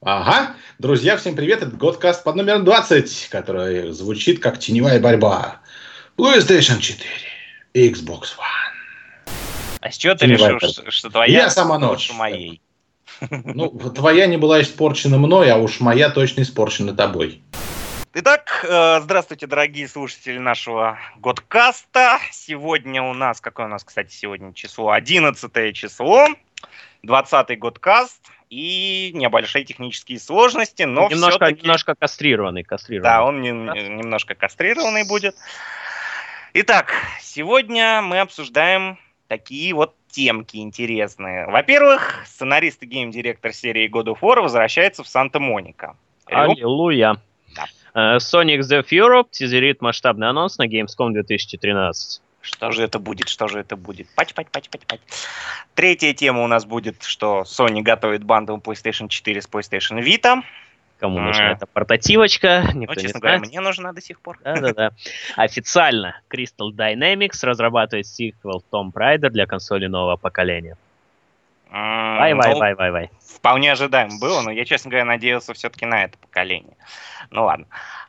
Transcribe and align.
Ага, 0.00 0.54
друзья, 0.78 1.16
всем 1.16 1.34
привет, 1.34 1.60
это 1.60 1.72
Годкаст 1.74 2.22
под 2.22 2.36
номером 2.36 2.64
20, 2.64 3.30
который 3.30 3.90
звучит 3.90 4.40
как 4.40 4.56
теневая 4.60 5.00
борьба. 5.00 5.60
PlayStation 6.16 6.78
4, 6.78 7.04
Xbox 7.74 8.20
One. 8.38 9.28
А 9.80 9.90
с 9.90 9.96
чего 9.96 10.14
ты 10.14 10.26
решил, 10.26 10.60
что, 10.60 10.88
что 10.92 11.10
твоя 11.10 11.42
Я 11.42 11.50
сама 11.50 11.80
ночь. 11.80 12.12
моей? 12.14 12.60
Ну, 13.30 13.70
твоя 13.90 14.26
не 14.26 14.36
была 14.36 14.62
испорчена 14.62 15.18
мной, 15.18 15.50
а 15.50 15.56
уж 15.56 15.80
моя 15.80 16.10
точно 16.10 16.42
испорчена 16.42 16.94
тобой. 16.94 17.42
Итак, 18.14 18.64
э, 18.68 19.00
здравствуйте, 19.00 19.48
дорогие 19.48 19.88
слушатели 19.88 20.38
нашего 20.38 21.00
Годкаста. 21.16 22.20
Сегодня 22.30 23.02
у 23.02 23.14
нас, 23.14 23.40
какое 23.40 23.66
у 23.66 23.68
нас, 23.68 23.82
кстати, 23.82 24.14
сегодня 24.14 24.54
число? 24.54 24.92
11 24.92 25.74
число, 25.74 26.28
20-й 27.04 27.56
Годкаст 27.56 28.20
и 28.50 29.10
небольшие 29.14 29.64
технические 29.64 30.18
сложности, 30.18 30.82
но 30.84 31.08
немножко, 31.08 31.52
немножко 31.52 31.94
кастрированный, 31.94 32.62
кастрированный. 32.64 33.10
Да, 33.10 33.24
он 33.24 33.40
не, 33.40 33.50
немножко 33.50 34.34
кастрированный 34.34 35.06
будет. 35.06 35.36
Итак, 36.54 36.92
сегодня 37.20 38.00
мы 38.02 38.20
обсуждаем 38.20 38.98
такие 39.26 39.74
вот 39.74 39.94
темки 40.08 40.56
интересные. 40.56 41.46
Во-первых, 41.46 42.22
сценарист 42.26 42.82
и 42.82 42.86
гейм-директор 42.86 43.52
серии 43.52 43.88
God 43.88 44.06
of 44.06 44.20
War 44.20 44.40
возвращается 44.40 45.02
в 45.04 45.08
Санта-Моника. 45.08 45.96
Аллилуйя. 46.26 47.16
Да. 47.54 47.66
Uh, 47.94 48.16
Sonic 48.16 48.60
the 48.60 48.84
Europe 48.90 49.28
тизерит 49.30 49.80
масштабный 49.80 50.28
анонс 50.28 50.58
на 50.58 50.66
Gamescom 50.66 51.12
2013. 51.12 52.22
Что 52.40 52.70
же 52.72 52.82
это 52.82 52.98
будет, 52.98 53.28
что 53.28 53.48
же 53.48 53.60
это 53.60 53.76
будет? 53.76 54.08
Пать, 54.14 54.34
пать, 54.34 54.50
пать, 54.50 54.70
пать, 54.70 54.86
пать. 54.86 55.00
Третья 55.74 56.14
тема 56.14 56.42
у 56.44 56.46
нас 56.46 56.64
будет, 56.64 57.02
что 57.02 57.42
Sony 57.42 57.82
готовит 57.82 58.24
бандл 58.24 58.56
PlayStation 58.56 59.08
4 59.08 59.42
с 59.42 59.48
PlayStation 59.48 60.02
Vita. 60.02 60.42
Кому 60.98 61.20
нужна 61.20 61.52
эта 61.52 61.66
портативочка, 61.66 62.64
никто 62.74 62.94
ну, 62.94 63.00
честно 63.00 63.18
не 63.18 63.20
говоря, 63.20 63.38
мне 63.38 63.60
нужна 63.60 63.92
до 63.92 64.00
сих 64.00 64.20
пор. 64.20 64.38
Да-да-да. 64.42 64.92
Официально 65.36 66.20
Crystal 66.28 66.70
Dynamics 66.72 67.38
разрабатывает 67.42 68.06
сиквел 68.06 68.64
Tomb 68.72 68.90
Raider 68.92 69.30
для 69.30 69.46
консоли 69.46 69.86
нового 69.86 70.16
поколения. 70.16 70.76
Вай, 71.70 72.34
вай, 72.34 72.52
Ну, 72.52 72.58
вай, 72.58 72.74
вай, 72.74 72.90
вай. 72.90 73.10
Вполне 73.20 73.72
ожидаемо 73.72 74.18
было, 74.18 74.40
но 74.40 74.50
я, 74.50 74.64
честно 74.64 74.90
говоря, 74.90 75.04
надеялся 75.04 75.52
все-таки 75.54 75.86
на 75.86 76.04
это 76.04 76.18
поколение. 76.18 76.76
Ну 77.30 77.44
ладно. 77.44 77.66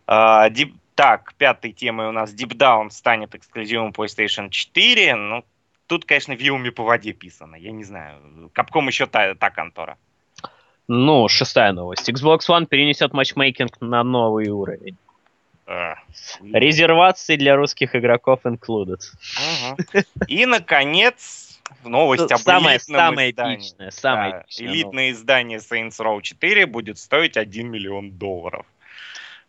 А, 0.08 0.50
Deep- 0.50 0.74
Так, 1.00 1.34
пятой 1.36 1.72
темой 1.72 2.10
у 2.10 2.12
нас 2.12 2.34
Deep 2.34 2.58
Down 2.58 2.90
станет 2.90 3.34
эксклюзивом 3.34 3.92
PlayStation 3.92 4.50
4. 4.50 5.16
Ну, 5.16 5.46
тут, 5.88 6.04
конечно, 6.04 6.34
вилами 6.34 6.72
по 6.72 6.84
воде 6.84 7.14
писано. 7.14 7.56
Я 7.56 7.72
не 7.72 7.86
знаю. 7.86 8.50
Капком 8.52 8.90
еще 8.90 9.06
та, 9.06 9.34
та 9.34 9.50
контора. 9.50 9.98
Ну, 10.90 11.30
шестая 11.30 11.72
новость. 11.72 12.10
Xbox 12.10 12.40
One 12.50 12.66
перенесет 12.66 13.14
матчмейкинг 13.14 13.80
на 13.80 14.04
новый 14.04 14.50
уровень. 14.50 14.98
Э, 15.68 15.94
Резервации 16.42 17.38
для 17.38 17.56
русских 17.56 17.96
игроков 17.96 18.42
included. 18.44 19.00
И, 20.28 20.46
наконец, 20.46 21.62
новость 21.86 22.30
об 22.30 22.40
Самое, 22.40 22.76
элитном 22.76 23.00
самое 23.00 23.32
издании. 23.32 23.56
эпичное, 23.56 23.92
самое 23.92 24.32
Да, 24.32 24.42
эпичное 24.42 24.68
элитное 24.68 25.12
издание 25.12 25.60
Saints 25.60 25.98
Row 26.02 26.22
4 26.22 26.66
будет 26.66 26.98
стоить 26.98 27.38
1 27.38 27.72
миллион 27.72 28.12
долларов. 28.18 28.66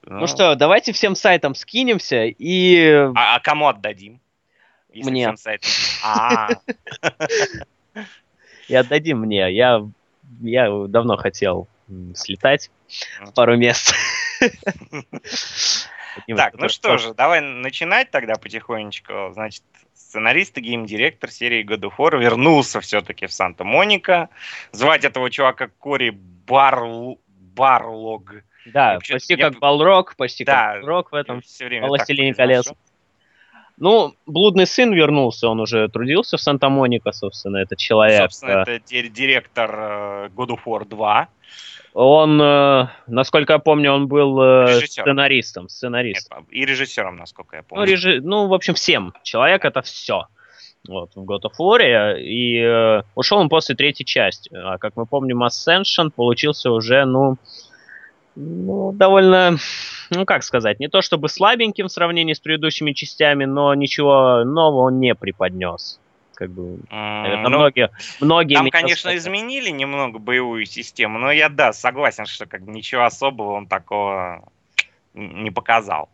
Ну 0.07 0.27
что, 0.27 0.55
давайте 0.55 0.93
всем 0.93 1.15
сайтам 1.15 1.55
скинемся 1.55 2.25
и... 2.25 3.11
А, 3.15 3.37
а 3.37 3.41
кому 3.41 3.69
отдадим? 3.69 4.21
Если 4.93 5.11
Мне. 5.11 5.23
всем 5.27 5.37
сайтам- 5.37 5.71
А, 6.03 6.49
и 8.69 8.75
отдадим 8.75 9.21
мне. 9.21 9.53
Я, 9.53 9.87
я 10.41 10.69
давно 10.89 11.17
хотел 11.17 11.69
слетать 12.15 12.71
в 13.21 13.33
пару 13.33 13.57
мест. 13.57 13.95
Так, 16.27 16.55
ну 16.55 16.69
что 16.69 16.99
же, 16.99 17.15
давай 17.15 17.41
начинать 17.41 18.11
тогда 18.11 18.35
потихонечку. 18.35 19.31
Значит, 19.33 19.63
сценарист 19.95 20.59
и 20.59 20.61
гейм-директор 20.61 21.31
серии 21.31 21.65
God 21.65 21.83
of 21.83 21.93
War 21.99 22.19
вернулся 22.19 22.81
все-таки 22.81 23.27
в 23.27 23.33
Санта-Моника. 23.33 24.29
Звать 24.73 25.05
этого 25.05 25.31
чувака 25.31 25.69
Кори 25.79 26.11
Барл... 26.11 27.21
Барлог. 27.29 28.43
Да, 28.67 28.95
вообще- 28.95 29.15
почти 29.15 29.35
я- 29.35 29.51
как 29.51 29.59
Балрог, 29.59 30.15
почти 30.17 30.45
Да, 30.45 30.73
как 30.75 30.83
Балрог 30.83 31.13
в 31.13 31.15
этом. 31.15 31.41
Все 31.43 31.67
время 31.67 31.89
«Властелине 31.89 32.35
колец». 32.35 32.73
Ну, 33.79 34.15
блудный 34.27 34.67
сын 34.67 34.93
вернулся, 34.93 35.49
он 35.49 35.59
уже 35.61 35.89
трудился 35.89 36.37
в 36.37 36.41
Санта-Моника, 36.43 37.13
собственно, 37.13 37.57
этот 37.59 37.79
человек. 37.79 38.21
Собственно, 38.21 38.51
э, 38.51 38.63
это 38.63 38.81
ди- 38.87 39.09
директор 39.09 39.71
э, 39.75 40.29
God 40.37 40.49
of 40.51 40.61
War 40.67 40.85
2. 40.87 41.29
Он, 41.95 42.41
э, 42.41 42.89
насколько 43.07 43.55
я 43.55 43.59
помню, 43.59 43.93
он 43.93 44.07
был 44.07 44.39
Режиссером. 44.67 45.05
сценаристом, 45.07 45.69
сценаристом. 45.71 46.47
И 46.51 46.67
режиссером, 46.67 47.17
насколько 47.17 47.57
я 47.57 47.63
Ну, 47.63 47.69
помню. 47.69 47.87
режи... 47.87 48.21
ну, 48.21 48.49
в 48.49 48.55
общем, 48.55 48.75
всем. 48.75 49.15
Человек 49.23 49.65
это 49.65 49.81
все. 49.81 50.27
Вот, 50.87 51.13
в 51.15 51.25
God 51.25 51.43
of 51.45 51.53
War. 51.59 52.21
И 52.21 52.59
э, 52.61 53.03
ушел 53.15 53.39
он 53.39 53.49
после 53.49 53.75
третьей 53.77 54.05
части. 54.05 54.51
А 54.55 54.77
как 54.77 54.95
мы 54.97 55.07
помним, 55.07 55.43
Ascension 55.43 56.11
получился 56.15 56.71
уже, 56.71 57.07
ну, 57.07 57.39
ну, 58.41 58.93
довольно, 58.93 59.57
ну, 60.11 60.25
как 60.25 60.43
сказать, 60.43 60.81
не 60.81 60.89
то 60.89 61.03
чтобы 61.03 61.29
слабеньким 61.29 61.87
в 61.87 61.93
сравнении 61.93 62.33
с 62.33 62.41
предыдущими 62.41 62.93
частями, 62.93 63.45
но 63.45 63.75
ничего 63.75 64.45
нового 64.45 64.87
он 64.87 64.99
не 64.99 65.15
преподнес. 65.15 66.01
Как 66.35 66.51
бы, 66.51 66.79
наверное, 66.91 67.43
ну, 67.43 67.59
многие, 67.59 67.91
многие 68.21 68.55
Там, 68.55 68.71
конечно, 68.71 69.11
сказали. 69.11 69.19
изменили 69.19 69.69
немного 69.69 70.19
боевую 70.19 70.65
систему, 70.65 71.19
но 71.19 71.31
я, 71.31 71.51
да, 71.51 71.75
согласен, 71.75 72.25
что 72.25 72.47
как 72.47 72.63
бы 72.63 72.73
ничего 72.73 73.05
особого 73.05 73.53
он 73.53 73.67
такого 73.67 74.49
не 75.13 75.51
показал. 75.51 76.09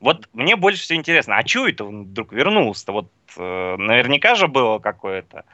Вот 0.00 0.28
мне 0.32 0.56
больше 0.56 0.82
всего 0.82 0.98
интересно, 0.98 1.36
а 1.36 1.44
чего 1.44 1.68
это 1.68 1.84
он 1.84 2.04
вдруг 2.04 2.32
вернулся? 2.32 2.90
Вот 2.90 3.06
э, 3.36 3.76
наверняка 3.76 4.34
же 4.34 4.48
было 4.48 4.80
какое-то 4.80 5.44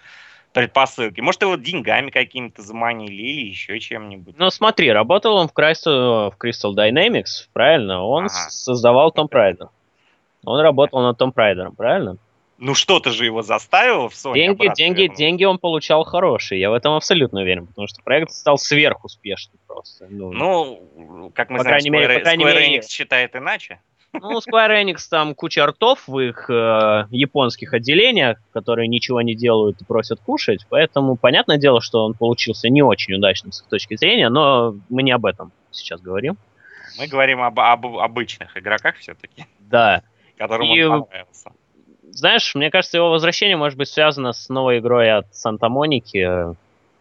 предпосылки. 0.58 1.20
Может, 1.20 1.42
его 1.42 1.56
деньгами 1.56 2.10
какими-то 2.10 2.62
заманили 2.62 3.12
или 3.22 3.46
еще 3.48 3.78
чем-нибудь. 3.80 4.34
Ну, 4.38 4.50
смотри, 4.50 4.91
работал 4.92 5.36
он 5.36 5.48
в 5.48 5.52
Crystal, 5.52 6.30
в 6.30 6.36
Crystal 6.42 6.74
Dynamics, 6.74 7.48
правильно? 7.52 8.02
Он 8.04 8.24
Ага. 8.24 8.50
создавал 8.50 9.12
Tomb 9.16 9.28
Raider. 9.30 9.68
Он 10.44 10.60
работал 10.60 11.00
над 11.02 11.20
Tomb 11.20 11.32
Raider, 11.34 11.74
правильно? 11.76 12.16
Ну, 12.60 12.74
что-то 12.74 13.10
же 13.10 13.24
его 13.24 13.42
заставило 13.42 14.08
в 14.08 14.14
Sony 14.14 14.34
деньги, 14.34 14.72
деньги, 14.74 15.00
вернуться. 15.02 15.18
деньги 15.18 15.44
он 15.44 15.58
получал 15.58 16.02
хорошие. 16.02 16.60
Я 16.60 16.70
в 16.70 16.74
этом 16.74 16.94
абсолютно 16.94 17.41
уверен, 17.42 17.68
потому 17.68 17.86
что 17.86 18.02
проект 18.02 18.32
стал 18.32 18.58
сверхуспешным 18.58 19.58
просто. 19.68 20.06
Ну, 20.10 20.32
Ну, 20.32 21.30
как 21.34 21.50
мы 21.50 21.58
По 21.58 21.62
знаем, 21.62 21.74
крайней 21.78 21.91
мере, 21.91 22.06
Square, 22.06 22.18
по 22.18 22.20
крайней 22.24 22.44
Square 22.44 22.54
мере- 22.54 22.78
Enix 22.78 22.88
считает 22.88 23.36
иначе. 23.36 23.80
Ну, 24.12 24.38
Square 24.38 24.82
Enix 24.84 24.98
там 25.10 25.34
куча 25.34 25.66
ртов 25.66 26.06
в 26.08 26.19
их 26.19 26.48
э, 26.50 27.06
японских 27.10 27.74
отделениях, 27.74 28.38
которые 28.52 28.88
ничего 28.88 29.20
не 29.22 29.34
делают 29.34 29.80
и 29.80 29.84
просят 29.84 30.20
кушать, 30.20 30.66
поэтому 30.69 31.16
понятное 31.16 31.58
дело, 31.58 31.80
что 31.80 32.04
он 32.04 32.14
получился 32.14 32.68
не 32.68 32.82
очень 32.82 33.14
удачным 33.14 33.52
с 33.52 33.60
их 33.62 33.68
точки 33.68 33.97
зрения, 33.97 34.28
но 34.28 34.74
мы 34.88 35.02
не 35.02 35.12
об 35.12 35.26
этом 35.26 35.52
сейчас 35.70 36.00
говорим. 36.00 36.36
Мы 36.98 37.06
говорим 37.06 37.42
об, 37.42 37.60
об 37.60 37.86
обычных 37.86 38.56
игроках 38.56 38.97
все-таки, 38.97 39.44
Да. 39.60 40.02
которым 40.36 40.66
И- 40.72 40.82
он 40.82 41.04
понравился. 41.04 41.50
Знаешь, 42.10 42.54
мне 42.54 42.70
кажется, 42.70 42.97
его 42.97 43.10
возвращение 43.10 43.56
может 43.56 43.78
быть 43.78 43.88
связано 43.88 44.32
с 44.32 44.48
новой 44.48 44.78
игрой 44.78 45.12
от 45.12 45.26
Санта-Моники. 45.34 46.56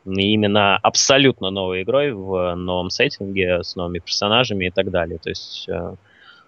Именно 0.06 0.78
абсолютно 0.78 1.50
новой 1.50 1.84
игрой 1.84 2.12
в 2.12 2.56
новом 2.56 2.90
сеттинге, 2.90 3.64
с 3.64 3.76
новыми 3.76 4.00
персонажами 4.00 4.66
и 4.66 4.70
так 4.70 4.90
далее. 4.92 5.18
То 5.18 5.30
есть 5.30 5.68
э, 5.68 5.96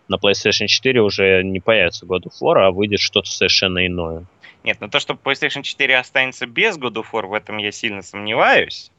на 0.10 0.16
PlayStation 0.16 0.68
4 0.68 1.02
уже 1.02 1.44
не 1.44 1.60
появится 1.60 2.06
God 2.06 2.24
of 2.24 2.34
War, 2.42 2.66
а 2.66 2.72
выйдет 2.72 3.00
что-то 3.00 3.30
совершенно 3.30 3.86
иное. 3.86 4.26
Нет, 4.64 4.78
ну 4.82 4.90
то, 4.90 5.00
что 5.00 5.14
PlayStation 5.14 5.62
4 5.62 5.98
останется 5.98 6.46
без 6.46 6.78
God 6.78 6.96
of 6.96 7.06
War, 7.14 7.28
в 7.28 7.34
этом 7.34 7.58
я 7.58 7.72
сильно 7.72 8.02
сомневаюсь. 8.02 8.92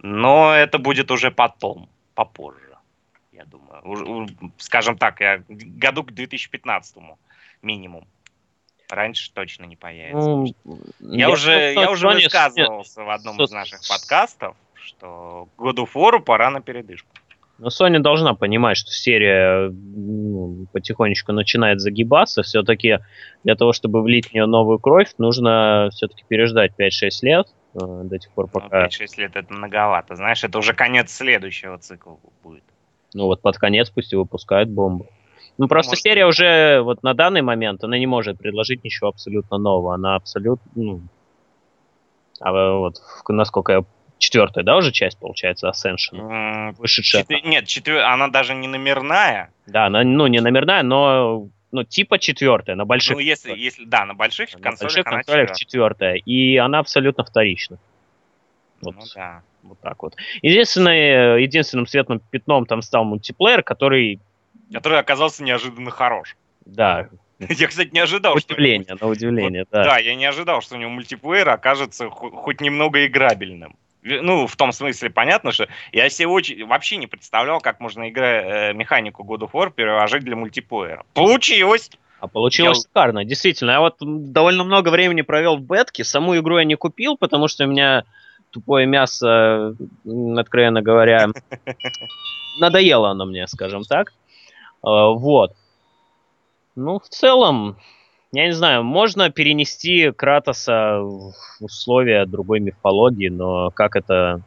Но 0.00 0.52
это 0.54 0.78
будет 0.78 1.10
уже 1.10 1.30
потом, 1.30 1.88
попозже, 2.14 2.76
я 3.32 3.44
думаю. 3.44 4.28
Скажем 4.56 4.96
так, 4.96 5.20
я, 5.20 5.42
году 5.48 6.02
к 6.04 6.12
2015 6.12 6.96
минимум. 7.62 8.06
Раньше 8.88 9.30
точно 9.32 9.64
не 9.64 9.76
появится. 9.76 10.28
Ну, 10.28 10.46
я, 11.00 11.28
уже, 11.28 11.50
думаю, 11.50 11.74
я 11.74 11.90
уже 11.90 12.06
Sony- 12.06 12.24
высказывался 12.24 13.04
в 13.04 13.10
одном 13.10 13.42
из 13.42 13.50
наших 13.50 13.80
подкастов, 13.86 14.56
что 14.76 15.48
of 15.58 15.90
War 15.94 16.20
пора 16.20 16.50
на 16.50 16.62
передышку. 16.62 17.10
Но 17.58 17.68
Sony 17.68 17.98
должна 17.98 18.34
понимать, 18.34 18.76
что 18.76 18.92
серия 18.92 19.68
ну, 19.70 20.66
потихонечку 20.72 21.32
начинает 21.32 21.80
загибаться. 21.80 22.42
Все-таки 22.42 23.00
для 23.42 23.56
того, 23.56 23.72
чтобы 23.72 24.00
влить 24.02 24.28
в 24.28 24.32
нее 24.32 24.46
новую 24.46 24.78
кровь, 24.78 25.08
нужно 25.18 25.88
все-таки 25.92 26.24
переждать 26.28 26.72
5-6 26.78 27.08
лет 27.22 27.48
э, 27.74 27.78
до 28.04 28.18
тех 28.18 28.30
пор, 28.32 28.48
Ну, 28.54 28.60
пока 28.60 28.86
5-6 28.86 29.06
лет 29.16 29.34
это 29.34 29.52
многовато. 29.52 30.14
Знаешь, 30.14 30.44
это 30.44 30.58
уже 30.58 30.72
конец 30.72 31.10
следующего 31.10 31.78
цикла 31.78 32.18
будет. 32.44 32.62
Ну 33.14 33.24
вот 33.24 33.42
под 33.42 33.58
конец 33.58 33.90
пусть 33.90 34.12
и 34.12 34.16
выпускают 34.16 34.68
бомбу. 34.68 35.06
Ну 35.56 35.66
просто 35.66 35.92
Может 35.92 36.02
серия 36.02 36.26
уже 36.26 36.80
вот 36.82 37.02
на 37.02 37.14
данный 37.14 37.42
момент 37.42 37.82
она 37.82 37.98
не 37.98 38.06
может 38.06 38.38
предложить 38.38 38.84
ничего 38.84 39.08
абсолютно 39.08 39.58
нового. 39.58 39.94
Она 39.94 40.14
абсолютно, 40.14 40.70
ну, 40.76 41.00
а 42.40 42.78
вот 42.78 43.02
насколько 43.28 43.72
я 43.72 43.84
четвертая, 44.18 44.64
да, 44.64 44.76
уже 44.76 44.92
часть, 44.92 45.18
получается, 45.18 45.68
Ascension? 45.68 46.74
Вышедшая. 46.78 47.22
Четвер... 47.22 47.44
Нет, 47.44 47.66
четвер... 47.66 48.00
она 48.00 48.28
даже 48.28 48.54
не 48.54 48.68
номерная. 48.68 49.52
Да, 49.66 49.86
она, 49.86 50.02
ну, 50.04 50.26
не 50.26 50.40
номерная, 50.40 50.82
но 50.82 51.48
ну, 51.70 51.84
типа 51.84 52.18
четвертая, 52.18 52.76
на 52.76 52.84
больших. 52.84 53.16
Ну, 53.16 53.20
если, 53.20 53.54
если 53.56 53.84
да, 53.84 54.06
на 54.06 54.14
больших 54.14 54.54
на 54.54 54.60
консолях. 54.60 54.94
больших 54.94 55.04
консолях 55.04 55.56
четвертая. 55.56 56.14
И 56.16 56.56
она 56.56 56.78
абсолютно 56.78 57.24
вторична. 57.24 57.78
Вот, 58.80 58.94
ну, 58.94 59.02
да. 59.14 59.42
вот 59.62 59.80
так 59.80 60.02
вот. 60.02 60.16
Единственное, 60.40 61.36
единственным 61.36 61.86
светлым 61.86 62.20
пятном 62.20 62.64
там 62.66 62.80
стал 62.82 63.04
мультиплеер, 63.04 63.62
который... 63.62 64.20
Который 64.72 64.98
оказался 64.98 65.42
неожиданно 65.42 65.90
хорош. 65.90 66.36
Да. 66.64 67.08
Я, 67.38 67.68
кстати, 67.68 67.90
не 67.92 68.00
ожидал, 68.00 68.36
удивление, 68.36 68.96
что... 68.96 69.04
На 69.04 69.10
удивление, 69.10 69.62
вот, 69.62 69.68
да. 69.70 69.84
Да, 69.84 69.98
я 69.98 70.16
не 70.16 70.24
ожидал, 70.24 70.60
что 70.60 70.74
у 70.74 70.78
него 70.78 70.90
мультиплеер 70.90 71.48
окажется 71.48 72.10
хоть 72.10 72.60
немного 72.60 73.06
играбельным. 73.06 73.76
Ну, 74.22 74.46
в 74.46 74.56
том 74.56 74.72
смысле, 74.72 75.10
понятно, 75.10 75.52
что 75.52 75.68
я 75.92 76.08
себе 76.08 76.28
очень, 76.28 76.66
вообще 76.66 76.96
не 76.96 77.06
представлял, 77.06 77.60
как 77.60 77.80
можно 77.80 78.08
игра, 78.08 78.26
э, 78.26 78.72
механику 78.72 79.24
God 79.24 79.48
of 79.48 79.50
War 79.52 79.70
переложить 79.70 80.24
для 80.24 80.36
мультиплеера. 80.36 81.04
Получилось! 81.14 81.90
А 82.20 82.26
получилось 82.26 82.78
я... 82.78 82.82
шикарно, 82.82 83.24
действительно. 83.24 83.70
Я 83.70 83.80
вот 83.80 83.96
довольно 84.00 84.64
много 84.64 84.88
времени 84.88 85.22
провел 85.22 85.56
в 85.56 85.62
бетке, 85.62 86.04
саму 86.04 86.36
игру 86.36 86.58
я 86.58 86.64
не 86.64 86.74
купил, 86.74 87.16
потому 87.16 87.48
что 87.48 87.64
у 87.64 87.68
меня 87.68 88.04
тупое 88.50 88.86
мясо, 88.86 89.76
откровенно 90.36 90.82
говоря, 90.82 91.28
надоело 92.60 93.10
оно 93.10 93.24
мне, 93.24 93.46
скажем 93.46 93.84
так. 93.84 94.12
А, 94.82 95.08
вот. 95.10 95.52
Ну, 96.74 96.98
в 96.98 97.08
целом, 97.08 97.76
я 98.32 98.46
не 98.46 98.52
знаю, 98.52 98.84
можно 98.84 99.30
перенести 99.30 100.10
Кратоса 100.10 101.00
в 101.00 101.32
условия 101.60 102.26
другой 102.26 102.60
мифологии, 102.60 103.28
но 103.28 103.70
как 103.70 103.96
это... 103.96 104.42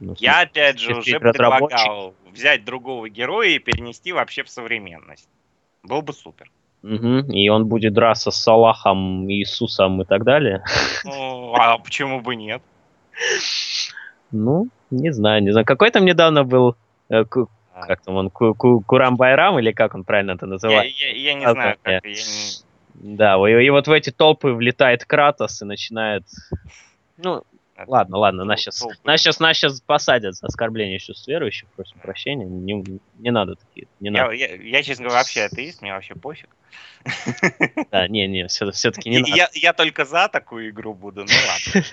Ну, 0.00 0.14
я, 0.18 0.40
опять 0.40 0.80
же, 0.80 0.96
уже 0.96 1.20
предлагал 1.20 2.14
взять 2.32 2.64
другого 2.64 3.08
героя 3.08 3.50
и 3.50 3.58
перенести 3.58 4.12
вообще 4.12 4.42
в 4.42 4.48
современность. 4.48 5.28
Был 5.84 6.02
бы 6.02 6.12
супер. 6.12 6.50
Угу. 6.82 7.32
И 7.32 7.48
он 7.48 7.66
будет 7.66 7.92
драться 7.92 8.32
с 8.32 8.42
Салахом, 8.42 9.30
Иисусом 9.30 10.02
и 10.02 10.04
так 10.04 10.24
далее. 10.24 10.64
Ну, 11.04 11.54
а 11.54 11.78
почему 11.78 12.20
бы 12.20 12.34
нет? 12.34 12.60
Ну, 14.32 14.68
не 14.90 15.12
знаю, 15.12 15.42
не 15.42 15.52
знаю. 15.52 15.64
Какой 15.64 15.90
там 15.90 16.04
недавно 16.04 16.42
был 16.42 16.74
э, 17.08 17.24
а. 17.74 17.86
как 17.86 18.02
там 18.02 18.16
он, 18.16 18.30
Ку 18.30 18.54
Ку 18.54 18.80
Курам 18.80 19.16
Байрам, 19.16 19.58
или 19.58 19.70
как 19.70 19.94
он 19.94 20.02
правильно 20.02 20.32
это 20.32 20.46
называет? 20.46 20.92
Я, 20.98 21.08
я, 21.10 21.32
я 21.32 21.34
не 21.34 21.48
знаю, 21.48 21.76
как. 21.82 22.04
Я 22.04 22.10
не... 22.10 22.16
Да, 22.94 23.36
и, 23.48 23.64
и 23.64 23.70
вот 23.70 23.88
в 23.88 23.92
эти 23.92 24.10
толпы 24.10 24.52
влетает 24.52 25.04
Кратос 25.04 25.62
и 25.62 25.64
начинает... 25.64 26.24
Ну, 27.16 27.44
это... 27.74 27.90
ладно, 27.90 28.18
ладно, 28.18 28.44
нас 28.44 28.60
сейчас, 28.60 28.84
нас 29.04 29.20
сейчас, 29.20 29.40
нас 29.40 29.56
сейчас 29.56 29.80
посадят 29.80 30.34
за 30.34 30.46
оскорбление 30.46 30.98
чувств 30.98 31.26
верующих, 31.26 31.68
просим 31.70 31.98
прощения, 32.00 32.44
не, 32.44 33.00
не 33.18 33.30
надо 33.30 33.56
такие, 33.56 33.88
не 34.00 34.10
я, 34.10 34.22
надо. 34.22 34.32
Я, 34.34 34.54
я, 34.54 34.82
честно 34.82 35.04
говоря, 35.04 35.20
вообще 35.20 35.42
атеист, 35.42 35.82
мне 35.82 35.92
вообще 35.92 36.14
пофиг. 36.14 36.48
Да, 37.90 38.08
не, 38.08 38.26
не, 38.26 38.46
все, 38.48 38.70
все-таки 38.70 39.10
не 39.10 39.18
надо. 39.18 39.34
Я, 39.34 39.48
я 39.54 39.72
только 39.72 40.04
за 40.04 40.28
такую 40.28 40.70
игру 40.70 40.94
буду, 40.94 41.24
ну 41.24 41.32
ладно. 41.48 41.84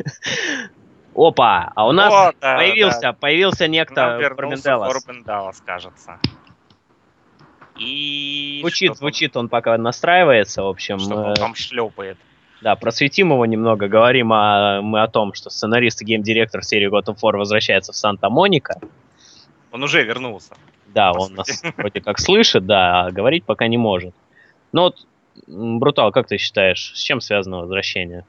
Опа, 1.15 1.71
а 1.75 1.87
у 1.87 1.91
нас 1.91 2.33
появился, 2.39 3.13
появился 3.13 3.67
некто 3.67 4.19
Форбенделас. 4.21 4.91
Форбенделас, 4.93 5.61
кажется. 5.65 6.19
И 7.79 8.59
звучит, 8.61 8.97
звучит, 8.97 9.37
он 9.37 9.49
пока 9.49 9.77
настраивается, 9.77 10.63
в 10.63 10.67
общем. 10.67 10.99
Что 10.99 11.15
он 11.15 11.31
э, 11.31 11.35
там 11.35 11.55
шлепает. 11.55 12.17
Да, 12.61 12.75
просветим 12.75 13.31
его 13.31 13.45
немного. 13.45 13.87
Говорим 13.87 14.33
о, 14.33 14.81
мы 14.81 15.01
о 15.01 15.07
том, 15.07 15.33
что 15.33 15.49
сценарист 15.49 16.01
и 16.01 16.05
гейм-директор 16.05 16.61
серии 16.63 16.89
God 16.89 17.05
of 17.05 17.17
War 17.21 17.37
возвращается 17.37 17.93
в 17.93 17.95
Санта-Моника. 17.95 18.79
Он 19.71 19.83
уже 19.83 20.03
вернулся. 20.03 20.55
Да, 20.87 21.11
он 21.13 21.35
нас 21.35 21.61
вроде 21.77 22.01
как 22.01 22.19
слышит, 22.19 22.65
да, 22.65 23.05
а 23.05 23.11
говорить 23.11 23.45
пока 23.45 23.67
не 23.67 23.77
может. 23.77 24.13
Ну 24.71 24.81
вот, 24.81 25.05
Брутал, 25.47 26.11
как 26.11 26.27
ты 26.27 26.37
считаешь, 26.37 26.91
с 26.95 27.01
чем 27.01 27.21
связано 27.21 27.59
возвращение? 27.59 28.25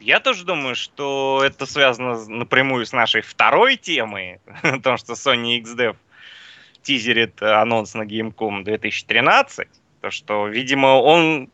Я 0.00 0.20
тоже 0.20 0.44
думаю, 0.44 0.76
что 0.76 1.42
это 1.44 1.66
связано 1.66 2.24
напрямую 2.28 2.86
с 2.86 2.92
нашей 2.92 3.22
второй 3.22 3.76
темой, 3.76 4.40
о 4.62 4.78
том, 4.78 4.96
что 4.96 5.14
Sony 5.14 5.60
XDev 5.60 5.96
тизерит 6.88 7.42
анонс 7.42 7.92
на 7.92 8.04
Gamecom 8.04 8.64
2013, 8.64 9.68
то 10.00 10.10
что, 10.10 10.48
видимо, 10.48 10.86
он 10.86 11.50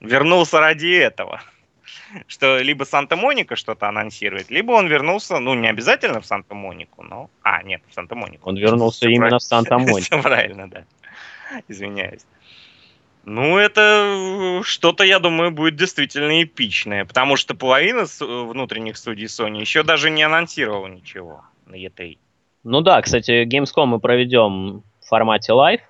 вернулся 0.00 0.60
ради 0.60 0.94
этого. 0.94 1.42
Что 2.26 2.58
либо 2.58 2.84
Санта-Моника 2.84 3.54
что-то 3.56 3.88
анонсирует, 3.88 4.50
либо 4.50 4.72
он 4.72 4.86
вернулся, 4.86 5.38
ну, 5.40 5.54
не 5.54 5.68
обязательно 5.68 6.20
в 6.20 6.26
Санта-Монику, 6.26 7.02
но... 7.02 7.28
А, 7.42 7.62
нет, 7.62 7.82
в 7.90 7.94
Санта-Монику. 7.94 8.48
Он 8.48 8.56
вернулся 8.56 9.08
именно 9.08 9.38
в 9.38 9.42
Санта-Монику. 9.42 10.22
Правильно, 10.22 10.70
да. 10.70 10.84
Извиняюсь. 11.68 12.24
Ну, 13.24 13.58
это 13.58 14.62
что-то, 14.64 15.04
я 15.04 15.18
думаю, 15.18 15.50
будет 15.50 15.76
действительно 15.76 16.42
эпичное, 16.42 17.04
потому 17.04 17.36
что 17.36 17.54
половина 17.54 18.06
внутренних 18.20 18.96
студий 18.96 19.26
Sony 19.26 19.60
еще 19.60 19.82
даже 19.82 20.08
не 20.08 20.22
анонсировала 20.22 20.86
ничего 20.86 21.44
на 21.66 21.74
E3. 21.74 22.18
Ну 22.64 22.80
да, 22.80 23.02
кстати, 23.02 23.44
Gamescom 23.44 23.86
мы 23.86 24.00
проведем 24.00 24.82
в 25.00 25.06
формате 25.06 25.52
live. 25.52 25.80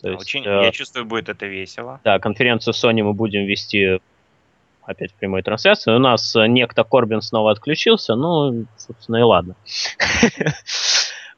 То 0.00 0.10
есть, 0.10 0.22
Очень, 0.22 0.44
э, 0.46 0.64
я 0.64 0.70
чувствую, 0.70 1.04
будет 1.04 1.28
это 1.28 1.46
весело. 1.46 2.00
Да, 2.04 2.18
конференцию 2.18 2.74
Sony 2.74 3.02
мы 3.02 3.12
будем 3.12 3.44
вести 3.44 4.00
опять 4.82 5.12
в 5.12 5.14
прямой 5.14 5.42
трансляции. 5.42 5.92
У 5.92 5.98
нас 5.98 6.34
некто 6.34 6.84
Корбин 6.84 7.20
снова 7.22 7.52
отключился, 7.52 8.16
ну, 8.16 8.64
собственно, 8.76 9.16
и 9.16 9.22
ладно. 9.22 9.54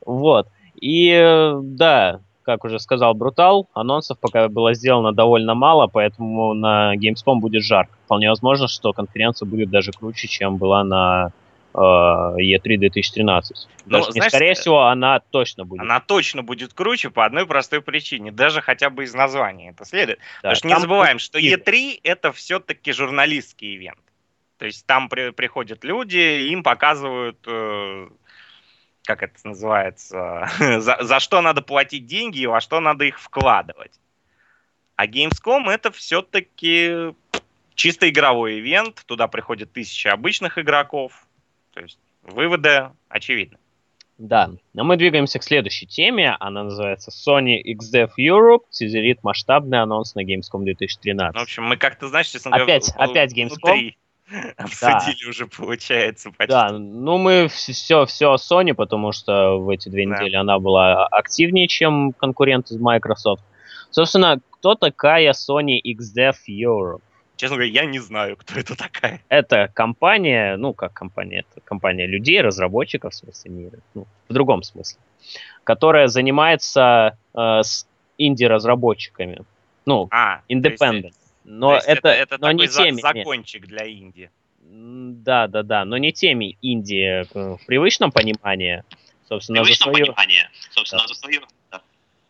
Вот. 0.05 0.49
И 0.81 1.13
э, 1.13 1.61
да, 1.63 2.23
как 2.43 2.65
уже 2.65 2.81
сказал 2.81 3.15
Брутал, 3.15 3.69
анонсов 3.73 4.19
пока 4.19 4.49
было 4.49 4.75
сделано 4.75 5.13
довольно 5.13 5.55
мало, 5.55 5.87
поэтому 5.87 6.55
на 6.55 6.97
Gamescom 6.97 7.37
будет 7.37 7.63
жарко. 7.63 7.93
Вполне 8.05 8.29
возможно, 8.29 8.67
что 8.67 8.93
конференция 8.93 9.47
будет 9.47 9.71
даже 9.71 9.93
круче, 9.93 10.27
чем 10.27 10.57
была 10.57 10.83
на 10.83 11.29
э, 11.29 11.42
E3 11.75 12.77
2013. 12.77 13.69
Ну, 13.87 13.91
даже 13.91 14.13
знаешь, 14.13 14.15
не 14.15 14.29
скорее 14.29 14.55
всего, 14.55 14.83
она 14.87 15.21
точно 15.21 15.65
будет. 15.65 15.81
Она 15.81 16.01
точно 16.01 16.43
будет 16.43 16.75
круче 16.75 17.11
по 17.11 17.25
одной 17.25 17.47
простой 17.47 17.81
причине, 17.81 18.31
даже 18.31 18.61
хотя 18.61 18.91
бы 18.91 19.05
из 19.05 19.15
названия 19.15 19.71
это 19.71 19.85
следует. 19.85 20.19
Да, 20.43 20.51
Потому 20.51 20.57
что 20.57 20.69
не 20.69 20.81
забываем, 20.81 21.19
что 21.19 21.39
E3 21.39 22.01
это 22.03 22.33
все-таки 22.33 22.93
журналистский 22.93 23.77
ивент. 23.77 24.01
То 24.59 24.67
есть 24.67 24.87
там 24.87 25.09
при, 25.09 25.31
приходят 25.31 25.83
люди, 25.83 26.49
им 26.51 26.63
показывают 26.63 27.39
э, 27.47 28.09
как 29.05 29.23
это 29.23 29.35
называется, 29.45 30.49
за, 30.59 30.99
за 31.01 31.21
что 31.21 31.41
надо 31.41 31.63
платить 31.63 32.07
деньги 32.07 32.41
и 32.41 32.47
во 32.47 32.61
что 32.61 32.81
надо 32.81 33.05
их 33.05 33.21
вкладывать. 33.21 33.99
А 34.97 35.07
Gamescom 35.07 35.69
это 35.69 35.91
все-таки 35.91 37.15
чисто 37.75 38.09
игровой 38.09 38.61
ивент, 38.61 39.03
туда 39.07 39.27
приходят 39.29 39.73
тысячи 39.73 40.07
обычных 40.07 40.59
игроков. 40.59 41.27
То 41.73 41.81
есть 41.81 41.99
выводы 42.23 42.91
очевидны. 43.09 43.59
Да, 44.19 44.51
но 44.73 44.85
мы 44.85 44.97
двигаемся 44.97 45.39
к 45.39 45.43
следующей 45.43 45.87
теме. 45.87 46.37
Она 46.39 46.65
называется 46.65 47.11
Sony 47.11 47.57
XDev 47.65 48.11
Europe. 48.19 48.65
Тизерит 48.71 49.25
масштабный 49.25 49.83
анонс 49.83 50.15
на 50.15 50.23
Gamescom 50.23 50.63
2013. 50.63 51.35
Ну, 51.35 51.41
в 51.41 51.43
общем, 51.43 51.65
мы 51.65 51.77
как-то, 51.77 52.09
знаешь, 52.09 52.29
честно 52.29 52.55
опять, 52.55 52.93
говоря, 52.93 53.11
опять 53.11 53.37
Gamescom. 53.37 53.95
Обсудили 54.57 55.25
да. 55.25 55.29
уже, 55.29 55.47
получается, 55.47 56.31
почти. 56.31 56.53
Да, 56.53 56.71
ну 56.71 57.19
мы 57.19 57.49
все, 57.49 58.07
все 58.07 58.35
Sony, 58.37 58.75
потому 58.75 59.13
что 59.13 59.59
в 59.59 59.69
эти 59.69 59.89
две 59.89 60.07
да. 60.07 60.15
недели 60.15 60.37
она 60.37 60.59
была 60.59 61.07
активнее, 61.07 61.69
чем 61.69 62.13
конкурент 62.13 62.71
из 62.71 62.79
Microsoft. 62.79 63.43
Собственно, 63.91 64.41
кто 64.51 64.75
такая 64.75 65.33
Sony 65.33 65.81
XDev 65.85 66.35
Europe? 66.49 67.03
Честно 67.43 67.57
говоря, 67.57 67.73
я 67.73 67.87
не 67.87 67.99
знаю, 67.99 68.37
кто 68.37 68.55
это 68.55 68.77
такая. 68.77 69.21
Это 69.29 69.69
компания, 69.75 70.57
ну 70.57 70.75
как 70.75 70.93
компания, 70.93 71.41
это 71.41 71.61
компания 71.65 72.07
людей, 72.07 72.41
разработчиков, 72.41 73.13
в 73.13 73.17
смысле, 73.17 73.51
не, 73.51 73.71
ну, 73.95 74.07
в 74.29 74.33
другом 74.33 74.63
смысле, 74.63 75.01
которая 75.65 76.07
занимается 76.07 77.19
э, 77.35 77.63
с 77.65 77.89
инди-разработчиками. 78.17 79.43
Ну, 79.87 80.07
а, 80.13 80.43
independent. 80.49 81.15
Но 81.43 81.75
это, 81.75 82.11
это, 82.11 82.11
это 82.11 82.39
но 82.39 82.53
не 82.53 82.69
теми. 82.69 83.01
закончик 83.01 83.67
для 83.67 83.87
Индии. 83.87 84.31
Да, 84.61 85.49
да, 85.49 85.65
да, 85.65 85.85
но 85.85 85.97
не 85.97 86.13
теми 86.13 86.57
Индии 86.63 87.25
э, 87.25 87.57
в 87.57 87.67
привычном 87.67 88.13
понимании. 88.13 88.85
Собственно, 89.29 89.63
в 89.63 89.65
привычном 89.65 89.91
за 89.91 89.97
свою... 89.97 90.07
понимании. 90.15 90.49
Собственно, 90.71 91.03
да. 91.03 91.09
за 91.09 91.15
свою. 91.15 91.41
Да. 91.73 91.83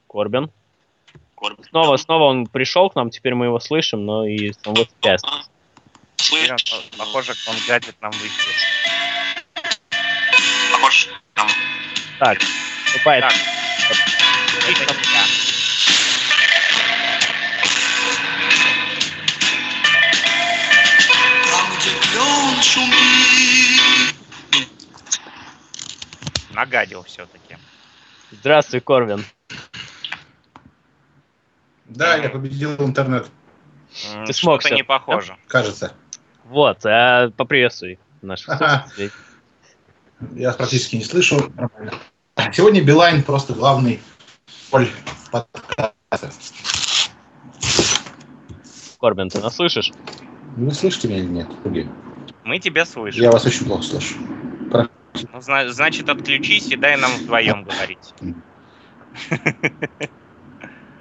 Корбин. 0.09 0.51
Корбин. 1.43 1.65
Снова, 1.65 1.97
снова 1.97 2.25
он 2.25 2.47
пришел 2.47 2.89
к 2.89 2.95
нам, 2.95 3.11
теперь 3.11 3.35
мы 3.35 3.47
его 3.47 3.59
слышим, 3.59 4.07
но 4.07 4.25
и 4.25 4.53
он 4.65 4.75
вот 4.75 4.89
сейчас. 5.03 5.23
Похоже, 6.97 7.35
он 7.49 7.57
гадит 7.67 7.97
нам 8.01 8.13
в 8.13 8.23
Похоже, 10.73 11.09
там. 11.35 11.49
Так, 12.21 12.39
вступает. 12.85 13.25
Так. 13.25 13.35
Это 14.69 14.95
нагадил 26.55 27.03
все-таки. 27.03 27.57
Здравствуй, 28.31 28.81
Корвин. 28.81 29.25
Да, 31.95 32.17
я 32.17 32.29
победил 32.31 32.75
интернет, 32.79 33.27
Ты 34.27 34.33
смог 34.33 34.61
Что-то 34.61 34.69
всё. 34.69 34.77
не 34.77 34.83
похоже. 34.85 35.37
кажется. 35.49 35.93
Вот, 36.45 36.85
а, 36.87 37.31
поприветствуй 37.31 37.99
наших 38.23 38.49
Ага. 38.49 38.85
слушателей. 38.87 39.11
Я 40.35 40.53
практически 40.53 40.97
не 40.97 41.05
слышу. 41.05 41.53
Сегодня 42.53 42.83
Билайн 42.83 43.23
просто 43.23 43.53
главный 43.53 44.01
поль 44.71 44.89
подкаста. 45.31 46.31
Корбин, 49.01 49.29
ты 49.29 49.41
нас 49.41 49.57
слышишь? 49.57 49.93
Вы 50.57 50.71
слышите 50.73 51.09
меня 51.09 51.19
или 51.19 51.27
нет? 51.27 51.49
Други? 51.63 51.89
Мы 52.45 52.59
тебя 52.59 52.85
слышим. 52.87 53.23
Я 53.23 53.31
вас 53.31 53.45
очень 53.45 53.67
плохо 53.67 53.83
слышу. 53.83 54.15
Ну, 55.33 55.41
зна- 55.41 55.69
значит, 55.71 56.09
отключись 56.09 56.71
и 56.73 56.77
дай 56.77 56.97
нам 56.97 57.11
вдвоем 57.13 57.65
говорить. 57.65 58.15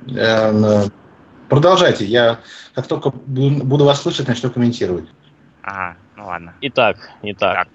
Э, 0.09 0.83
Продолжайте. 1.51 2.05
Я 2.05 2.39
как 2.73 2.87
только 2.87 3.09
бу- 3.09 3.63
буду 3.63 3.83
вас 3.83 4.01
слышать, 4.01 4.27
начну 4.29 4.49
комментировать. 4.49 5.05
Ага, 5.63 5.97
ну 6.15 6.25
ладно. 6.25 6.53
Итак, 6.61 6.97
итак, 7.23 7.67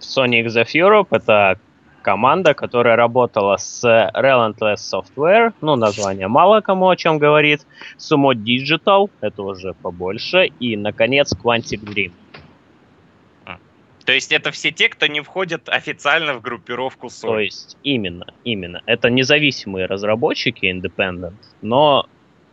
Sony 0.00 0.44
of 0.44 0.66
Europe 0.74 1.06
это 1.10 1.58
команда, 2.02 2.52
которая 2.52 2.96
работала 2.96 3.56
с 3.56 3.82
Relentless 3.84 4.76
Software, 4.92 5.54
ну, 5.62 5.76
название 5.76 6.28
мало 6.28 6.60
кому 6.60 6.90
о 6.90 6.96
чем 6.96 7.18
говорит, 7.18 7.66
Sumo 7.98 8.34
Digital, 8.34 9.08
это 9.22 9.42
уже 9.42 9.72
побольше, 9.80 10.46
и, 10.58 10.76
наконец, 10.76 11.32
Quantic 11.32 11.80
Dream. 11.84 12.12
То 14.04 14.12
есть 14.12 14.32
это 14.32 14.50
все 14.50 14.72
те, 14.72 14.88
кто 14.88 15.06
не 15.06 15.20
входят 15.20 15.68
официально 15.68 16.34
в 16.34 16.42
группировку 16.42 17.08
То 17.08 17.38
Sony. 17.38 17.44
есть, 17.44 17.76
именно, 17.82 18.26
именно. 18.44 18.82
Это 18.86 19.10
независимые 19.10 19.86
разработчики, 19.86 20.66
independent, 20.66 21.34
но 21.60 22.06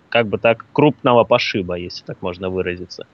как 0.10 0.28
бы 0.28 0.38
так 0.38 0.66
крупного 0.74 1.24
пошиба, 1.24 1.76
если 1.76 2.04
так 2.06 2.22
можно 2.22 2.50
выразиться. 2.50 3.06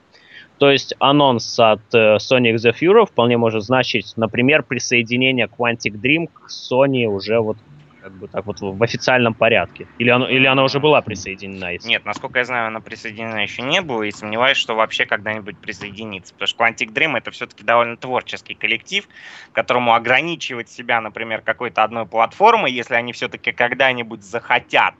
То 0.58 0.70
есть 0.70 0.94
анонс 0.98 1.58
от 1.58 1.80
X 1.88 2.30
of 2.32 2.76
Europe 2.80 3.06
вполне 3.06 3.36
может 3.36 3.62
значить, 3.62 4.14
например, 4.16 4.62
присоединение 4.62 5.46
Quantic 5.46 6.00
Dream 6.00 6.28
к 6.32 6.48
Sony 6.50 7.04
уже 7.04 7.40
вот 7.40 7.58
как 8.06 8.14
бы 8.14 8.28
так 8.28 8.46
вот 8.46 8.60
в 8.60 8.80
официальном 8.84 9.34
порядке. 9.34 9.88
Или, 9.98 10.10
оно, 10.10 10.28
или 10.28 10.46
она 10.46 10.62
уже 10.62 10.78
была 10.78 11.02
присоединена? 11.02 11.72
если- 11.72 11.88
Нет, 11.88 12.04
насколько 12.04 12.38
я 12.38 12.44
знаю, 12.44 12.68
она 12.68 12.78
присоединена 12.78 13.42
еще 13.42 13.62
не 13.62 13.82
была, 13.82 14.06
и 14.06 14.12
сомневаюсь, 14.12 14.56
что 14.56 14.76
вообще 14.76 15.06
когда-нибудь 15.06 15.58
присоединится. 15.58 16.32
Потому 16.34 16.46
что 16.46 16.64
Quantic 16.64 16.92
Dream 16.92 17.18
это 17.18 17.32
все-таки 17.32 17.64
довольно 17.64 17.96
творческий 17.96 18.54
коллектив, 18.54 19.08
которому 19.50 19.92
ограничивать 19.92 20.68
себя, 20.68 21.00
например, 21.00 21.42
какой-то 21.42 21.82
одной 21.82 22.06
платформой, 22.06 22.70
если 22.70 22.94
они 22.94 23.12
все-таки 23.12 23.50
когда-нибудь 23.50 24.22
захотят 24.22 24.94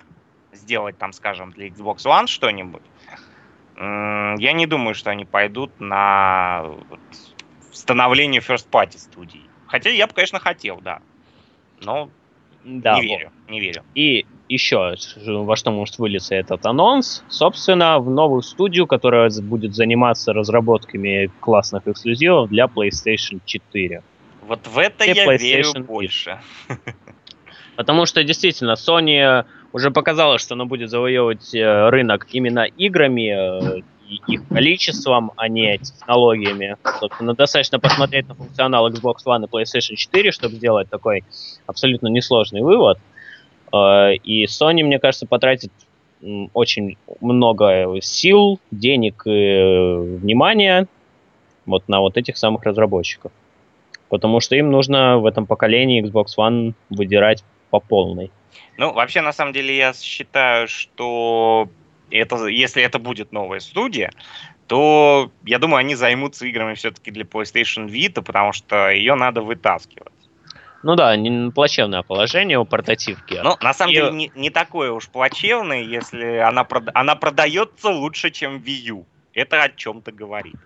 сделать 0.50 0.98
там, 0.98 1.12
скажем, 1.12 1.52
для 1.52 1.68
Xbox 1.68 1.98
One 2.06 2.26
что-нибудь, 2.26 2.82
я 3.76 4.52
не 4.52 4.66
думаю, 4.66 4.96
что 4.96 5.10
они 5.10 5.24
пойдут 5.24 5.78
на 5.78 6.64
становление 7.70 8.40
First 8.40 8.68
Party 8.72 8.98
студий. 8.98 9.48
Хотя 9.66 9.90
я 9.90 10.08
бы, 10.08 10.12
конечно, 10.12 10.40
хотел, 10.40 10.80
да. 10.80 10.98
Но 11.78 12.10
Да, 12.66 12.98
не 12.98 13.06
вот. 13.06 13.18
верю, 13.18 13.30
не 13.48 13.60
верю. 13.60 13.82
И 13.94 14.26
еще, 14.48 14.96
во 15.24 15.56
что 15.56 15.70
может 15.70 15.98
вылиться 15.98 16.34
этот 16.34 16.66
анонс, 16.66 17.22
собственно, 17.28 18.00
в 18.00 18.10
новую 18.10 18.42
студию, 18.42 18.88
которая 18.88 19.30
будет 19.40 19.74
заниматься 19.74 20.32
разработками 20.32 21.30
классных 21.38 21.86
эксклюзивов 21.86 22.48
для 22.48 22.64
PlayStation 22.64 23.40
4. 23.44 24.02
Вот 24.48 24.66
в 24.66 24.78
это 24.78 25.04
И 25.04 25.14
я 25.14 25.26
PlayStation 25.26 25.38
верю 25.38 25.84
больше. 25.84 26.40
Потому 27.76 28.04
что 28.06 28.24
действительно 28.24 28.72
Sony 28.72 29.44
уже 29.72 29.90
показала, 29.92 30.38
что 30.38 30.54
она 30.54 30.64
будет 30.64 30.90
завоевывать 30.90 31.54
э, 31.54 31.88
рынок 31.90 32.26
именно 32.32 32.64
играми, 32.64 33.78
э, 33.78 33.82
их 34.08 34.46
количеством, 34.48 35.32
а 35.36 35.48
не 35.48 35.78
технологиями. 35.78 36.76
Собственно, 37.00 37.34
достаточно 37.34 37.78
посмотреть 37.80 38.28
на 38.28 38.34
функционал 38.34 38.88
Xbox 38.90 39.16
One 39.26 39.44
и 39.44 39.48
PlayStation 39.48 39.96
4, 39.96 40.32
чтобы 40.32 40.56
сделать 40.56 40.88
такой 40.88 41.24
абсолютно 41.66 42.08
несложный 42.08 42.62
вывод. 42.62 42.98
Э, 43.72 44.14
И 44.14 44.44
Sony, 44.46 44.82
мне 44.84 44.98
кажется, 44.98 45.26
потратит 45.26 45.72
очень 46.54 46.96
много 47.20 48.00
сил, 48.00 48.58
денег 48.70 49.22
и 49.26 49.30
э, 49.30 49.98
внимания 49.98 50.86
вот 51.66 51.88
на 51.88 52.00
вот 52.00 52.16
этих 52.16 52.36
самых 52.36 52.62
разработчиков. 52.62 53.32
Потому 54.08 54.40
что 54.40 54.54
им 54.56 54.70
нужно 54.70 55.18
в 55.18 55.26
этом 55.26 55.46
поколении 55.46 56.02
Xbox 56.02 56.26
One 56.38 56.74
выдирать 56.90 57.44
по 57.70 57.80
полной. 57.80 58.30
Ну, 58.78 58.92
вообще, 58.92 59.20
на 59.20 59.32
самом 59.32 59.52
деле, 59.52 59.76
я 59.76 59.92
считаю, 59.92 60.68
что 60.68 61.68
это, 62.10 62.46
если 62.46 62.82
это 62.82 62.98
будет 62.98 63.32
новая 63.32 63.60
студия, 63.60 64.10
то, 64.66 65.30
я 65.44 65.58
думаю, 65.58 65.78
они 65.78 65.94
займутся 65.94 66.46
играми 66.46 66.74
все-таки 66.74 67.10
для 67.10 67.24
PlayStation 67.24 67.86
Vita, 67.88 68.22
потому 68.22 68.52
что 68.52 68.90
ее 68.90 69.14
надо 69.14 69.42
вытаскивать. 69.42 70.12
Ну 70.82 70.94
да, 70.94 71.16
не- 71.16 71.50
плачевное 71.50 72.02
положение 72.02 72.58
у 72.58 72.64
портативки. 72.64 73.40
Но, 73.42 73.56
на 73.60 73.72
самом 73.74 73.92
И- 73.92 73.94
деле, 73.96 74.10
не, 74.12 74.32
не 74.34 74.50
такое 74.50 74.92
уж 74.92 75.08
плачевное, 75.08 75.82
если 75.82 76.36
она, 76.36 76.62
прод- 76.62 76.90
она 76.94 77.14
продается 77.16 77.88
лучше, 77.90 78.30
чем 78.30 78.58
Wii 78.58 78.90
U. 78.92 79.06
Это 79.34 79.62
о 79.62 79.68
чем-то 79.68 80.12
говорит, 80.12 80.56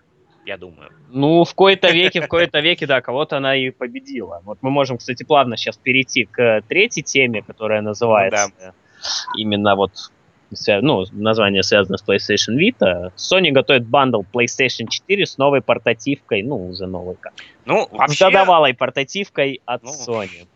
я 0.47 0.57
думаю. 0.57 0.91
Ну, 1.11 1.45
в 1.45 1.55
кои-то 1.55 1.91
веке, 1.91 2.21
в 2.23 2.29
кои-то 2.29 2.61
веке, 2.61 2.87
да, 2.87 3.01
кого-то 3.01 3.37
она 3.39 3.57
и 3.57 3.71
победила. 3.71 4.43
Вот 4.45 4.59
мы 4.63 4.71
можем, 4.71 4.99
кстати, 4.99 5.25
плавно 5.25 5.57
сейчас 5.57 5.77
перейти 5.79 6.25
к 6.27 6.63
третьей 6.69 7.03
теме, 7.03 7.43
которая 7.43 7.81
называется 7.83 8.75
именно 9.37 9.75
вот 9.75 9.93
ну, 10.83 11.05
название 11.13 11.63
связано 11.63 11.97
с 11.99 12.05
PlayStation 12.05 12.57
Vita. 12.57 13.13
Sony 13.17 13.51
готовит 13.51 13.87
бандл 13.87 14.23
PlayStation 14.33 14.89
4 14.89 15.27
с 15.27 15.39
новой 15.39 15.61
портативкой, 15.63 16.43
ну, 16.43 16.69
уже 16.69 16.87
новой, 16.87 17.17
как, 17.17 17.33
Ну, 17.65 17.87
с 17.87 17.93
вообще, 17.93 18.27
годовалой 18.27 18.75
портативкой 18.75 19.61
от 19.65 19.83
Ну, 19.83 19.91
Sony. 19.91 20.47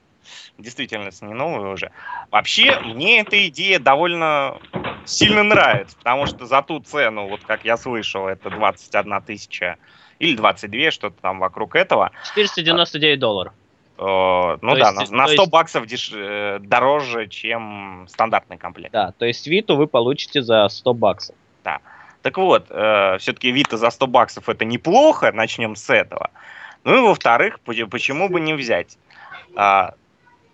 действительно, 0.58 1.08
это 1.08 1.24
не 1.24 1.34
новая 1.34 1.70
уже. 1.72 1.90
Вообще, 2.30 2.78
мне 2.80 3.20
эта 3.20 3.46
идея 3.48 3.78
довольно 3.78 4.58
сильно 5.04 5.42
нравится, 5.42 5.96
потому 5.96 6.26
что 6.26 6.46
за 6.46 6.62
ту 6.62 6.80
цену, 6.80 7.28
вот 7.28 7.40
как 7.44 7.64
я 7.64 7.76
слышал, 7.76 8.26
это 8.26 8.50
21 8.50 9.22
тысяча 9.22 9.76
или 10.18 10.36
22, 10.36 10.90
что-то 10.90 11.20
там 11.20 11.38
вокруг 11.38 11.76
этого. 11.76 12.10
499 12.34 13.18
долларов. 13.18 13.52
Э, 13.98 14.58
ну 14.60 14.74
То 14.74 14.78
да, 14.80 14.90
есть- 14.90 15.10
на, 15.10 15.16
на 15.18 15.24
то 15.26 15.32
100 15.32 15.42
есть- 15.42 15.52
баксов 15.52 15.84
деш- 15.86 16.12
э, 16.14 16.58
дороже, 16.60 17.26
чем 17.28 18.06
стандартный 18.08 18.56
комплект. 18.58 18.92
Да, 18.92 19.12
то 19.18 19.24
есть 19.24 19.46
Виту 19.46 19.76
вы 19.76 19.86
получите 19.86 20.42
за 20.42 20.68
100 20.68 20.94
баксов. 20.94 21.36
Так 22.22 22.38
вот, 22.38 22.68
все-таки 22.68 23.50
Вита 23.52 23.76
за 23.76 23.90
100 23.90 24.06
баксов 24.06 24.48
это 24.48 24.64
неплохо, 24.64 25.30
начнем 25.32 25.76
с 25.76 25.90
этого. 25.90 26.30
Ну 26.82 26.96
и 26.96 27.00
во-вторых, 27.00 27.60
поч- 27.60 27.86
почему 27.90 28.30
бы 28.30 28.40
не 28.40 28.54
взять? 28.54 28.96
А, 29.56 29.92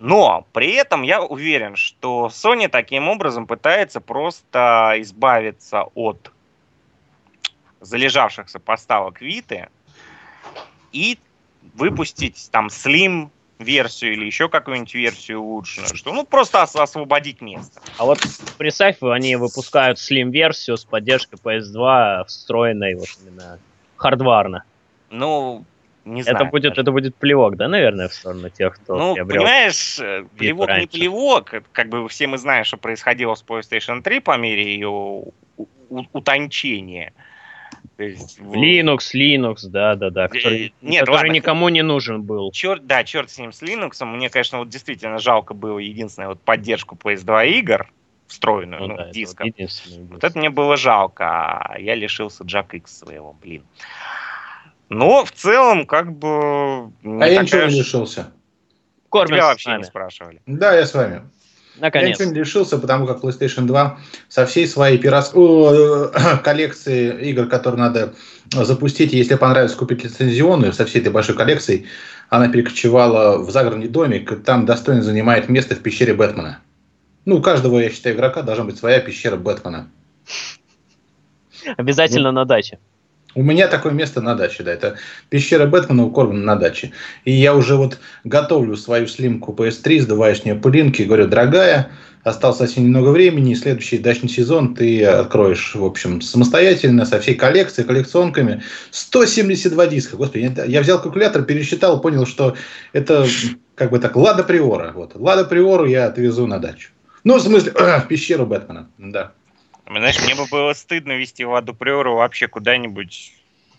Но 0.00 0.46
при 0.52 0.72
этом 0.72 1.02
я 1.02 1.22
уверен, 1.22 1.76
что 1.76 2.26
Sony 2.32 2.68
таким 2.68 3.08
образом 3.08 3.46
пытается 3.46 4.00
просто 4.00 4.94
избавиться 4.96 5.84
от 5.94 6.32
залежавшихся 7.80 8.58
поставок 8.58 9.20
Виты 9.20 9.68
и 10.92 11.18
выпустить 11.74 12.48
там 12.50 12.68
Slim 12.68 13.30
версию 13.58 14.14
или 14.14 14.24
еще 14.24 14.48
какую-нибудь 14.48 14.94
версию 14.94 15.40
улучшенную, 15.40 15.94
что 15.94 16.12
ну 16.12 16.24
просто 16.24 16.62
ос- 16.62 16.76
освободить 16.76 17.40
место. 17.40 17.80
А 17.98 18.04
вот 18.06 18.18
представь, 18.58 18.96
они 19.02 19.36
выпускают 19.36 19.98
Slim-версию 19.98 20.76
с 20.76 20.84
поддержкой 20.84 21.36
PS2, 21.42 22.24
встроенной 22.26 22.94
вот 22.94 23.08
именно 23.22 23.60
хардварно. 23.96 24.64
Ну, 25.10 25.66
не 26.04 26.22
знаю. 26.22 26.36
Это 26.36 26.44
будет, 26.46 26.70
даже. 26.70 26.80
это 26.80 26.92
будет 26.92 27.16
плевок, 27.16 27.56
да, 27.56 27.68
наверное, 27.68 28.08
в 28.08 28.14
сторону 28.14 28.48
тех, 28.48 28.74
кто 28.76 28.96
Ну, 28.96 29.14
приобрел. 29.14 29.42
понимаешь, 29.42 29.98
э, 29.98 30.24
плевок 30.38 30.68
не 30.68 30.74
раньше. 30.74 30.88
плевок. 30.88 31.52
Это 31.52 31.66
Как 31.72 31.88
бы 31.88 32.08
все 32.08 32.26
мы 32.26 32.38
знаем, 32.38 32.64
что 32.64 32.78
происходило 32.78 33.34
с 33.34 33.44
PlayStation 33.44 34.00
3 34.00 34.20
по 34.20 34.36
мере 34.38 34.74
ее 34.74 35.24
утончения. 35.88 37.12
То 38.00 38.04
есть, 38.04 38.38
в- 38.38 38.54
Linux, 38.54 39.12
Linux, 39.14 39.56
да-да-да, 39.68 40.28
который, 40.28 40.68
Э, 40.68 40.70
нет, 40.80 41.00
который 41.00 41.16
ладно. 41.16 41.32
никому 41.32 41.68
не 41.68 41.82
нужен 41.82 42.22
был. 42.22 42.50
Черт, 42.50 42.86
да, 42.86 43.04
черт 43.04 43.28
с 43.30 43.36
ним, 43.36 43.52
с 43.52 43.60
Linux. 43.60 44.02
Мне, 44.06 44.30
конечно, 44.30 44.56
вот 44.60 44.70
действительно 44.70 45.18
жалко 45.18 45.52
было 45.52 45.78
единственное 45.78 46.28
вот 46.30 46.40
поддержку 46.40 46.96
PS2 46.96 47.46
игр 47.58 47.92
встроенную, 48.26 48.80
ну, 48.88 48.96
да, 48.96 49.02
это 49.02 49.12
диском. 49.12 49.48
вот 49.48 49.54
единственный 49.54 50.06
Вот 50.06 50.24
это 50.24 50.38
мне 50.38 50.48
было 50.48 50.78
жалко, 50.78 51.26
а 51.26 51.78
я 51.78 51.94
лишился 51.94 52.42
Jack 52.44 52.68
X 52.72 53.00
своего, 53.00 53.34
блин. 53.34 53.64
Но 54.88 55.22
в 55.26 55.32
целом, 55.32 55.84
как 55.84 56.10
бы... 56.10 56.28
А 56.30 56.88
я 57.04 57.42
такая 57.42 57.42
ничего 57.42 57.64
не 57.66 57.78
лишился. 57.80 58.32
Корбин 59.10 59.36
Тебя 59.36 59.46
вообще 59.48 59.76
не 59.76 59.84
спрашивали. 59.84 60.40
Да, 60.46 60.74
я 60.74 60.86
с 60.86 60.94
вами. 60.94 61.20
Наконец. 61.80 62.20
Я 62.20 62.26
не 62.26 62.34
лишился, 62.34 62.78
потому 62.78 63.06
как 63.06 63.22
PlayStation 63.22 63.62
2 63.62 63.98
со 64.28 64.46
всей 64.46 64.66
своей 64.66 64.98
пирос... 64.98 65.30
Коллекции 66.44 67.30
игр, 67.30 67.46
которые 67.46 67.80
надо 67.80 68.14
запустить, 68.52 69.12
если 69.12 69.34
понравится 69.36 69.76
купить 69.76 70.04
лицензионную, 70.04 70.72
со 70.72 70.84
всей 70.84 71.00
этой 71.00 71.12
большой 71.12 71.36
коллекцией, 71.36 71.86
она 72.28 72.48
перекочевала 72.48 73.38
в 73.38 73.50
загородный 73.50 73.88
домик, 73.88 74.32
и 74.32 74.36
там 74.36 74.66
достойно 74.66 75.02
занимает 75.02 75.48
место 75.48 75.74
в 75.74 75.80
пещере 75.80 76.14
Бэтмена. 76.14 76.60
Ну, 77.24 77.36
у 77.36 77.42
каждого, 77.42 77.78
я 77.78 77.90
считаю, 77.90 78.16
игрока 78.16 78.42
должна 78.42 78.64
быть 78.64 78.78
своя 78.78 79.00
пещера 79.00 79.36
Бэтмена. 79.36 79.90
Обязательно 81.76 82.32
на 82.32 82.44
даче. 82.44 82.78
У 83.34 83.42
меня 83.42 83.68
такое 83.68 83.92
место 83.92 84.20
на 84.20 84.34
даче, 84.34 84.62
да, 84.64 84.72
это 84.72 84.96
пещера 85.28 85.66
Бэтмена 85.66 86.04
у 86.04 86.10
Корбана 86.10 86.42
на 86.42 86.56
даче. 86.56 86.92
И 87.24 87.32
я 87.32 87.54
уже 87.54 87.76
вот 87.76 87.98
готовлю 88.24 88.76
свою 88.76 89.06
слимку 89.06 89.52
PS3, 89.52 90.00
сдуваю 90.00 90.34
с 90.34 90.44
нее 90.44 90.56
пылинки, 90.56 91.02
говорю, 91.02 91.28
дорогая, 91.28 91.90
осталось 92.24 92.58
совсем 92.58 92.84
немного 92.84 93.10
времени, 93.10 93.52
и 93.52 93.54
следующий 93.54 93.98
дачный 93.98 94.28
сезон 94.28 94.74
ты 94.74 95.04
откроешь, 95.04 95.74
в 95.74 95.84
общем, 95.84 96.20
самостоятельно, 96.20 97.06
со 97.06 97.20
всей 97.20 97.34
коллекцией, 97.36 97.86
коллекционками. 97.86 98.62
172 98.90 99.86
диска, 99.86 100.16
господи, 100.16 100.52
я 100.66 100.80
взял 100.80 101.00
калькулятор, 101.00 101.42
пересчитал, 101.42 102.00
понял, 102.00 102.26
что 102.26 102.56
это 102.92 103.26
как 103.76 103.90
бы 103.90 103.98
так, 103.98 104.16
Лада 104.16 104.42
Приора. 104.42 104.92
Вот. 104.92 105.12
Лада 105.14 105.44
Приору 105.44 105.86
я 105.86 106.06
отвезу 106.06 106.46
на 106.46 106.58
дачу. 106.58 106.90
Ну, 107.24 107.36
в 107.36 107.40
смысле, 107.40 107.72
в 107.74 108.08
пещеру 108.08 108.44
Бэтмена, 108.44 108.88
да. 108.98 109.32
Знаешь, 109.98 110.20
мне 110.22 110.34
бы 110.34 110.46
было 110.46 110.72
стыдно 110.72 111.12
вести 111.12 111.44
Ладу 111.44 111.74
Приору 111.74 112.14
вообще 112.14 112.46
куда-нибудь, 112.46 113.32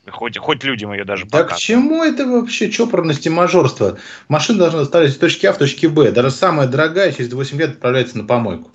хоть, 0.09 0.37
хоть 0.37 0.63
людям 0.63 0.91
ее 0.91 1.05
даже 1.05 1.25
Да 1.25 1.39
показывать. 1.39 1.61
к 1.61 1.65
чему 1.65 2.03
это 2.03 2.25
вообще 2.27 2.69
чопорность 2.69 3.25
и 3.25 3.29
мажорство? 3.29 3.97
Машина 4.27 4.59
должна 4.59 4.79
доставить 4.79 5.11
из 5.11 5.17
точки 5.17 5.45
А 5.45 5.53
в 5.53 5.57
точке 5.57 5.87
Б. 5.87 6.11
Даже 6.11 6.31
самая 6.31 6.67
дорогая 6.67 7.13
через 7.13 7.31
8 7.31 7.57
лет 7.57 7.69
отправляется 7.71 8.17
на 8.17 8.25
помойку. 8.25 8.71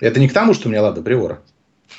Это 0.00 0.18
не 0.18 0.28
к 0.28 0.32
тому, 0.32 0.52
что 0.52 0.68
у 0.68 0.72
меня 0.72 0.82
Лада 0.82 1.00
Приора. 1.00 1.40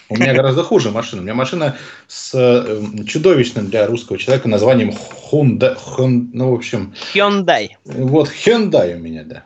У 0.10 0.18
меня 0.18 0.34
гораздо 0.34 0.64
хуже 0.64 0.92
машина. 0.92 1.22
У 1.22 1.24
меня 1.24 1.34
машина 1.34 1.78
с 2.08 2.32
э, 2.34 3.04
чудовищным 3.06 3.70
для 3.70 3.88
русского 3.88 4.18
человека 4.18 4.50
названием 4.50 4.90
Honda. 5.32 5.76
Хон, 5.76 6.30
ну, 6.34 6.52
в 6.52 6.56
общем, 6.56 6.94
Hyundai. 7.14 7.70
вот 7.86 8.30
Hyundai 8.30 8.96
у 8.96 9.00
меня, 9.00 9.24
да. 9.24 9.46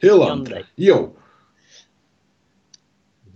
Hyundai. 0.00 0.64
Йоу. 0.76 1.16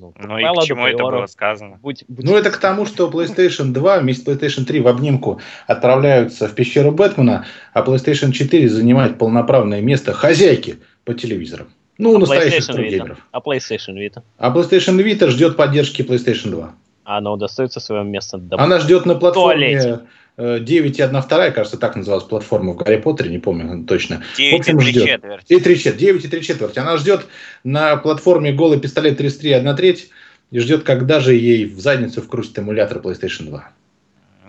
Ну, 0.01 0.15
Ну 0.19 0.39
и 0.39 0.43
к 0.43 0.63
чему 0.65 0.87
это 0.87 1.03
было 1.05 1.27
сказано? 1.27 1.79
Будь- 1.83 2.05
будь- 2.09 2.25
Ну, 2.25 2.37
это 2.37 2.51
к 2.51 2.57
тому, 2.57 2.87
что 2.87 3.09
PlayStation 3.11 3.73
2 3.73 3.99
вместе 4.01 4.23
с 4.25 4.27
PlayStation 4.27 4.65
3 4.65 4.81
в 4.81 4.89
обнимку 4.89 5.41
отправляются 5.67 6.49
в 6.49 6.55
пещеру 6.55 6.91
Бэтмена, 6.93 7.45
а 7.73 7.83
PlayStation 7.83 8.33
4 8.33 8.69
занимает 8.69 9.19
полноправное 9.19 9.81
место 9.81 10.13
хозяйки 10.13 10.79
по 11.05 11.15
телевизорам. 11.15 11.69
Ну, 11.99 12.13
у 12.13 12.19
настоящих 12.19 12.67
трудгеймеров. 12.67 13.19
А 13.31 13.41
PlayStation 13.41 13.95
Vita? 13.97 14.23
А 14.39 14.51
PlayStation 14.57 14.97
Vita 15.05 15.29
ждет 15.29 15.57
поддержки 15.57 16.03
PlayStation 16.03 16.51
2. 16.51 16.71
А 17.05 17.19
она 17.19 17.33
удостоится 17.33 17.81
своего 17.81 18.05
места. 18.05 18.41
Она 18.53 18.79
ждет 18.79 19.05
на 19.07 19.15
платформе 19.15 20.01
туалете. 20.41 20.77
э, 20.77 21.07
9.1.2, 21.07 21.51
кажется, 21.53 21.79
так 21.79 21.97
называлась 21.97 22.25
платформа 22.25 22.73
в 22.73 22.77
Гарри 22.77 22.97
Поттере, 22.97 23.31
не 23.31 23.39
помню 23.39 23.85
точно. 23.85 24.23
9 24.37 24.53
и 24.53 24.57
общем, 24.57 24.79
3 24.79 24.91
ждет. 24.91 25.07
четверти. 25.07 25.53
И 25.53 25.61
3 25.61 25.77
четверти, 25.77 25.99
9 25.99 26.25
и 26.25 26.29
3 26.29 26.43
четверти. 26.43 26.79
Она 26.79 26.97
ждет 26.97 27.27
на 27.65 27.97
платформе 27.97 28.53
голый 28.53 28.81
пистолет 28.81 29.19
33 29.19 29.53
1 29.53 29.77
треть 29.77 30.11
и 30.51 30.59
ждет, 30.59 30.83
когда 30.83 31.21
же 31.21 31.35
ей 31.35 31.67
в 31.67 31.81
задницу 31.81 32.23
вкрутит 32.23 32.59
эмулятор 32.59 32.99
PlayStation 32.99 33.47
2. 33.47 33.71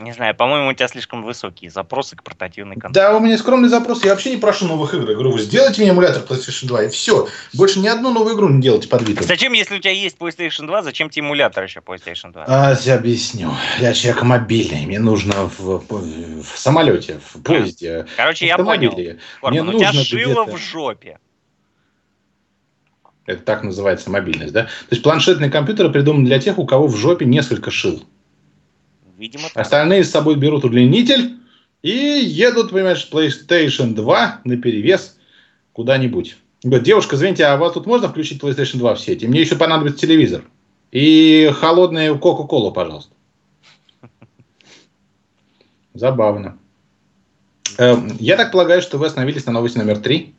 Не 0.01 0.13
знаю, 0.13 0.35
по-моему, 0.35 0.69
у 0.69 0.73
тебя 0.73 0.87
слишком 0.87 1.23
высокие 1.23 1.69
запросы 1.69 2.15
к 2.15 2.23
портативной 2.23 2.75
консоли. 2.75 2.93
Да, 2.93 3.15
у 3.15 3.19
меня 3.19 3.37
скромный 3.37 3.69
запрос. 3.69 4.03
Я 4.03 4.11
вообще 4.11 4.31
не 4.31 4.37
прошу 4.37 4.67
новых 4.67 4.93
игр. 4.95 5.07
Я 5.07 5.13
говорю, 5.13 5.31
вы 5.31 5.39
сделайте 5.39 5.81
мне 5.81 5.91
эмулятор 5.91 6.23
PlayStation 6.23 6.65
2, 6.67 6.83
и 6.85 6.89
все. 6.89 7.27
Больше 7.53 7.79
ни 7.79 7.87
одну 7.87 8.11
новую 8.11 8.35
игру 8.35 8.49
не 8.49 8.61
делайте 8.61 8.87
под 8.89 9.03
Vita. 9.03 9.23
Зачем, 9.23 9.53
если 9.53 9.75
у 9.75 9.79
тебя 9.79 9.91
есть 9.91 10.17
PlayStation 10.17 10.65
2, 10.65 10.81
зачем 10.81 11.09
тебе 11.11 11.25
эмулятор 11.25 11.63
еще 11.63 11.81
PlayStation 11.81 12.33
2? 12.33 12.45
А, 12.47 12.75
я 12.81 12.95
объясню. 12.95 13.51
Я 13.79 13.93
человек 13.93 14.23
мобильный. 14.23 14.85
Мне 14.87 14.99
нужно 14.99 15.47
в, 15.47 15.59
в- 15.59 16.43
в 16.43 16.57
самолете, 16.57 17.19
в 17.33 17.41
поезде, 17.43 18.07
Короче, 18.17 18.45
в 18.45 18.47
я 18.47 18.57
понял. 18.57 18.93
мне 18.93 19.61
у 19.61 19.71
тебя 19.79 19.93
шило 19.93 20.45
в 20.45 20.57
жопе. 20.57 21.19
Это 23.27 23.43
так 23.43 23.63
называется 23.63 24.09
мобильность, 24.09 24.51
да? 24.51 24.63
То 24.63 24.69
есть 24.91 25.03
планшетные 25.03 25.51
компьютеры 25.51 25.91
придуманы 25.91 26.25
для 26.25 26.39
тех, 26.39 26.57
у 26.57 26.65
кого 26.65 26.87
в 26.87 26.97
жопе 26.97 27.25
несколько 27.25 27.69
шил. 27.69 28.03
Видимо, 29.21 29.49
так. 29.53 29.61
Остальные 29.61 30.03
с 30.03 30.09
собой 30.09 30.35
берут 30.35 30.65
удлинитель 30.65 31.35
и 31.83 31.91
едут, 31.91 32.71
понимаешь, 32.71 33.07
PlayStation 33.11 33.93
2 33.93 34.41
на 34.45 34.57
перевес 34.57 35.15
куда-нибудь. 35.73 36.37
Говорит, 36.63 36.85
девушка, 36.87 37.15
извините, 37.15 37.45
а 37.45 37.55
у 37.55 37.59
вас 37.59 37.73
тут 37.73 37.85
можно 37.85 38.09
включить 38.09 38.41
PlayStation 38.41 38.79
2 38.79 38.95
в 38.95 38.99
сети? 38.99 39.27
Мне 39.27 39.41
еще 39.41 39.57
понадобится 39.57 39.99
телевизор. 39.99 40.43
И 40.91 41.51
холодную 41.53 42.17
Кока-Колу, 42.17 42.71
пожалуйста. 42.71 43.13
Забавно. 45.93 46.57
Эм, 47.77 48.17
Я 48.19 48.37
так 48.37 48.51
полагаю, 48.51 48.81
что 48.81 48.97
вы 48.97 49.05
остановились 49.05 49.45
на 49.45 49.51
новости 49.51 49.77
номер 49.77 49.99
три. 49.99 50.33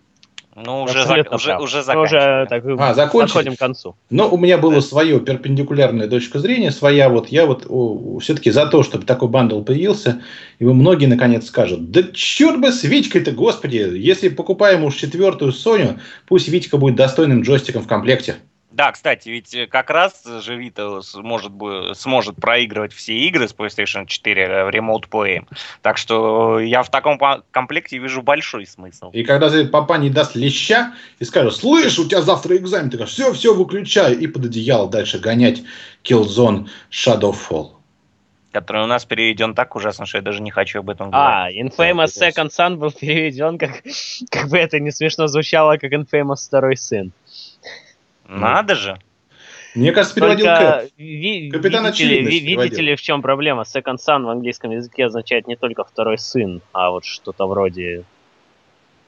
Ну, 0.54 0.82
уже, 0.82 0.98
зак- 1.04 1.12
уже, 1.12 1.24
прав. 1.24 1.34
уже 1.34 1.54
Мы 1.56 1.62
уже 1.62 1.82
заканчиваем. 1.82 2.46
так, 2.46 2.64
А, 2.78 2.94
закончили? 2.94 3.26
подходим 3.26 3.56
к 3.56 3.58
концу. 3.58 3.96
Но 4.10 4.28
у 4.28 4.36
меня 4.36 4.58
было 4.58 4.80
свое 4.80 5.18
перпендикулярная 5.18 6.08
точка 6.08 6.40
зрения, 6.40 6.70
своя 6.70 7.08
вот, 7.08 7.28
я 7.28 7.46
вот 7.46 7.66
все-таки 8.22 8.50
за 8.50 8.66
то, 8.66 8.82
чтобы 8.82 9.06
такой 9.06 9.28
бандл 9.28 9.62
появился, 9.62 10.20
и 10.58 10.64
вы 10.64 10.74
многие 10.74 11.06
наконец 11.06 11.46
скажут, 11.46 11.90
да 11.90 12.02
черт 12.12 12.60
бы 12.60 12.70
с 12.70 12.82
Витькой-то, 12.84 13.32
господи, 13.32 13.76
если 13.76 14.28
покупаем 14.28 14.84
уж 14.84 14.94
четвертую 14.96 15.52
Соню, 15.52 15.98
пусть 16.28 16.48
Витька 16.48 16.76
будет 16.76 16.96
достойным 16.96 17.42
джойстиком 17.42 17.82
в 17.82 17.86
комплекте. 17.88 18.36
Да, 18.72 18.90
кстати, 18.92 19.28
ведь 19.28 19.54
э, 19.54 19.66
как 19.66 19.90
раз 19.90 20.24
же 20.24 20.58
Vita 20.58 21.02
сможет, 21.02 21.52
сможет 21.96 22.36
проигрывать 22.36 22.92
все 22.92 23.14
игры 23.18 23.46
с 23.46 23.54
PlayStation 23.54 24.06
4 24.06 24.42
э, 24.42 24.70
Remote 24.70 25.08
Play. 25.10 25.46
Так 25.82 25.98
что 25.98 26.58
я 26.58 26.82
в 26.82 26.90
таком 26.90 27.18
комплекте 27.50 27.98
вижу 27.98 28.22
большой 28.22 28.66
смысл. 28.66 29.10
И 29.12 29.24
когда 29.24 29.48
это 29.48 29.68
папа 29.68 29.94
не 29.94 30.08
даст 30.08 30.34
леща 30.34 30.94
и 31.18 31.24
скажет, 31.24 31.54
слышь, 31.54 31.98
у 31.98 32.08
тебя 32.08 32.22
завтра 32.22 32.56
экзамен, 32.56 32.90
ты 32.90 32.96
говоришь, 32.96 33.14
все, 33.14 33.32
все, 33.32 33.54
выключаю, 33.54 34.18
и 34.18 34.26
под 34.26 34.46
одеяло 34.46 34.88
дальше 34.88 35.18
гонять 35.18 35.62
Killzone 36.02 36.68
Shadowfall. 36.90 37.72
Который 38.52 38.82
у 38.82 38.86
нас 38.86 39.06
переведен 39.06 39.54
так 39.54 39.74
ужасно, 39.76 40.04
что 40.04 40.18
я 40.18 40.22
даже 40.22 40.42
не 40.42 40.50
хочу 40.50 40.80
об 40.80 40.90
этом 40.90 41.10
говорить. 41.10 41.58
А, 41.58 41.84
Infamous 41.84 42.08
Second 42.08 42.50
Son 42.50 42.76
был 42.76 42.90
переведен, 42.90 43.56
как, 43.56 43.82
как 44.30 44.48
бы 44.50 44.58
это 44.58 44.78
не 44.78 44.90
смешно 44.90 45.26
звучало, 45.26 45.78
как 45.78 45.90
Infamous 45.92 46.46
Второй 46.46 46.76
Сын. 46.76 47.12
Надо 48.40 48.74
же. 48.74 48.98
Мне 49.74 49.92
кажется, 49.92 50.14
переводил 50.14 50.46
Только 50.46 50.80
Кэп. 50.82 50.90
ви- 50.98 51.50
Капитан 51.50 51.84
видите, 51.86 52.04
ли, 52.04 52.22
ви- 52.22 52.40
видите 52.40 52.82
ли, 52.82 52.94
в 52.94 53.00
чем 53.00 53.22
проблема? 53.22 53.62
Second 53.62 53.96
Son 54.06 54.24
в 54.24 54.28
английском 54.28 54.70
языке 54.70 55.06
означает 55.06 55.48
не 55.48 55.56
только 55.56 55.84
второй 55.84 56.18
сын, 56.18 56.60
а 56.72 56.90
вот 56.90 57.04
что-то 57.04 57.46
вроде... 57.46 58.04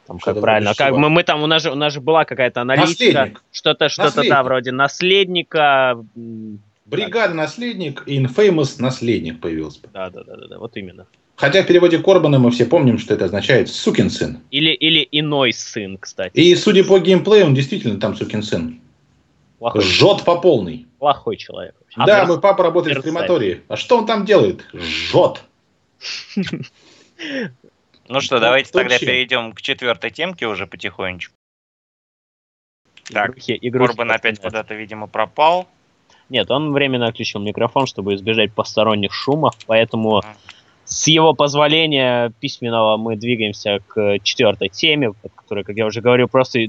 Там, 0.07 0.19
как 0.19 0.33
Что-то 0.33 0.41
правильно? 0.41 0.71
вроде 0.71 0.79
Как 0.79 0.97
мы, 0.97 1.11
мы 1.11 1.23
там, 1.23 1.43
у 1.43 1.47
нас 1.47 1.63
же, 1.63 1.71
у 1.71 1.75
нас 1.75 1.93
же 1.93 2.01
была 2.01 2.25
какая-то 2.25 2.63
аналитика. 2.63 3.33
Что-то, 3.53 3.89
что-то, 3.89 4.27
да, 4.27 4.43
вроде 4.43 4.73
наследника. 4.73 5.99
Бригада 6.87 7.35
наследник 7.35 8.03
и 8.07 8.23
Infamous 8.23 8.77
наследник 8.79 9.41
появился. 9.41 9.81
Да, 9.93 10.11
да, 10.11 10.23
да, 10.25 10.37
да, 10.37 10.47
да, 10.49 10.59
вот 10.59 10.77
именно. 10.77 11.07
Хотя 11.37 11.63
в 11.63 11.67
переводе 11.67 11.99
Корбана 11.99 12.39
мы 12.39 12.51
все 12.51 12.65
помним, 12.67 12.99
что 12.99 13.15
это 13.15 13.25
означает 13.25 13.69
сукин 13.69 14.09
сын. 14.11 14.39
Или, 14.51 14.71
или 14.73 15.09
иной 15.11 15.53
сын, 15.53 15.99
кстати. 15.99 16.39
И 16.39 16.55
судя 16.55 16.85
по 16.85 16.99
геймплею, 16.99 17.47
он 17.47 17.55
действительно 17.55 17.99
там 17.99 18.15
сукин 18.15 18.43
сын. 18.43 18.81
Плохой, 19.65 19.81
Жжет 19.81 20.25
по 20.27 20.39
полной. 20.43 20.87
плохой 20.99 21.39
человек. 21.39 21.75
вообще. 21.81 22.03
да, 22.05 22.23
А, 22.25 22.27
мой 22.27 22.39
папа 22.39 22.65
работает 22.65 22.97
в 22.97 22.99
мерзавец. 22.99 23.15
крематории. 23.17 23.63
А 23.69 23.77
что 23.77 23.97
он 23.97 24.05
там 24.07 24.27
делает? 24.27 24.67
Жжет. 24.75 25.43
Ну 28.09 28.21
что, 28.21 28.41
давайте 28.41 28.71
тогда 28.73 28.99
перейдем 28.99 29.55
к 29.55 29.63
четвертой 29.63 30.11
темке 30.11 30.47
уже 30.47 30.67
потихонечку. 30.67 31.35
Так, 33.11 33.37
Корбан 33.73 34.11
опять 34.13 34.39
куда-то, 34.39 34.75
видимо, 34.75 35.07
пропал. 35.07 35.67
Нет, 36.29 36.51
он 36.51 36.75
временно 36.75 37.07
отключил 37.07 37.41
микрофон, 37.41 37.87
чтобы 37.87 38.17
избежать 38.17 38.53
посторонних 38.53 39.15
шумов, 39.15 39.55
поэтому 39.67 40.23
с 40.85 41.07
его 41.07 41.33
позволения 41.33 42.35
письменного 42.41 42.99
мы 42.99 43.17
двигаемся 43.17 43.79
к 43.87 44.19
четвертой 44.23 44.69
теме, 44.69 45.15
под 45.15 45.33
которой, 45.35 45.65
как 45.65 45.77
я 45.77 45.87
уже 45.87 46.03
говорил, 46.03 46.29
просто 46.29 46.67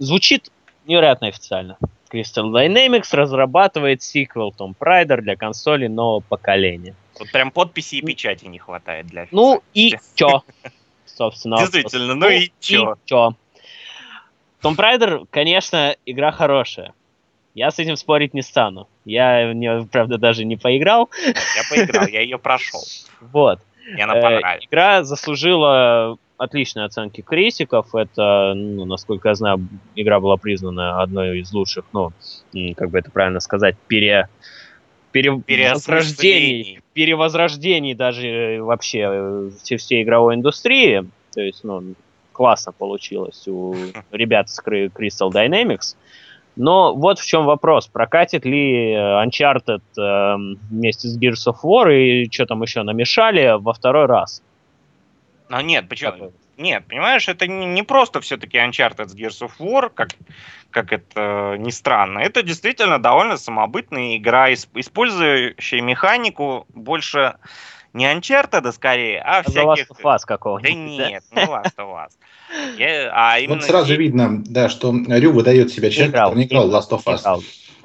звучит 0.00 0.50
невероятно 0.86 1.28
официально. 1.28 1.78
Crystal 2.16 2.50
Dynamics 2.50 3.08
разрабатывает 3.12 4.02
сиквел 4.02 4.54
Tomb 4.58 4.74
Raider 4.80 5.20
для 5.20 5.36
консолей 5.36 5.88
нового 5.88 6.20
поколения. 6.20 6.94
Тут 7.18 7.30
прям 7.32 7.50
подписи 7.50 7.96
и 7.96 8.02
печати 8.02 8.46
не 8.46 8.58
хватает 8.58 9.06
для 9.06 9.26
Ну 9.30 9.62
и 9.74 9.94
чё? 10.14 10.42
Собственно. 11.04 11.58
Действительно, 11.58 12.14
ну 12.14 12.28
и 12.28 12.50
чё? 12.60 12.96
чё? 13.04 13.34
Tomb 14.62 14.76
Raider, 14.76 15.26
конечно, 15.30 15.96
игра 16.06 16.32
хорошая. 16.32 16.92
Я 17.54 17.70
с 17.70 17.78
этим 17.78 17.96
спорить 17.96 18.34
не 18.34 18.42
стану. 18.42 18.86
Я 19.06 19.48
в 19.48 19.54
нее, 19.54 19.88
правда, 19.90 20.18
даже 20.18 20.44
не 20.44 20.56
поиграл. 20.56 21.08
Я 21.24 21.62
поиграл, 21.70 22.06
я 22.06 22.20
ее 22.20 22.38
прошел. 22.38 22.82
Вот. 23.32 23.60
И 23.96 24.00
она 24.00 24.18
Э, 24.18 24.22
понравилась. 24.22 24.66
игра 24.66 25.04
заслужила 25.04 26.18
отличные 26.38 26.86
оценки 26.86 27.20
критиков. 27.20 27.94
Это, 27.94 28.52
ну, 28.54 28.84
насколько 28.84 29.28
я 29.28 29.34
знаю, 29.34 29.66
игра 29.94 30.20
была 30.20 30.36
признана 30.36 31.02
одной 31.02 31.40
из 31.40 31.52
лучших, 31.52 31.84
ну, 31.92 32.12
как 32.76 32.90
бы 32.90 32.98
это 32.98 33.10
правильно 33.10 33.40
сказать, 33.40 33.76
пере, 33.88 34.28
перевозрождений, 35.12 36.80
перевозрождений 36.92 37.94
даже 37.94 38.26
э, 38.28 38.60
вообще 38.60 39.06
э, 39.10 39.50
всей, 39.62 39.76
всей 39.78 40.02
игровой 40.02 40.34
индустрии. 40.34 41.08
То 41.32 41.40
есть, 41.40 41.64
ну, 41.64 41.94
классно 42.32 42.72
получилось 42.72 43.46
у 43.48 43.74
ребят 44.12 44.50
с 44.50 44.60
Crystal 44.62 45.30
Dynamics. 45.30 45.96
Но 46.56 46.94
вот 46.94 47.18
в 47.18 47.26
чем 47.26 47.44
вопрос. 47.44 47.86
Прокатит 47.86 48.44
ли 48.46 48.92
э, 48.92 49.24
Uncharted 49.24 49.82
э, 49.98 50.36
вместе 50.70 51.08
с 51.08 51.18
Gears 51.18 51.46
of 51.52 51.56
War 51.62 51.94
и 51.94 52.30
что 52.30 52.46
там 52.46 52.62
еще 52.62 52.82
намешали 52.82 53.56
во 53.58 53.72
второй 53.72 54.06
раз? 54.06 54.42
А 55.48 55.62
нет, 55.62 55.88
почему? 55.88 56.32
Нет, 56.56 56.86
понимаешь, 56.88 57.28
это 57.28 57.46
не, 57.46 57.66
не 57.66 57.82
просто 57.82 58.20
все-таки 58.20 58.56
Uncharted 58.56 59.08
с 59.08 59.14
Gears 59.14 59.46
of 59.46 59.52
War, 59.58 59.90
как, 59.94 60.08
как 60.70 60.92
это 60.92 61.54
э, 61.54 61.56
ни 61.58 61.70
странно. 61.70 62.20
Это 62.20 62.42
действительно 62.42 62.98
довольно 62.98 63.36
самобытная 63.36 64.16
игра, 64.16 64.52
использующая 64.52 65.82
механику 65.82 66.66
больше 66.74 67.36
не 67.92 68.06
Uncharted, 68.06 68.72
скорее, 68.72 69.20
а, 69.20 69.38
а 69.38 69.42
всяких... 69.42 69.90
Last 69.90 69.96
of 69.98 70.02
Us 70.02 70.18
какого-нибудь. 70.26 70.98
Да 70.98 71.10
нет, 71.10 71.24
не 71.32 71.42
Last 71.42 71.76
of 71.76 71.92
Us. 71.94 72.10
Я, 72.78 73.10
а 73.12 73.38
именно... 73.38 73.56
Вот 73.56 73.64
сразу 73.64 73.94
видно, 73.94 74.42
да, 74.46 74.68
что 74.68 74.94
Рю 75.08 75.32
выдает 75.32 75.70
себя 75.70 75.90
человек, 75.90 76.14
который 76.14 76.38
не 76.38 76.44
играл 76.44 76.70
в 76.70 76.74
Last 76.74 76.90
of 76.90 77.04
Us. 77.04 77.42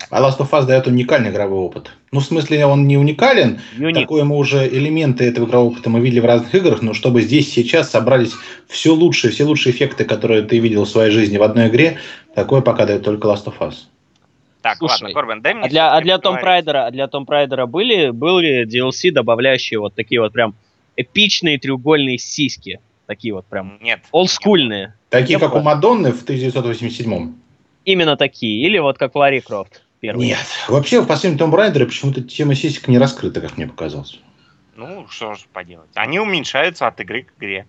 А 0.10 0.22
Last 0.22 0.40
of 0.40 0.50
Us 0.52 0.66
дает 0.66 0.88
уникальный 0.88 1.30
игровой 1.30 1.60
опыт. 1.60 1.92
Ну, 2.12 2.20
в 2.20 2.26
смысле, 2.26 2.66
он 2.66 2.88
не 2.88 2.98
уникален. 2.98 3.62
Юник. 3.78 4.02
Такое 4.02 4.24
мы 4.24 4.38
уже 4.38 4.68
элементы 4.68 5.26
этого 5.26 5.46
игрового 5.46 5.72
опыта 5.72 5.90
мы 5.90 6.00
видели 6.00 6.20
в 6.20 6.26
разных 6.26 6.54
играх, 6.56 6.82
но 6.82 6.94
чтобы 6.94 7.22
здесь 7.22 7.52
сейчас 7.52 7.90
собрались 7.90 8.34
все 8.68 8.94
лучшие, 8.94 9.32
все 9.32 9.44
лучшие 9.44 9.74
эффекты, 9.74 10.04
которые 10.04 10.42
ты 10.42 10.60
видел 10.60 10.86
в 10.86 10.90
своей 10.90 11.12
жизни 11.12 11.38
в 11.38 11.44
одной 11.44 11.68
игре, 11.68 12.00
такое 12.36 12.62
пока 12.62 12.86
дает 12.86 13.04
только 13.04 13.28
Last 13.28 13.46
of 13.46 13.58
Us. 13.60 13.76
Так, 14.62 14.78
Слушай, 14.78 15.04
ладно, 15.04 15.14
Корбин, 15.14 15.42
дай 15.42 15.54
мне... 15.56 15.66
А 15.66 15.70
для, 15.70 15.96
а 15.96 16.02
для 16.02 16.18
Том 16.20 16.38
Прайдера, 16.40 16.86
а 16.86 16.92
для 16.92 17.08
Том 17.08 17.26
Прайдера 17.26 17.66
были, 17.66 18.12
были 18.12 18.68
DLC, 18.68 19.12
добавляющие 19.12 19.80
вот 19.80 19.96
такие 19.96 20.22
вот 20.22 20.34
прям 20.34 20.54
эпичные 20.96 21.58
треугольные 21.58 22.20
сиськи? 22.20 22.80
Такие 23.08 23.34
вот 23.34 23.46
прям 23.46 23.80
Нет. 23.82 24.02
олдскульные. 24.12 24.94
Такие, 25.10 25.40
как 25.40 25.56
у 25.56 25.60
Мадонны 25.60 26.12
в 26.12 26.24
1987-м? 26.24 27.36
Именно 27.86 28.16
такие. 28.16 28.66
Или 28.66 28.78
вот 28.78 28.98
как 28.98 29.16
Ларри 29.16 29.42
Крофт. 29.42 29.82
Первый. 30.02 30.26
Нет. 30.26 30.40
Вообще 30.68 31.00
в 31.00 31.06
последнем 31.06 31.38
Том 31.38 31.54
Райдере 31.54 31.86
почему-то 31.86 32.22
тема 32.22 32.56
сисек 32.56 32.88
не 32.88 32.98
раскрыта, 32.98 33.40
как 33.40 33.56
мне 33.56 33.68
показалось. 33.68 34.20
Ну, 34.76 35.08
что 35.08 35.36
же 35.36 35.44
поделать. 35.54 35.90
Они 35.94 36.20
уменьшаются 36.20 36.88
от 36.88 37.00
игры 37.00 37.24
к 37.24 37.38
игре. 37.38 37.68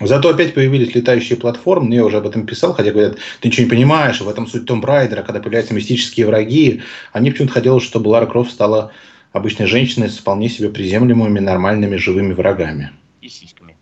Зато 0.00 0.28
опять 0.28 0.54
появились 0.54 0.94
летающие 0.94 1.36
платформы, 1.36 1.94
я 1.94 2.04
уже 2.04 2.16
об 2.18 2.26
этом 2.26 2.46
писал, 2.46 2.74
хотя 2.74 2.90
говорят, 2.90 3.18
ты 3.40 3.48
ничего 3.48 3.64
не 3.64 3.70
понимаешь, 3.70 4.20
в 4.20 4.28
этом 4.28 4.46
суть 4.46 4.66
Том 4.66 4.80
Брайдера, 4.80 5.22
когда 5.22 5.40
появляются 5.40 5.74
мистические 5.74 6.26
враги. 6.26 6.82
Они 7.12 7.30
почему-то 7.30 7.54
хотели, 7.54 7.78
чтобы 7.80 8.08
Лара 8.08 8.26
Крофт 8.26 8.52
стала 8.52 8.92
обычной 9.32 9.66
женщиной 9.66 10.10
с 10.10 10.18
вполне 10.18 10.48
себе 10.48 10.68
приземлемыми, 10.68 11.40
нормальными, 11.40 11.96
живыми 11.96 12.32
врагами. 12.34 12.92
И 13.20 13.28
сиськами. 13.28 13.76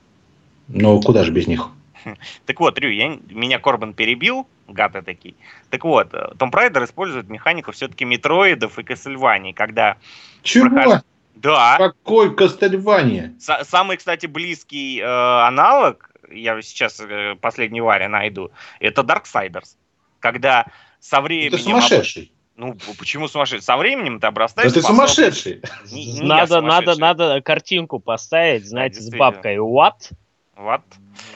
Ну, 0.68 1.00
куда 1.02 1.24
же 1.24 1.32
без 1.32 1.46
них? 1.46 1.68
Так 2.46 2.60
вот, 2.60 2.78
Рю, 2.78 2.90
я, 2.90 3.18
меня 3.30 3.58
Корбан 3.58 3.94
перебил, 3.94 4.46
гад 4.68 4.92
такие. 5.04 5.34
Так 5.70 5.84
вот, 5.84 6.14
Том 6.38 6.50
Прайдер 6.50 6.84
использует 6.84 7.28
механику 7.28 7.72
все-таки 7.72 8.04
метроидов 8.04 8.78
и 8.78 8.82
Кассельвании, 8.82 9.52
когда... 9.52 9.96
Чего? 10.42 10.68
Прохож... 10.68 11.00
Да. 11.34 11.76
Какой 11.78 12.34
Кастельвания? 12.34 13.34
С- 13.38 13.64
самый, 13.64 13.96
кстати, 13.96 14.26
близкий 14.26 15.00
э, 15.00 15.04
аналог, 15.04 16.10
я 16.30 16.60
сейчас 16.62 17.00
э, 17.00 17.36
последний 17.40 17.80
варе 17.80 18.08
найду, 18.08 18.50
это 18.80 19.02
Darksiders. 19.02 19.76
Когда 20.20 20.66
со 21.00 21.20
временем... 21.20 21.54
Это 21.54 21.62
сумасшедший. 21.62 22.32
Ну, 22.54 22.76
почему 22.98 23.28
сумасшедший? 23.28 23.64
Со 23.64 23.76
временем 23.76 24.20
ты 24.20 24.26
обрастаешь... 24.26 24.72
Да 24.72 24.80
ты 24.80 24.86
сумасшедший! 24.86 25.62
Не, 25.90 26.12
не 26.12 26.20
надо, 26.20 26.60
надо, 26.60 26.98
надо 26.98 27.40
картинку 27.40 27.98
поставить, 27.98 28.66
знаете, 28.66 29.00
да, 29.00 29.02
с 29.02 29.10
бабкой. 29.10 29.56
What? 29.56 30.12
What? 30.56 30.82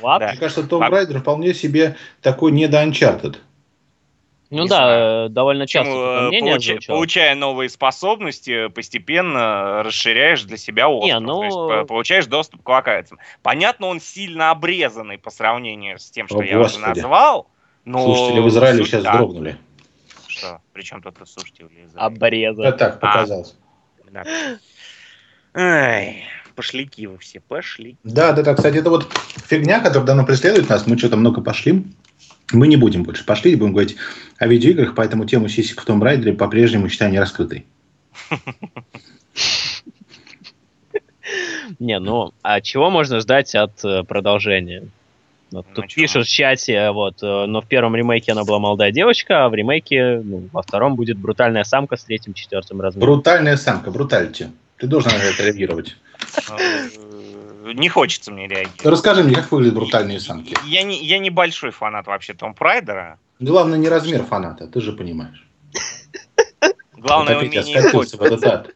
Да. 0.03 0.29
Мне 0.29 0.37
кажется, 0.37 0.67
Том 0.67 0.83
Райдер 0.83 1.21
вполне 1.21 1.55
себе 1.55 1.97
такой 2.23 2.53
не 2.53 2.67
до 2.69 2.85
Uncharted. 2.85 3.39
Ну 4.51 4.63
не 4.63 4.69
да, 4.69 4.77
знаю. 4.77 5.31
довольно 5.31 5.67
часто 5.67 5.91
Почему, 5.91 6.29
мнение 6.29 6.53
получ... 6.55 6.87
Получая 6.87 7.35
новые 7.35 7.69
способности, 7.69 8.69
постепенно 8.69 9.83
расширяешь 9.83 10.45
для 10.45 10.57
себя 10.57 10.89
остров. 10.89 11.21
Не, 11.21 11.27
ну... 11.27 11.41
То 11.41 11.75
есть, 11.75 11.89
получаешь 11.89 12.27
доступ 12.27 12.63
к 12.63 12.69
локациям. 12.69 13.19
Понятно, 13.43 13.89
он 13.89 14.01
сильно 14.01 14.53
обрезанный 14.53 15.19
по 15.19 15.31
сравнению 15.31 15.99
с 15.99 16.11
тем, 16.11 16.29
что 16.29 16.39
О, 16.39 16.45
я 16.45 16.59
Господи. 16.59 16.83
уже 16.83 16.89
назвал. 16.89 17.49
Но... 17.85 18.05
Слушатели 18.05 18.41
в 18.41 18.49
Израиле 18.49 18.85
сейчас 18.85 19.03
да. 19.03 19.17
дрогнули. 19.17 19.59
Что? 20.29 20.61
Причем 20.73 21.03
тут 21.03 21.17
слушатели 21.29 21.65
в 21.65 21.73
Израиле? 21.73 21.97
Обрезан. 21.97 22.65
Да 22.65 22.73
так, 22.73 23.01
показалось. 23.01 23.57
А, 24.15 24.25
да. 24.25 24.25
Пошляки 26.57 27.07
вы 27.07 27.19
все, 27.19 27.41
пошли. 27.41 27.97
Да, 28.03 28.33
да, 28.33 28.43
да, 28.43 28.55
кстати, 28.55 28.79
это 28.79 28.91
вот 28.91 29.09
фигня, 29.47 29.81
которая 29.81 30.07
давно 30.07 30.25
преследует 30.25 30.69
нас. 30.69 30.87
Мы 30.87 30.99
что-то 30.99 31.17
много 31.17 31.41
пошли. 31.41 31.85
Мы 32.53 32.67
не 32.67 32.77
будем 32.77 33.03
больше 33.03 33.25
пошли, 33.25 33.55
будем 33.57 33.73
говорить 33.73 33.97
о 34.39 34.47
видеоиграх, 34.47 34.95
поэтому 34.95 35.27
тему 35.27 35.49
сисек 35.49 35.81
в 35.81 35.85
том 35.85 36.03
Райдере 36.03 36.33
по-прежнему 36.33 36.89
считаю 36.89 37.11
не 37.13 37.21
раскрытой. 37.21 37.67
Не, 41.81 41.99
ну, 41.99 42.33
а 42.43 42.61
чего 42.61 42.91
можно 42.91 43.21
ждать 43.21 43.55
от 43.55 43.85
э, 43.85 44.05
продолжения? 44.05 44.85
Вот, 45.51 45.67
тут 45.75 45.85
ну, 45.85 45.95
пишут 45.95 46.27
в 46.27 46.31
чате, 46.31 46.91
вот, 46.91 47.23
э, 47.23 47.47
но 47.47 47.61
в 47.61 47.67
первом 47.67 47.95
ремейке 47.97 48.33
она 48.33 48.45
была 48.45 48.59
молодая 48.59 48.93
девочка, 48.93 49.45
а 49.45 49.49
в 49.49 49.55
ремейке, 49.55 50.21
ну, 50.25 50.49
во 50.53 50.63
втором 50.63 50.97
будет 50.97 51.19
брутальная 51.19 51.65
самка 51.65 51.97
с 51.97 52.05
третьим, 52.05 52.35
четвертым 52.35 52.81
размером. 52.81 53.07
Брутальная 53.07 53.57
самка, 53.57 53.91
брутальти. 53.91 54.49
Ты 54.79 54.87
должен 54.87 55.11
на 55.13 55.23
это 55.23 55.43
реагировать. 55.43 55.97
Э, 56.49 57.73
не 57.73 57.89
хочется 57.89 58.33
мне 58.33 58.47
реагировать. 58.47 58.85
Расскажи 58.85 59.25
мне, 59.25 59.35
как 59.35 59.51
выглядят 59.51 59.75
брутальные 59.75 60.21
самки? 60.21 60.57
Я 60.67 60.83
не, 60.83 61.05
я 61.05 61.19
не 61.19 61.31
большой 61.31 61.71
фанат 61.71 62.07
вообще 62.07 62.35
Том 62.35 62.55
Прайдера. 62.55 63.19
Главное 63.41 63.79
не 63.79 63.89
размер 63.89 64.25
фаната, 64.25 64.67
ты 64.67 64.81
же 64.81 64.93
понимаешь. 64.93 65.47
Главное 67.07 67.35
вот 67.35 67.43
опять 67.43 67.65
умение 67.65 67.75
я 67.75 67.81
скатился 67.81 68.17
в 68.17 68.23
этот 68.23 68.45
ад. 68.45 68.71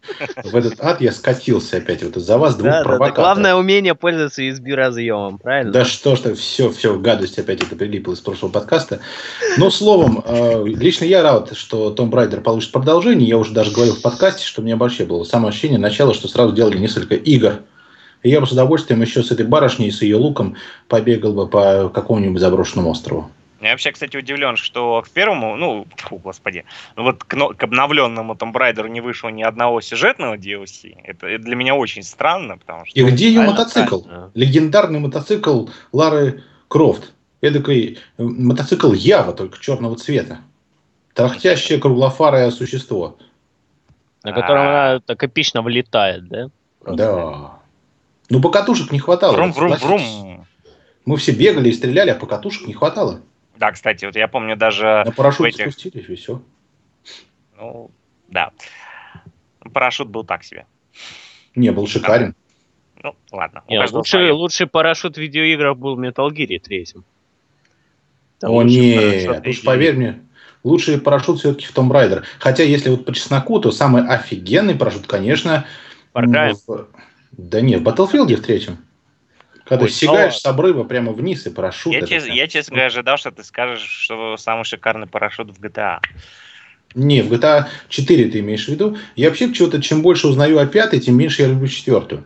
В 0.45 0.57
этот 0.57 0.81
ад 0.81 1.01
я 1.01 1.13
скатился 1.13 1.77
опять. 1.79 2.03
Вот 2.03 2.17
из-за 2.17 2.39
вас 2.39 2.55
двух 2.57 2.71
да, 2.71 2.83
провокаторов. 2.83 3.17
Да, 3.17 3.23
главное 3.23 3.55
умение 3.57 3.95
пользоваться 3.95 4.43
USB 4.43 4.75
разъемом, 4.75 5.39
правильно? 5.39 5.73
Да 5.73 5.85
что 5.85 6.17
ж, 6.17 6.35
все, 6.35 6.71
все, 6.71 6.99
гадость 6.99 7.39
опять 7.39 7.63
это 7.63 7.77
прилипло 7.77 8.13
из 8.13 8.21
прошлого 8.21 8.53
подкаста. 8.53 9.01
Но 9.59 9.71
словом, 9.71 10.23
э, 10.25 10.65
лично 10.67 11.05
я 11.05 11.23
рад, 11.23 11.57
что 11.57 11.91
Том 11.91 12.11
Брайдер 12.11 12.41
получит 12.41 12.73
продолжение. 12.73 13.29
Я 13.29 13.39
уже 13.39 13.53
даже 13.53 13.73
говорил 13.73 13.97
в 13.97 14.03
подкасте, 14.03 14.47
что 14.47 14.61
у 14.63 14.65
меня 14.65 14.77
вообще 14.77 15.05
было 15.05 15.25
самое 15.25 15.51
ощущение 15.51 15.79
начала, 15.79 16.15
что 16.15 16.29
сразу 16.29 16.55
делали 16.55 16.79
несколько 16.79 17.15
игр 17.15 17.61
и 18.23 18.29
я 18.29 18.41
бы 18.41 18.47
с 18.47 18.53
удовольствием 18.53 19.01
еще 19.01 19.23
с 19.23 19.31
этой 19.31 19.47
барышней, 19.47 19.91
с 19.91 20.03
ее 20.03 20.17
луком 20.17 20.57
побегал 20.89 21.33
бы 21.33 21.49
по 21.49 21.89
какому-нибудь 21.89 22.41
заброшенному 22.41 22.91
острову. 22.91 23.31
Я 23.61 23.73
вообще, 23.73 23.93
кстати, 23.93 24.17
удивлен, 24.17 24.57
что 24.57 25.03
к 25.03 25.11
первому, 25.11 25.57
ну, 25.57 25.87
фу, 25.97 26.17
господи, 26.17 26.65
ну 26.97 27.03
вот 27.03 27.25
к, 27.25 27.37
к 27.37 27.63
обновленному 27.63 28.33
Tomb 28.33 28.55
Raider 28.55 28.89
не 28.89 29.03
вышло 29.03 29.29
ни 29.29 29.43
одного 29.43 29.83
сюжетного 29.83 30.37
DLC. 30.37 30.97
Это, 31.05 31.27
это 31.27 31.45
для 31.45 31.57
меня 31.57 31.75
очень 31.75 32.03
странно, 32.03 32.57
потому 32.57 32.87
что... 32.87 32.99
И 32.99 33.05
где 33.05 33.29
ее 33.29 33.43
мотоцикл? 33.43 34.01
Правильно. 34.01 34.31
Легендарный 34.35 35.01
мотоцикл 35.01 35.69
Лары 35.93 36.43
Крофт. 36.69 37.13
Эдакий 37.43 37.99
э, 38.17 38.23
мотоцикл 38.23 38.93
Ява, 38.93 39.35
только 39.35 39.59
черного 39.61 39.97
цвета. 39.97 40.39
Трахтящее 41.15 41.79
круглофарое 41.79 42.51
существо. 42.51 43.19
На 44.23 44.33
котором 44.33 44.63
а... 44.63 44.91
она 44.91 45.01
так 45.01 45.23
эпично 45.23 45.61
влетает, 45.61 46.29
да? 46.29 46.51
Просто. 46.81 46.97
Да. 46.97 47.61
Ну, 48.31 48.41
покатушек 48.41 48.91
не 48.93 48.99
хватало. 48.99 49.35
Врум, 49.35 49.53
врум, 49.53 49.75
врум. 49.75 50.47
Мы 51.05 51.17
все 51.17 51.33
бегали 51.33 51.69
и 51.69 51.73
стреляли, 51.73 52.11
а 52.11 52.15
покатушек 52.15 52.67
не 52.67 52.75
хватало. 52.75 53.21
Да, 53.61 53.73
кстати, 53.73 54.07
вот 54.07 54.17
я 54.17 54.27
помню 54.27 54.57
даже... 54.57 55.03
На 55.05 55.13
парашют 55.13 55.49
этих... 55.49 55.73
спустились, 55.73 56.09
и 56.09 56.15
все. 56.15 56.43
Ну, 57.59 57.91
да. 58.29 58.53
Парашют 59.75 60.09
был 60.09 60.25
так 60.25 60.45
себе. 60.45 60.65
Не, 61.55 61.71
был 61.71 61.87
шикарен. 61.87 62.35
Ну, 63.03 63.15
ладно. 63.31 63.63
Не, 63.69 63.85
лучший, 63.85 64.31
лучший 64.31 64.67
парашют 64.67 65.17
в 65.17 65.21
видеоиграх 65.21 65.77
был 65.77 65.97
в 65.97 66.01
Metal 66.01 66.31
Gear 66.31 66.59
3. 66.59 66.87
О, 68.45 68.63
нет, 68.63 69.47
уж 69.47 69.63
поверь 69.63 69.95
мне, 69.95 70.21
лучший 70.65 70.99
парашют 70.99 71.41
все-таки 71.41 71.67
в 71.67 71.77
Tomb 71.77 71.91
Raider. 71.91 72.25
Хотя, 72.39 72.63
если 72.63 72.89
вот 72.89 73.05
по 73.05 73.13
чесноку, 73.13 73.61
то 73.61 73.73
самый 73.73 74.09
офигенный 74.09 74.75
парашют, 74.75 75.07
конечно... 75.07 75.67
Far 76.15 76.25
Cry. 76.25 76.55
В... 76.67 76.89
Да 77.33 77.61
нет, 77.61 77.83
в 77.83 77.87
Battlefield 77.87 78.35
в 78.37 78.43
третьем. 78.43 78.79
Когда 79.71 79.85
Ой, 79.85 79.89
ты 79.89 79.95
сигаешь 79.95 80.37
с 80.37 80.45
обрыва 80.47 80.83
прямо 80.83 81.13
вниз 81.13 81.47
и 81.47 81.51
парашют. 81.51 81.93
Я, 81.93 82.05
чест, 82.05 82.27
я, 82.27 82.49
честно 82.49 82.73
говоря, 82.73 82.89
ожидал, 82.89 83.19
что 83.19 83.31
ты 83.31 83.45
скажешь, 83.45 83.89
что 83.89 84.37
самый 84.37 84.65
шикарный 84.65 85.07
парашют 85.07 85.57
в 85.57 85.63
GTA. 85.63 86.01
Не, 86.97 87.23
в 87.23 87.33
GTA 87.33 87.67
4 87.89 88.31
ты 88.31 88.41
имеешь 88.41 88.65
в 88.65 88.69
виду. 88.69 88.97
Я 89.15 89.29
вообще 89.29 89.55
что-то, 89.55 89.81
чем 89.81 90.03
больше 90.03 90.27
узнаю 90.27 90.59
о 90.59 90.67
пятой, 90.67 90.99
тем 90.99 91.17
меньше 91.17 91.43
я 91.43 91.49
люблю 91.49 91.69
четвертую. 91.69 92.25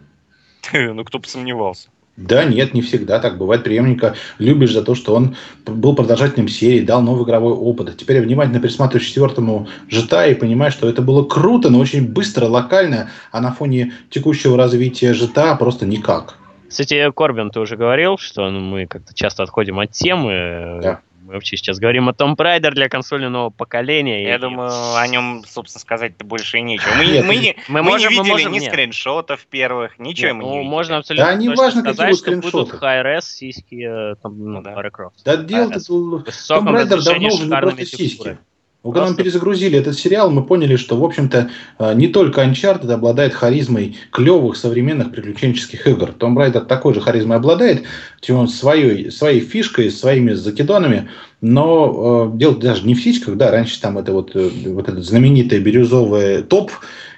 Ну, 0.73 1.05
кто 1.05 1.19
бы 1.19 1.29
сомневался. 1.29 1.91
Да, 2.17 2.45
нет, 2.45 2.73
не 2.73 2.81
всегда 2.81 3.19
так. 3.19 3.37
Бывает 3.37 3.63
преемника 3.63 4.15
любишь 4.39 4.73
за 4.73 4.83
то, 4.83 4.95
что 4.95 5.15
он 5.15 5.37
был 5.67 5.95
продолжателем 5.95 6.49
серии, 6.49 6.81
дал 6.81 7.03
новый 7.03 7.25
игровой 7.25 7.53
опыт. 7.53 7.95
Теперь 7.99 8.17
я 8.17 8.23
внимательно 8.23 8.61
присматриваюсь 8.61 9.05
к 9.05 9.09
четвертому 9.09 9.69
GTA 9.91 10.33
и 10.33 10.35
понимаю, 10.35 10.73
что 10.73 10.89
это 10.89 11.03
было 11.03 11.25
круто, 11.25 11.69
но 11.69 11.79
очень 11.79 12.09
быстро, 12.09 12.47
локально, 12.47 13.11
а 13.33 13.43
на 13.43 13.53
фоне 13.53 13.93
текущего 14.09 14.57
развития 14.57 15.13
GTA 15.13 15.59
просто 15.59 15.85
никак. 15.85 16.39
Кстати, 16.69 17.11
Корбин, 17.13 17.51
ты 17.51 17.61
уже 17.61 17.77
говорил, 17.77 18.19
что 18.19 18.51
ну, 18.51 18.61
мы 18.61 18.87
как-то 18.87 19.15
часто 19.15 19.43
отходим 19.43 19.79
от 19.79 19.91
темы. 19.93 20.81
Да. 20.83 21.01
Мы 21.25 21.35
вообще 21.35 21.57
сейчас 21.57 21.79
говорим 21.79 22.11
о 22.11 22.13
Том 22.13 22.37
Прайдер 22.37 22.75
для 22.75 22.91
консоли 22.91 23.29
нового 23.29 23.49
поколения. 23.49 24.25
Я 24.25 24.35
и... 24.35 24.39
думаю, 24.39 24.71
о 24.95 25.07
нем, 25.09 25.43
собственно, 25.47 25.81
сказать-то 25.81 26.23
больше 26.23 26.59
и 26.59 26.61
нечего. 26.61 26.93
Мы, 26.99 27.07
нет, 27.07 27.25
мы, 27.25 27.37
не, 27.37 27.57
мы, 27.69 27.81
мы 27.81 27.83
можем, 27.83 28.11
не 28.11 28.17
видели 28.17 28.29
мы 28.29 28.33
можем, 28.35 28.53
ни 28.53 28.59
нет. 28.59 28.71
скриншотов 28.71 29.47
первых, 29.47 29.99
ничего 29.99 30.33
нет, 30.33 30.37
мы 30.37 30.43
не 30.43 30.51
ну, 30.51 30.57
видели. 30.57 30.71
Можно 30.71 30.97
абсолютно 30.99 31.27
да, 31.27 31.35
не 31.35 31.49
важно, 31.49 31.81
сказать, 31.81 32.19
что 32.19 32.37
будут 32.37 32.75
high-res 32.75 33.23
сиськи 33.23 34.13
э, 34.13 34.17
там, 34.23 34.39
ну, 34.39 34.61
да. 34.61 34.75
Croft. 34.75 35.13
Да, 35.25 35.39
дело-то... 35.39 35.81
Том 36.49 36.67
Прайдер 36.67 37.03
давно 37.03 37.29
уже 37.29 37.45
не 37.47 37.57
просто 37.57 37.87
сиськи. 37.87 38.39
Ну, 38.85 38.93
когда 38.93 39.09
мы 39.09 39.17
перезагрузили 39.17 39.79
этот 39.79 39.99
сериал, 39.99 40.31
мы 40.31 40.45
поняли, 40.45 40.77
что, 40.77 40.99
в 40.99 41.05
общем-то, 41.05 41.49
э, 41.79 41.95
не 41.95 42.09
только 42.09 42.43
Uncharted 42.43 42.93
обладает 42.93 43.33
харизмой 43.33 43.97
клевых 44.11 44.57
современных 44.57 45.11
приключенческих 45.11 45.87
игр. 45.87 46.13
Том 46.13 46.39
Райдер 46.39 46.67
такой 46.67 46.93
же 46.93 47.01
харизмой 47.01 47.39
обладает, 47.39 47.85
он 48.29 48.47
своей, 48.47 49.11
своей 49.11 49.41
фишкой, 49.41 49.91
своими 49.91 50.35
закидонами, 50.35 51.09
но 51.41 52.31
э, 52.35 52.37
дело 52.37 52.57
даже 52.57 52.87
не 52.87 52.95
в 52.95 53.03
сиськах, 53.03 53.37
да, 53.37 53.51
раньше 53.51 53.81
там 53.81 53.97
это 53.97 54.13
вот, 54.13 54.33
э, 54.37 54.51
вот 54.67 54.87
этот 54.87 55.03
знаменитый 55.03 55.61
бирюзовый 55.61 56.43
топ, 56.43 56.71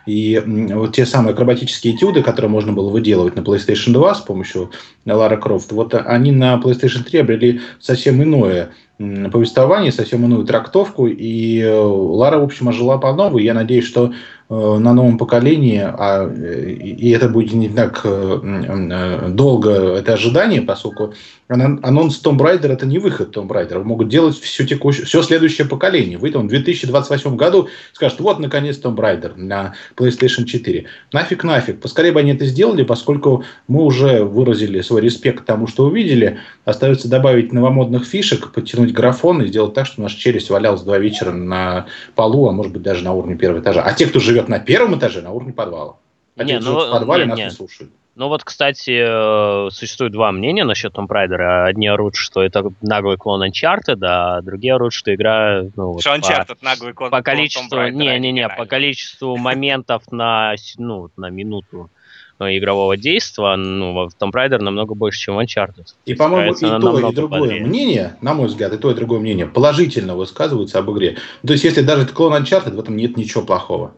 и 0.06 0.40
вот 0.46 0.94
те 0.94 1.04
самые 1.04 1.32
акробатические 1.32 1.96
этюды, 1.96 2.22
которые 2.22 2.48
можно 2.48 2.72
было 2.72 2.90
выделывать 2.90 3.34
на 3.34 3.40
PlayStation 3.40 3.92
2 3.92 4.14
с 4.14 4.20
помощью 4.20 4.70
Лара 5.04 5.36
Крофт, 5.36 5.72
вот 5.72 5.94
они 5.94 6.30
на 6.30 6.60
PlayStation 6.64 7.02
3 7.02 7.18
обрели 7.18 7.60
совсем 7.80 8.22
иное 8.22 8.70
повествование, 8.98 9.92
совсем 9.92 10.24
иную 10.24 10.44
трактовку, 10.44 11.06
и 11.06 11.60
э, 11.60 11.78
Лара, 11.78 12.38
в 12.38 12.44
общем, 12.44 12.68
ожила 12.68 12.98
по 12.98 13.12
новой. 13.12 13.44
Я 13.44 13.52
надеюсь, 13.52 13.84
что 13.84 14.12
на 14.48 14.92
новом 14.92 15.18
поколении, 15.18 15.82
а, 15.82 16.28
и 16.28 17.10
это 17.10 17.28
будет 17.28 17.52
не 17.52 17.68
так 17.68 18.02
э, 18.04 18.40
э, 18.42 19.28
долго, 19.30 19.70
это 19.96 20.12
ожидание, 20.12 20.62
поскольку 20.62 21.14
анонс 21.48 22.20
Tomb 22.22 22.38
Raider 22.38 22.72
это 22.72 22.86
не 22.86 22.98
выход 22.98 23.36
Tomb 23.36 23.48
Raider. 23.48 23.82
Могут 23.82 24.08
делать 24.08 24.38
все, 24.38 24.66
текущее, 24.66 25.06
все 25.06 25.22
следующее 25.22 25.66
поколение. 25.66 26.18
Выйдет 26.18 26.36
он 26.36 26.46
в 26.46 26.50
2028 26.50 27.36
году, 27.36 27.68
скажут, 27.92 28.20
вот, 28.20 28.38
наконец, 28.38 28.80
Tomb 28.82 28.96
Raider 28.96 29.32
на 29.36 29.74
PlayStation 29.96 30.44
4. 30.44 30.86
Нафиг, 31.12 31.44
нафиг. 31.44 31.80
Поскорее 31.80 32.12
бы 32.12 32.20
они 32.20 32.32
это 32.32 32.46
сделали, 32.46 32.82
поскольку 32.82 33.44
мы 33.68 33.84
уже 33.84 34.24
выразили 34.24 34.80
свой 34.80 35.02
респект 35.02 35.44
тому, 35.44 35.66
что 35.66 35.86
увидели. 35.86 36.38
Остается 36.64 37.08
добавить 37.08 37.52
новомодных 37.52 38.04
фишек, 38.06 38.52
подтянуть 38.52 38.92
графон 38.92 39.42
и 39.42 39.46
сделать 39.46 39.74
так, 39.74 39.86
чтобы 39.86 40.04
наша 40.04 40.18
челюсть 40.18 40.50
валялась 40.50 40.82
два 40.82 40.98
вечера 40.98 41.32
на 41.32 41.86
полу, 42.14 42.48
а 42.48 42.52
может 42.52 42.72
быть 42.72 42.82
даже 42.82 43.04
на 43.04 43.12
уровне 43.12 43.36
первого 43.36 43.60
этажа. 43.60 43.82
А 43.82 43.92
те, 43.92 44.06
кто 44.06 44.18
живет 44.18 44.35
живет 44.36 44.48
на 44.48 44.58
первом 44.58 44.98
этаже, 44.98 45.22
на 45.22 45.32
уровне 45.32 45.52
подвала. 45.52 45.96
А 46.36 46.44
не, 46.44 46.58
ну, 46.60 46.74
в 46.74 46.90
подвале 46.90 47.24
не, 47.24 47.30
нас 47.30 47.38
не. 47.38 47.44
не 47.44 47.50
слушают. 47.50 47.90
Ну 48.14 48.28
вот, 48.28 48.44
кстати, 48.44 48.98
э, 48.98 49.70
существует 49.70 50.12
два 50.12 50.32
мнения 50.32 50.64
насчет 50.64 50.94
Tomb 50.94 51.06
Raider. 51.06 51.66
Одни 51.66 51.86
орут, 51.86 52.16
что 52.16 52.42
это 52.42 52.72
наглый 52.80 53.18
клон 53.18 53.42
Uncharted, 53.42 53.98
а 54.02 54.40
другие 54.40 54.74
орут, 54.74 54.94
что 54.94 55.14
игра... 55.14 55.64
Ну, 55.76 55.92
вот, 55.92 56.00
что 56.00 56.14
Uncharted 56.14 56.56
по, 56.58 56.64
наглый 56.64 56.94
клон 56.94 57.10
По 57.10 57.22
количеству... 57.22 57.88
Не-не-не, 57.88 58.48
по 58.48 58.64
количеству 58.64 59.36
моментов 59.36 60.02
на, 60.10 60.54
ну, 60.78 61.10
на 61.18 61.28
минуту 61.28 61.90
э, 62.38 62.56
игрового 62.56 62.96
действия, 62.96 63.54
ну, 63.56 64.08
в 64.08 64.12
Tomb 64.18 64.32
Raider 64.32 64.62
намного 64.62 64.94
больше, 64.94 65.20
чем 65.20 65.38
Uncharted. 65.38 65.86
И, 66.06 66.14
по-моему, 66.14 66.54
и 66.54 66.58
то, 66.58 67.08
и 67.10 67.14
другое 67.14 67.40
бодрее. 67.40 67.66
мнение, 67.66 68.16
на 68.22 68.32
мой 68.32 68.46
взгляд, 68.46 68.72
и 68.72 68.78
то, 68.78 68.90
и 68.90 68.94
другое 68.94 69.20
мнение 69.20 69.44
положительно 69.44 70.16
высказываются 70.16 70.78
об 70.78 70.90
игре. 70.90 71.18
То 71.46 71.52
есть, 71.52 71.64
если 71.64 71.82
даже 71.82 72.04
это 72.04 72.14
клон 72.14 72.32
Uncharted, 72.32 72.74
в 72.74 72.80
этом 72.80 72.96
нет 72.96 73.18
ничего 73.18 73.42
плохого. 73.42 73.92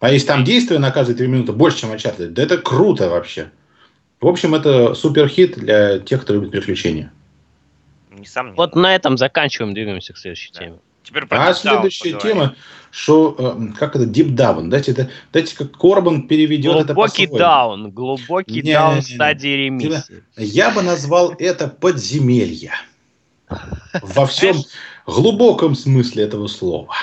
А 0.00 0.10
если 0.10 0.26
там 0.26 0.44
действие 0.44 0.78
на 0.78 0.90
каждые 0.90 1.16
три 1.16 1.26
минуты 1.26 1.52
больше, 1.52 1.80
чем 1.80 1.92
Uncharted, 1.92 2.28
да 2.28 2.42
это 2.42 2.58
круто 2.58 3.08
вообще. 3.08 3.50
В 4.20 4.26
общем, 4.28 4.54
это 4.54 4.94
супер 4.94 5.28
хит 5.28 5.58
для 5.58 5.98
тех, 5.98 6.22
кто 6.22 6.34
любит 6.34 6.50
приключения. 6.50 7.12
Несомненно. 8.10 8.56
Вот 8.56 8.74
на 8.74 8.94
этом 8.94 9.16
заканчиваем, 9.16 9.74
двигаемся 9.74 10.12
к 10.12 10.18
следующей 10.18 10.52
да. 10.52 10.60
теме. 10.60 10.78
Теперь 11.02 11.24
а 11.30 11.54
следующая 11.54 12.14
поговорим. 12.14 12.36
тема, 12.36 12.54
что 12.90 13.36
э, 13.38 13.78
как 13.78 13.94
это 13.94 14.06
deep 14.06 14.34
down, 14.34 14.68
дайте 14.68 14.90
это, 14.90 15.08
дайте 15.32 15.56
как 15.56 15.70
Корбан 15.78 16.26
переведет 16.26 16.86
глубокий 16.86 17.26
это 17.26 17.38
даун, 17.38 17.90
глубокий 17.92 18.60
не, 18.62 18.72
даун 18.72 19.02
стадии 19.02 19.66
ремиссии. 19.66 20.24
Я 20.36 20.70
бы 20.70 20.82
назвал 20.82 21.32
это 21.38 21.68
подземелье 21.68 22.72
во 24.02 24.26
всем 24.26 24.56
глубоком 25.06 25.76
смысле 25.76 26.24
этого 26.24 26.48
слова. 26.48 26.96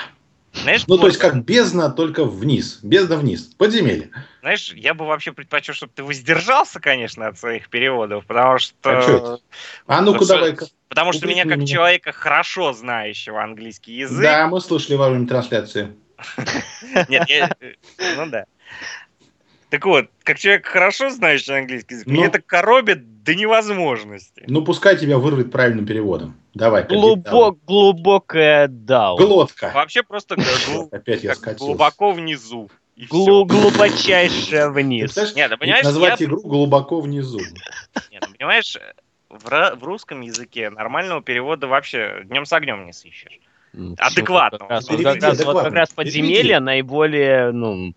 Знаешь, 0.54 0.86
ну, 0.86 0.98
то 0.98 1.06
есть 1.08 1.18
как 1.18 1.44
бездна, 1.44 1.90
только 1.90 2.24
вниз. 2.24 2.78
Бездна 2.82 3.16
вниз. 3.16 3.50
Подземелье. 3.58 4.10
Знаешь, 4.40 4.72
я 4.74 4.94
бы 4.94 5.04
вообще 5.06 5.32
предпочел, 5.32 5.74
чтобы 5.74 5.92
ты 5.94 6.02
воздержался, 6.02 6.80
конечно, 6.80 7.26
от 7.26 7.38
своих 7.38 7.68
переводов, 7.68 8.24
потому 8.26 8.58
что... 8.58 8.76
А, 8.84 9.02
что 9.02 9.40
а 9.86 10.00
ну-ка 10.00 10.26
давай-ка. 10.26 10.66
Потому 10.88 11.12
что 11.12 11.26
меня, 11.26 11.44
как 11.44 11.56
меня. 11.56 11.66
человека, 11.66 12.12
хорошо 12.12 12.72
знающего 12.72 13.42
английский 13.42 13.94
язык... 13.94 14.22
Да, 14.22 14.46
мы 14.46 14.60
слушали 14.60 14.94
во 14.94 15.10
время 15.10 15.26
трансляции. 15.26 15.94
Нет, 17.08 17.58
ну 18.16 18.26
да. 18.26 18.44
Так 19.74 19.86
вот, 19.86 20.06
как 20.22 20.38
человек 20.38 20.66
хорошо 20.66 21.10
знающий 21.10 21.52
английский 21.52 21.94
язык, 21.94 22.06
ну, 22.06 22.12
мне 22.12 22.26
это 22.26 22.40
коробит 22.40 23.24
до 23.24 23.34
невозможности. 23.34 24.44
Ну, 24.46 24.64
пускай 24.64 24.96
тебя 24.96 25.18
вырвет 25.18 25.50
правильным 25.50 25.84
переводом. 25.84 26.36
Давай. 26.54 26.84
Глубок, 26.84 27.58
глубокая 27.66 28.68
дау. 28.68 29.16
Глотка. 29.16 29.72
Вообще 29.74 30.04
просто 30.04 30.36
Опять 30.92 31.24
я 31.24 31.34
глубоко 31.58 32.12
внизу. 32.12 32.70
Глу 33.10 33.44
глубочайшее 33.46 34.70
вниз. 34.70 35.16
Нет, 35.34 35.50
ты 35.50 35.56
понимаешь, 35.56 35.84
назвать 35.84 36.20
я... 36.20 36.26
игру 36.26 36.40
глубоко 36.42 37.00
внизу. 37.00 37.40
Нет, 38.12 38.24
ну, 38.28 38.32
понимаешь, 38.38 38.78
в, 39.28 39.74
в 39.74 39.82
русском 39.82 40.20
языке 40.20 40.70
нормального 40.70 41.20
перевода 41.20 41.66
вообще 41.66 42.20
днем 42.26 42.46
с 42.46 42.52
огнем 42.52 42.86
не 42.86 42.92
сыщешь. 42.92 43.40
Адекватно. 43.98 44.58
Вот 44.60 44.68
как 44.68 45.20
раз, 45.20 45.44
вот 45.44 45.64
как 45.64 45.72
раз 45.72 45.90
подземелье 45.90 46.60
наиболее, 46.60 47.50
ну, 47.50 47.92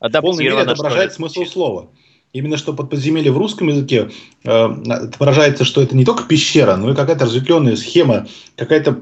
адаптировано. 0.00 0.72
отображает 0.72 1.12
смысл 1.12 1.44
слова. 1.44 1.88
Именно 2.32 2.58
что 2.58 2.74
под 2.74 2.90
подземелье 2.90 3.32
в 3.32 3.38
русском 3.38 3.68
языке 3.68 4.10
э, 4.44 4.50
отображается, 4.50 5.64
что 5.64 5.80
это 5.80 5.96
не 5.96 6.04
только 6.04 6.24
пещера, 6.24 6.76
но 6.76 6.90
и 6.90 6.94
какая-то 6.94 7.24
разветвленная 7.24 7.76
схема, 7.76 8.26
какая-то 8.56 9.00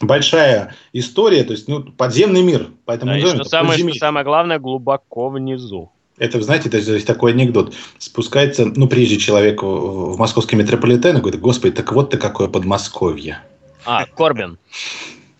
большая 0.00 0.74
история, 0.92 1.44
то 1.44 1.52
есть 1.52 1.68
ну, 1.68 1.82
подземный 1.82 2.42
мир. 2.42 2.70
Поэтому 2.84 3.12
да, 3.12 3.18
и 3.18 3.20
что, 3.26 3.44
самое, 3.44 3.78
что 3.78 3.94
самое 3.94 4.24
главное, 4.24 4.58
глубоко 4.58 5.28
внизу. 5.28 5.90
Это, 6.18 6.40
знаете, 6.40 6.68
это 6.68 6.78
есть 6.78 7.06
такой 7.06 7.32
анекдот. 7.32 7.74
Спускается, 7.98 8.66
ну, 8.66 8.86
прежде 8.88 9.18
человек 9.18 9.62
в, 9.62 10.14
в 10.14 10.18
московский 10.18 10.56
метрополитен 10.56 11.16
и 11.16 11.20
говорит, 11.20 11.40
господи, 11.40 11.74
так 11.74 11.92
вот 11.92 12.10
ты 12.10 12.18
какое 12.18 12.48
Подмосковье. 12.48 13.40
А, 13.84 14.06
Корбин. 14.06 14.58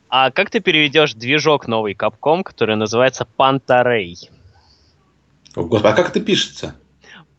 А 0.09 0.31
как 0.31 0.51
ты 0.51 0.61
переведешь 0.61 1.15
движок 1.15 1.69
новый 1.69 1.95
Капком, 1.95 2.43
который 2.43 2.77
называется 2.77 3.27
Пантарей? 3.37 4.31
Господи, 5.55 5.93
а 5.93 5.97
как 5.97 6.09
это 6.11 6.21
пишется? 6.21 6.77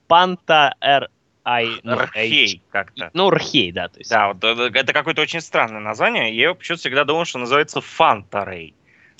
Панта 0.07 0.75
Р 0.81 1.09
Ай, 1.47 1.69
ну, 1.83 1.95
Рхей 1.95 2.63
как-то. 2.71 3.11
Ну, 3.13 3.29
Рхей, 3.29 3.71
да. 3.71 3.87
То 3.87 3.99
есть. 3.99 4.09
Да, 4.09 4.33
вот 4.33 4.43
это 4.43 4.93
какое-то 4.93 5.21
очень 5.21 5.41
странное 5.41 5.79
название. 5.79 6.35
Я 6.35 6.55
почему-то 6.55 6.79
всегда 6.79 7.03
думал, 7.03 7.25
что 7.25 7.37
называется 7.37 7.81
Фантарей. 7.81 8.73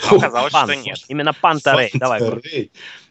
Но 0.10 0.18
оказалось, 0.18 0.52
Фан, 0.52 0.70
что 0.70 0.76
нет. 0.76 0.98
Именно 1.08 1.34
Пантарей. 1.34 1.92
Давай, 1.94 2.22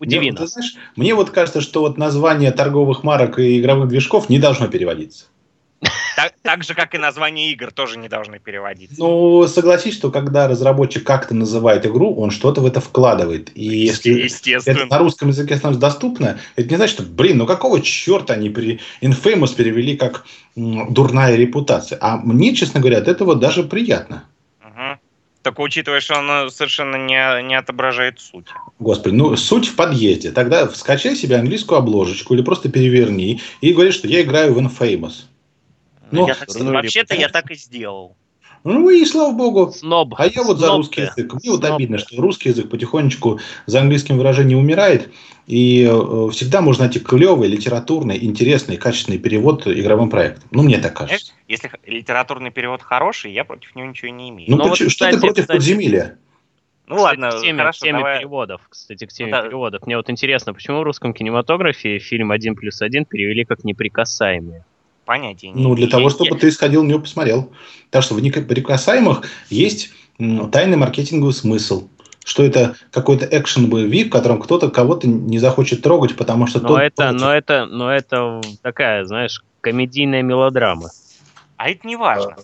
удиви 0.01 0.33
нас. 0.33 0.53
Знаешь, 0.53 0.75
мне 0.97 1.15
вот 1.15 1.31
кажется, 1.31 1.61
что 1.61 1.81
вот 1.81 1.97
название 1.97 2.51
торговых 2.51 3.05
марок 3.05 3.39
и 3.39 3.61
игровых 3.61 3.89
движков 3.89 4.29
не 4.29 4.41
должно 4.41 4.67
переводиться. 4.67 5.27
Так, 6.17 6.33
так 6.43 6.65
же, 6.65 6.75
как 6.75 6.95
и 6.95 6.99
название 6.99 7.51
игр, 7.53 7.73
тоже 7.73 7.99
не 7.99 8.09
должны 8.09 8.39
переводиться. 8.39 8.97
Ну, 8.99 9.47
согласись, 9.49 9.95
что 9.95 10.11
когда 10.11 10.47
разработчик 10.47 11.05
как-то 11.05 11.35
называет 11.35 11.87
игру, 11.87 12.15
он 12.15 12.31
что-то 12.31 12.61
в 12.61 12.67
это 12.67 12.81
вкладывает. 12.81 13.51
И 13.55 13.65
если 13.65 14.71
это 14.71 14.87
на 14.87 14.99
русском 14.99 15.29
языке 15.29 15.57
становится 15.57 15.81
доступно, 15.81 16.39
это 16.57 16.69
не 16.69 16.77
значит, 16.77 16.95
что, 16.95 17.03
блин, 17.03 17.39
ну 17.39 17.47
какого 17.47 17.81
черта 17.81 18.35
они 18.35 18.51
при 18.51 18.81
Infamous 19.01 19.57
перевели 19.57 19.97
как 19.97 20.25
дурная 20.57 21.37
репутация. 21.37 21.99
А 22.01 22.17
мне, 22.17 22.55
честно 22.55 22.81
говоря, 22.81 22.99
от 22.99 23.09
этого 23.09 23.35
даже 23.35 23.65
приятно. 23.65 24.25
Угу. 24.63 24.99
Только 25.43 25.61
учитывая, 25.61 26.01
что 26.01 26.19
оно 26.19 26.49
совершенно 26.49 26.97
не, 26.97 27.43
не 27.43 27.55
отображает 27.55 28.21
суть. 28.21 28.47
Господи, 28.79 29.15
ну 29.15 29.37
суть 29.37 29.67
в 29.67 29.77
подъезде. 29.77 30.31
Тогда 30.31 30.69
скачай 30.69 31.17
себе 31.17 31.37
английскую 31.37 31.79
обложечку 31.79 32.35
или 32.35 32.43
просто 32.43 32.71
переверни 32.71 33.41
и 33.61 33.73
говори, 33.73 33.91
что 33.91 34.09
я 34.09 34.23
играю 34.23 34.55
в 34.55 34.59
Infamous. 34.59 35.25
Ну, 36.11 36.27
Вообще-то 36.27 37.15
я 37.15 37.29
так 37.29 37.51
и 37.51 37.55
сделал. 37.55 38.17
Ну 38.67 38.89
и 38.89 39.05
слава 39.05 39.33
богу. 39.33 39.73
Сноб. 39.73 40.15
А 40.17 40.27
я 40.27 40.43
вот 40.43 40.59
за 40.59 40.67
Сноб 40.67 40.79
русский 40.79 41.03
ты. 41.03 41.03
язык. 41.23 41.35
Мне 41.35 41.51
вот 41.51 41.61
Сноб 41.61 41.75
обидно, 41.75 41.99
ты. 41.99 42.05
что 42.05 42.23
русский 42.23 42.49
язык 42.49 42.71
потихонечку 42.71 43.39
за 43.67 43.81
английским 43.81 44.17
выражением 44.17 44.59
умирает. 44.61 45.11
И 45.47 45.83
э, 45.85 46.31
всегда 46.31 46.63
можно 46.63 46.85
найти 46.85 46.99
клевый, 46.99 47.49
литературный, 47.49 48.25
интересный, 48.25 48.79
качественный 48.79 49.19
перевод 49.19 49.67
игровым 49.67 50.09
проектом. 50.09 50.45
Ну, 50.51 50.63
мне 50.63 50.79
так 50.79 50.97
Знаешь, 50.97 51.11
кажется. 51.11 51.33
если 51.47 51.69
х- 51.69 51.77
литературный 51.85 52.51
перевод 52.51 52.81
хороший, 52.81 53.33
я 53.35 53.45
против 53.45 53.75
него 53.77 53.87
ничего 53.89 54.11
не 54.11 54.31
имею. 54.31 54.51
Ну, 54.51 54.57
Ну, 54.57 54.63
вот, 54.65 54.71
почему- 54.71 54.89
что 54.89 55.05
ты 55.05 55.11
кстати, 55.11 55.21
против 55.27 55.43
кстати, 55.43 55.57
подземелья? 55.59 56.19
Ну 56.87 56.97
Кстати, 56.97 57.19
ладно, 57.21 57.39
к 57.39 57.43
теме, 57.43 57.59
хорошо, 57.59 57.79
к 57.79 57.83
теме 57.83 57.99
давай. 57.99 58.19
переводов. 58.19 58.61
Кстати, 58.71 59.05
к 59.07 59.13
теме 59.13 59.31
да. 59.31 59.43
переводов. 59.43 59.87
Мне 59.87 59.97
вот 59.99 60.09
интересно, 60.09 60.55
почему 60.55 60.81
в 60.81 60.83
русском 60.85 61.13
кинематографе 61.13 61.99
фильм 61.99 62.31
«Один 62.31 62.55
плюс 62.57 62.81
один» 62.81 63.05
перевели 63.05 63.45
как 63.45 63.65
«Неприкасаемые». 63.65 64.65
Понятия 65.05 65.51
не 65.51 65.63
Ну, 65.63 65.75
для 65.75 65.89
того, 65.89 66.11
чтобы 66.11 66.37
ты 66.37 66.51
сходил 66.51 66.83
в 66.83 66.87
него 66.87 67.01
посмотрел. 67.01 67.53
Так 67.91 68.03
что 68.03 68.15
в 68.15 68.21
неприкасаемых 68.21 69.23
есть 69.51 69.91
тайный 70.19 70.77
маркетинговый 70.77 71.35
смысл. 71.35 71.89
Что 72.25 72.43
это 72.43 72.75
какой-то 72.91 73.27
экшен-боевик, 73.27 74.07
в 74.07 74.11
котором 74.11 74.41
кто-то 74.41 74.71
кого-то 74.71 75.07
не 75.07 75.39
захочет 75.39 75.83
трогать, 75.83 76.17
потому 76.17 76.47
что 76.47 76.61
Но 76.61 76.69
тот 76.69 76.81
это, 76.81 77.03
против. 77.09 77.21
но 77.21 77.35
это, 77.35 77.67
но 77.67 77.93
это 77.93 78.41
такая, 78.63 79.05
знаешь, 79.05 79.45
комедийная 79.61 80.23
мелодрама. 80.23 80.91
А 81.59 81.69
это 81.69 81.87
не 81.87 81.97
важно. 81.97 82.37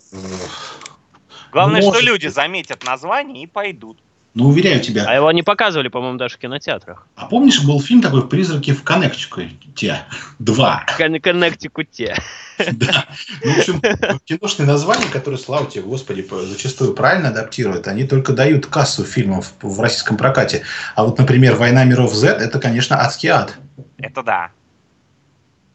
Главное, 1.51 1.81
Может 1.81 2.01
что 2.01 2.11
люди 2.11 2.27
заметят 2.27 2.85
название 2.85 3.43
и 3.43 3.47
пойдут. 3.47 3.97
Ну, 4.33 4.47
уверяю 4.47 4.79
тебя. 4.79 5.03
А 5.07 5.13
его 5.13 5.29
не 5.33 5.43
показывали, 5.43 5.89
по-моему, 5.89 6.17
даже 6.17 6.35
в 6.35 6.37
кинотеатрах. 6.37 7.05
А 7.17 7.25
помнишь, 7.25 7.63
был 7.65 7.81
фильм 7.81 8.01
такой 8.01 8.25
«Призраки 8.29 8.71
в 8.73 8.81
Коннектикуте»? 8.81 10.03
Два. 10.39 10.85
Кон- 10.97 11.19
Коннектикуте. 11.19 12.15
Да. 12.73 13.05
Ну, 13.43 13.51
в 13.51 13.57
общем, 13.57 13.81
киношные 14.23 14.67
названия, 14.67 15.07
которые, 15.11 15.37
слава 15.37 15.69
тебе, 15.69 15.81
Господи, 15.83 16.21
по- 16.21 16.43
зачастую 16.43 16.93
правильно 16.93 17.27
адаптируют, 17.29 17.87
они 17.87 18.05
только 18.05 18.31
дают 18.31 18.67
кассу 18.67 19.03
фильмов 19.03 19.51
в 19.61 19.81
российском 19.81 20.15
прокате. 20.15 20.63
А 20.95 21.03
вот, 21.03 21.17
например, 21.17 21.55
«Война 21.55 21.83
миров 21.83 22.13
Z» 22.13 22.27
это, 22.29 22.59
конечно, 22.59 23.01
адский 23.01 23.29
ад. 23.29 23.57
Это 23.97 24.23
да. 24.23 24.51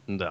Да. 0.06 0.30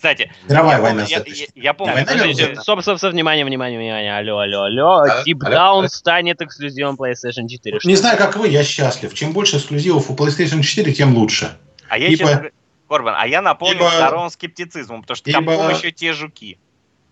Кстати, 0.00 0.32
Мировая 0.48 0.76
я, 0.76 0.82
война 0.82 1.02
помню, 1.02 1.10
я, 1.10 1.18
Z. 1.18 1.24
я- 1.54 1.62
я 1.62 1.74
помню, 1.74 1.92
Война. 1.92 2.62
Стоп, 2.62 2.80
стоп, 2.80 2.96
стоп, 2.96 3.12
внимание, 3.12 3.44
внимание, 3.44 3.78
внимание. 3.78 4.16
Алло, 4.16 4.38
алло, 4.38 4.62
алло. 4.62 4.88
А, 5.00 5.22
Deep 5.26 5.36
алло, 5.44 5.54
Down 5.54 5.78
алло. 5.80 5.88
станет 5.88 6.40
эксклюзивом 6.40 6.96
PlayStation 6.96 7.46
4. 7.46 7.80
Не 7.84 7.96
знаю, 7.96 8.16
как 8.16 8.34
вы, 8.38 8.48
я 8.48 8.64
счастлив. 8.64 9.12
Чем 9.12 9.34
больше 9.34 9.58
эксклюзивов 9.58 10.10
у 10.10 10.14
PlayStation 10.14 10.62
4, 10.62 10.90
тем 10.94 11.14
лучше. 11.14 11.54
а 11.90 11.98
я 11.98 12.06
ибо- 12.06 12.16
сейчас... 12.16 12.40
Корбан, 12.88 13.14
а 13.18 13.26
я 13.26 13.42
наполнен 13.42 13.76
ибо- 13.76 13.90
здоровым 13.90 14.30
скептицизмом, 14.30 15.02
потому 15.02 15.16
что 15.16 15.28
ибо- 15.28 15.52
Capcom 15.52 15.76
еще 15.76 15.92
те 15.92 16.14
жуки. 16.14 16.58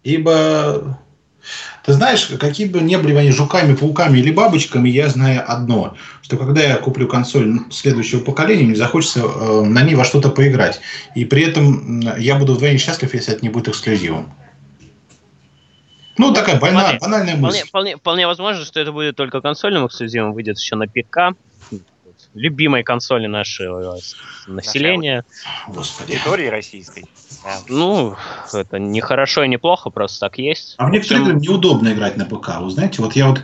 Ибо, 0.02 0.98
ты 1.84 1.92
знаешь, 1.92 2.26
какие 2.38 2.66
бы 2.68 2.80
ни 2.80 2.96
были 2.96 3.14
они 3.14 3.30
жуками, 3.30 3.74
пауками 3.74 4.18
или 4.18 4.30
бабочками, 4.30 4.88
я 4.88 5.08
знаю 5.08 5.42
одно, 5.46 5.96
что 6.22 6.36
когда 6.36 6.60
я 6.62 6.76
куплю 6.76 7.06
консоль 7.08 7.60
следующего 7.70 8.20
поколения, 8.20 8.64
мне 8.64 8.76
захочется 8.76 9.20
э, 9.20 9.62
на 9.64 9.82
ней 9.82 9.94
во 9.94 10.04
что-то 10.04 10.28
поиграть. 10.30 10.80
И 11.14 11.24
при 11.24 11.42
этом 11.42 12.00
я 12.18 12.36
буду 12.36 12.54
вдвойне 12.54 12.78
счастлив, 12.78 13.14
если 13.14 13.32
это 13.34 13.42
не 13.42 13.48
будет 13.48 13.68
эксклюзивом. 13.68 14.32
Ну, 16.18 16.32
такая 16.32 16.56
вполне- 16.56 16.98
банальная 17.00 17.36
Вполне, 17.36 17.36
мысль. 17.36 17.66
вполне, 17.68 17.96
вполне 17.96 18.26
возможно, 18.26 18.64
что 18.64 18.80
это 18.80 18.90
будет 18.90 19.14
только 19.14 19.40
консольным 19.40 19.86
эксклюзивом, 19.86 20.32
выйдет 20.32 20.58
еще 20.58 20.74
на 20.74 20.86
ПК. 20.88 21.36
Любимой 22.38 22.84
консоли 22.84 23.26
нашего 23.26 23.96
э, 23.96 24.00
населения. 24.46 25.24
Господи. 25.66 26.12
Территории 26.12 26.46
российской. 26.46 27.04
Да. 27.44 27.58
Ну, 27.68 28.16
это 28.52 28.78
не 28.78 29.00
хорошо 29.00 29.44
и 29.44 29.48
не 29.48 29.58
плохо, 29.58 29.90
просто 29.90 30.20
так 30.20 30.38
есть. 30.38 30.74
А 30.78 30.86
в 30.86 30.90
некоторые 30.90 31.24
игры 31.24 31.40
неудобно 31.40 31.92
играть 31.92 32.16
на 32.16 32.24
ПК. 32.24 32.60
Вы 32.60 32.70
знаете, 32.70 33.02
вот 33.02 33.14
я 33.14 33.28
вот 33.28 33.42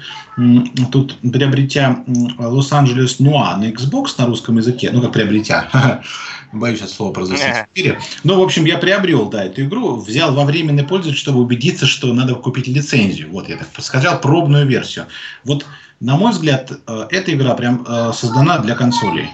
тут 0.91 1.19
приобретя 1.21 2.05
Лос-Анджелес 2.39 3.21
Нуа 3.21 3.57
на 3.57 3.71
Xbox 3.71 4.15
на 4.19 4.27
русском 4.27 4.57
языке, 4.57 4.91
ну 4.93 5.03
как 5.03 5.13
приобретя, 5.13 6.03
боюсь 6.53 6.83
от 6.83 6.91
слова 6.91 7.13
произносить 7.13 7.47
в 7.47 7.67
эфире. 7.75 8.01
Ну, 8.25 8.39
в 8.39 8.43
общем, 8.43 8.65
я 8.65 8.79
приобрел, 8.79 9.29
да, 9.29 9.45
эту 9.45 9.63
игру, 9.63 9.97
взял 9.97 10.33
во 10.35 10.45
временный 10.45 10.85
пользователь, 10.85 11.19
чтобы 11.19 11.41
убедиться, 11.41 11.87
что 11.87 12.13
надо 12.13 12.35
купить 12.35 12.69
лицензию. 12.69 13.31
Вот 13.31 13.49
я 13.49 13.57
так 13.57 13.69
скачал 13.79 14.21
пробную 14.21 14.67
версию. 14.67 15.07
Вот, 15.45 15.67
на 16.01 16.17
мой 16.17 16.33
взгляд, 16.33 16.73
э, 16.87 17.07
эта 17.11 17.35
игра 17.35 17.55
прям 17.55 17.85
э, 17.87 18.13
создана 18.13 18.59
для 18.59 18.75
консолей. 18.75 19.31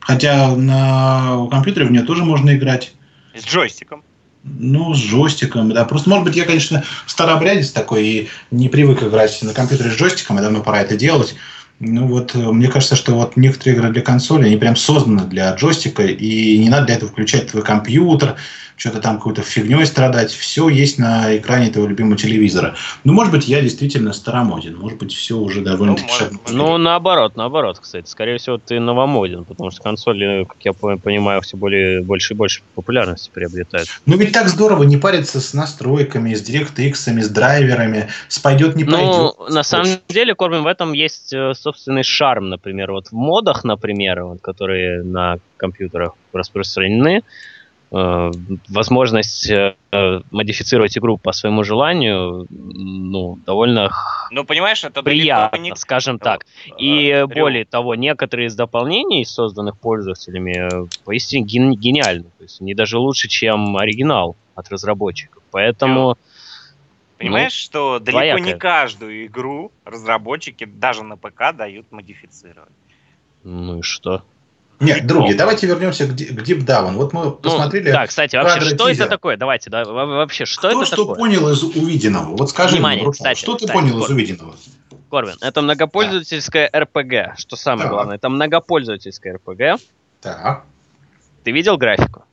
Хотя 0.00 0.54
на 0.54 1.48
компьютере 1.50 1.86
в 1.86 1.90
нее 1.90 2.02
тоже 2.02 2.24
можно 2.24 2.54
играть. 2.54 2.92
С 3.34 3.46
джойстиком. 3.46 4.04
Ну, 4.44 4.94
с 4.94 4.98
джойстиком, 4.98 5.72
да. 5.72 5.86
Просто, 5.86 6.10
может 6.10 6.26
быть, 6.26 6.36
я, 6.36 6.44
конечно, 6.44 6.84
старообрядец 7.06 7.70
такой 7.70 8.06
и 8.06 8.28
не 8.50 8.68
привык 8.68 9.02
играть 9.02 9.40
на 9.42 9.54
компьютере 9.54 9.90
с 9.90 9.94
джойстиком, 9.94 10.38
и 10.38 10.42
давно 10.42 10.62
пора 10.62 10.82
это 10.82 10.96
делать. 10.96 11.34
Ну 11.80 12.06
вот, 12.06 12.34
э, 12.34 12.38
мне 12.38 12.68
кажется, 12.68 12.96
что 12.96 13.14
вот 13.14 13.36
некоторые 13.36 13.76
игры 13.76 13.90
для 13.90 14.02
консоли, 14.02 14.46
они 14.46 14.56
прям 14.56 14.76
созданы 14.76 15.24
для 15.24 15.52
джойстика, 15.54 16.04
и 16.04 16.58
не 16.58 16.68
надо 16.68 16.86
для 16.86 16.94
этого 16.96 17.10
включать 17.10 17.50
твой 17.50 17.62
компьютер, 17.62 18.36
что-то 18.76 19.00
там 19.00 19.18
какой-то 19.18 19.42
фигней 19.42 19.86
страдать. 19.86 20.32
Все 20.32 20.68
есть 20.68 20.98
на 20.98 21.36
экране 21.36 21.70
твоего 21.70 21.88
любимого 21.88 22.16
телевизора. 22.16 22.74
Ну, 23.04 23.12
может 23.12 23.32
быть, 23.32 23.46
я 23.46 23.60
действительно 23.60 24.12
старомоден. 24.12 24.76
Может 24.76 24.98
быть, 24.98 25.14
все 25.14 25.36
уже 25.36 25.60
довольно-таки 25.60 26.06
может 26.08 26.18
шагнуло 26.18 26.38
быть. 26.42 26.48
вперед. 26.50 26.58
Ну, 26.66 26.78
наоборот, 26.78 27.36
наоборот, 27.36 27.78
кстати. 27.78 28.08
Скорее 28.08 28.38
всего, 28.38 28.58
ты 28.58 28.80
новомоден, 28.80 29.44
потому 29.44 29.70
что 29.70 29.80
консоли, 29.80 30.44
как 30.48 30.56
я 30.64 30.72
по- 30.72 30.96
понимаю, 30.96 31.40
все 31.42 31.56
более 31.56 32.02
больше 32.02 32.34
и 32.34 32.36
больше 32.36 32.62
популярности 32.74 33.30
приобретают. 33.32 33.88
Ну, 34.06 34.16
ведь 34.16 34.32
так 34.32 34.48
здорово 34.48 34.82
не 34.82 34.96
париться 34.96 35.40
с 35.40 35.54
настройками, 35.54 36.34
с 36.34 36.42
DirectX, 36.42 36.94
с 37.22 37.28
драйверами, 37.28 38.08
с 38.26 38.40
пойдет, 38.40 38.74
не 38.74 38.82
Ну, 38.82 38.90
пойдет. 39.36 39.54
на 39.54 39.62
самом 39.62 39.86
деле, 40.08 40.34
Корбин, 40.34 40.64
в 40.64 40.66
этом 40.66 40.94
есть 40.94 41.32
э, 41.32 41.52
собственный 41.74 42.04
шарм, 42.04 42.48
например. 42.48 42.92
Вот 42.92 43.08
в 43.08 43.12
модах, 43.12 43.64
например, 43.64 44.24
вот, 44.24 44.40
которые 44.40 45.02
на 45.02 45.38
компьютерах 45.56 46.12
распространены, 46.32 47.22
э, 47.92 48.30
возможность 48.68 49.50
э, 49.50 49.74
э, 49.92 50.20
модифицировать 50.30 50.96
игру 50.96 51.16
по 51.16 51.32
своему 51.32 51.64
желанию, 51.64 52.46
ну, 52.50 53.38
довольно 53.46 53.90
Ну, 54.30 54.44
понимаешь, 54.44 54.84
это 54.84 55.02
приятно, 55.02 55.58
не... 55.58 55.76
скажем 55.76 56.18
так. 56.18 56.46
И 56.78 57.08
э, 57.08 57.22
э, 57.22 57.26
более 57.26 57.64
того, 57.64 57.96
некоторые 57.96 58.46
из 58.46 58.54
дополнений, 58.54 59.24
созданных 59.24 59.76
пользователями, 59.78 60.84
э, 60.84 60.86
поистине 61.04 61.44
ген- 61.44 61.74
гениальны. 61.74 62.30
То 62.38 62.44
есть 62.44 62.60
они 62.60 62.74
даже 62.74 62.98
лучше, 62.98 63.28
чем 63.28 63.76
оригинал 63.76 64.36
от 64.54 64.70
разработчиков. 64.70 65.42
Поэтому 65.50 66.16
Понимаешь, 67.18 67.52
что 67.52 67.98
далеко 68.00 68.22
не 68.24 68.30
двоякое. 68.42 68.58
каждую 68.58 69.26
игру 69.26 69.72
разработчики 69.84 70.64
даже 70.64 71.04
на 71.04 71.16
ПК 71.16 71.54
дают 71.56 71.90
модифицировать. 71.92 72.72
ну 73.44 73.78
и 73.78 73.82
что? 73.82 74.22
Нет, 74.80 75.06
други, 75.06 75.34
давайте 75.34 75.68
вернемся 75.68 76.06
к, 76.06 76.10
к 76.10 76.16
Deep 76.18 76.66
Down. 76.66 76.94
Вот 76.94 77.12
мы 77.12 77.26
Ну, 77.26 77.30
посмотрели, 77.30 77.92
да, 77.92 78.06
кстати, 78.08 78.34
вообще, 78.34 78.54
кадры 78.58 78.74
что 78.76 78.88
тизера. 78.90 79.04
это 79.04 79.10
такое? 79.14 79.36
Давайте, 79.36 79.70
да, 79.70 79.84
во- 79.84 80.04
вообще, 80.06 80.44
что 80.44 80.68
кто 80.68 80.82
это 80.82 80.86
что 80.86 80.96
такое? 80.96 81.14
понял 81.14 81.48
из 81.48 81.62
увиденного? 81.62 82.36
Вот 82.36 82.50
скажи 82.50 82.74
Внимание, 82.74 83.02
мне, 83.02 83.06
Руслан, 83.06 83.32
кстати, 83.34 83.38
что 83.38 83.52
ты 83.54 83.66
кстати, 83.66 83.72
понял 83.78 83.94
из 83.98 84.00
вот. 84.00 84.10
увиденного? 84.10 84.56
Корвин, 85.10 85.36
это 85.40 85.62
многопользовательская 85.62 86.68
РПГ. 86.74 87.38
Что 87.38 87.54
самое 87.54 87.82
Так. 87.84 87.92
главное, 87.92 88.16
это 88.16 88.28
многопользовательская 88.28 89.34
РПГ. 89.36 89.80
Так, 90.20 90.64
Ты 91.44 91.52
видел 91.52 91.76
графику? 91.78 92.24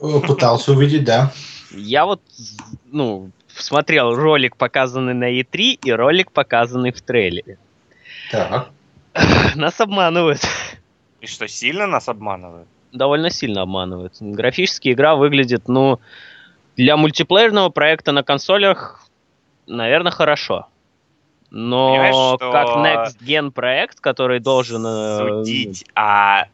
Э, 0.00 0.20
пытался 0.26 0.72
увидеть, 0.72 1.04
да. 1.04 1.32
Я 1.70 2.06
вот, 2.06 2.20
ну, 2.86 3.30
смотрел 3.60 4.14
ролик, 4.14 4.56
показанный 4.56 5.14
на 5.14 5.30
E3, 5.40 5.78
и 5.84 5.92
ролик, 5.92 6.32
показанный 6.32 6.92
в 6.92 7.00
трейлере. 7.02 7.58
Так, 8.30 8.70
Нас 9.54 9.80
обманывают. 9.80 10.40
И 11.20 11.26
что, 11.26 11.46
сильно 11.48 11.86
нас 11.86 12.08
обманывают? 12.08 12.68
довольно 12.92 13.28
сильно 13.30 13.62
обманывают. 13.62 14.14
Графически 14.20 14.92
игра 14.92 15.16
выглядит, 15.16 15.66
ну, 15.66 15.98
для 16.76 16.96
мультиплеерного 16.96 17.70
проекта 17.70 18.12
на 18.12 18.22
консолях, 18.22 19.08
наверное, 19.66 20.12
хорошо. 20.12 20.68
Но 21.50 21.90
Понимаешь, 21.90 22.14
что- 22.14 22.52
как 22.52 22.66
Next 22.68 23.18
Gen 23.20 23.50
проект, 23.50 23.98
который 24.00 24.38
должен... 24.38 24.84
э, 24.86 25.18
Судить 25.18 25.84
о 25.96 26.44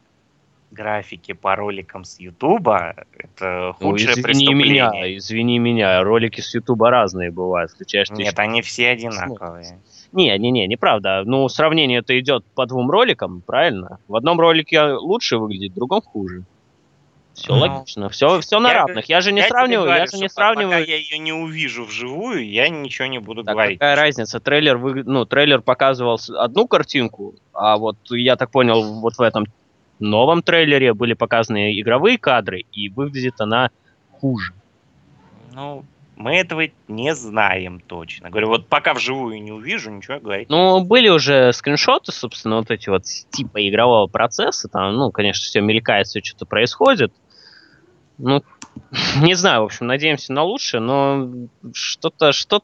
графике 0.71 1.35
по 1.35 1.55
роликам 1.55 2.03
с 2.03 2.19
Ютуба 2.19 2.95
это 3.13 3.75
ну, 3.79 3.89
худшее 3.91 4.13
извини 4.13 4.23
преступление. 4.23 4.63
меня, 4.63 5.17
извини 5.17 5.59
меня, 5.59 6.03
ролики 6.03 6.41
с 6.41 6.53
Ютуба 6.55 6.89
разные 6.89 7.31
бывают, 7.31 7.71
включаешь 7.71 8.09
ты 8.09 8.15
Нет, 8.15 8.39
они 8.39 8.61
все 8.61 8.89
одинаковые. 8.89 9.79
Не, 10.11 10.37
не, 10.37 10.51
не, 10.51 10.67
неправда. 10.67 11.23
Ну, 11.25 11.47
сравнение 11.47 11.99
это 11.99 12.19
идет 12.19 12.43
по 12.55 12.65
двум 12.65 12.89
роликам, 12.91 13.41
правильно? 13.41 13.99
В 14.07 14.15
одном 14.15 14.39
ролике 14.39 14.93
лучше 14.93 15.37
выглядит, 15.37 15.71
в 15.71 15.75
другом 15.75 16.01
хуже. 16.01 16.43
Все 17.33 17.55
Ну, 17.55 17.61
логично, 17.61 18.09
все, 18.09 18.41
все 18.41 18.59
на 18.59 18.69
я 18.69 18.73
равных. 18.73 19.05
Я 19.05 19.21
же 19.21 19.31
не 19.31 19.39
Я 19.39 19.47
сравниваю, 19.47 19.85
говорю, 19.85 20.01
я 20.01 20.05
же 20.05 20.17
не 20.17 20.27
что 20.27 20.35
пока 20.35 20.53
сравниваю. 20.53 20.85
я 20.85 20.97
ее 20.97 21.17
не 21.17 21.31
увижу 21.31 21.85
вживую, 21.85 22.45
я 22.45 22.67
ничего 22.67 23.07
не 23.07 23.19
буду 23.19 23.43
Так 23.43 23.53
говорить. 23.53 23.79
какая 23.79 23.95
разница? 23.95 24.41
Трейлер, 24.41 24.77
вы... 24.77 25.03
ну, 25.05 25.25
трейлер 25.25 25.61
показывал 25.61 26.19
одну 26.37 26.67
картинку, 26.67 27.35
а 27.53 27.77
вот 27.77 27.95
я 28.09 28.35
так 28.35 28.51
понял, 28.51 28.99
вот 28.99 29.15
в 29.15 29.21
этом 29.21 29.45
новом 30.01 30.41
трейлере 30.41 30.93
были 30.93 31.13
показаны 31.13 31.79
игровые 31.79 32.17
кадры, 32.17 32.65
и 32.71 32.89
выглядит 32.89 33.39
она 33.39 33.69
хуже. 34.11 34.53
Ну, 35.53 35.85
мы 36.15 36.35
этого 36.35 36.63
не 36.87 37.15
знаем 37.15 37.79
точно. 37.79 38.29
Говорю, 38.29 38.47
вот 38.49 38.67
пока 38.67 38.93
вживую 38.93 39.41
не 39.41 39.51
увижу, 39.51 39.89
ничего 39.89 40.19
говорить. 40.19 40.49
Ну, 40.49 40.83
были 40.83 41.09
уже 41.09 41.51
скриншоты, 41.53 42.11
собственно, 42.11 42.57
вот 42.57 42.69
эти 42.71 42.89
вот 42.89 43.05
типа 43.05 43.67
игрового 43.67 44.07
процесса. 44.07 44.67
Там, 44.67 44.95
ну, 44.95 45.11
конечно, 45.11 45.43
все 45.43 45.61
мелькает, 45.61 46.07
все 46.07 46.21
что-то 46.23 46.45
происходит. 46.45 47.13
Ну, 48.17 48.43
не 49.21 49.33
знаю, 49.33 49.61
в 49.61 49.65
общем, 49.65 49.87
надеемся 49.87 50.31
на 50.33 50.43
лучшее, 50.43 50.81
но 50.81 51.29
что-то 51.73 52.31
что 52.31 52.61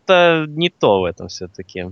не 0.48 0.70
то 0.70 1.02
в 1.02 1.06
этом 1.06 1.28
все-таки. 1.28 1.86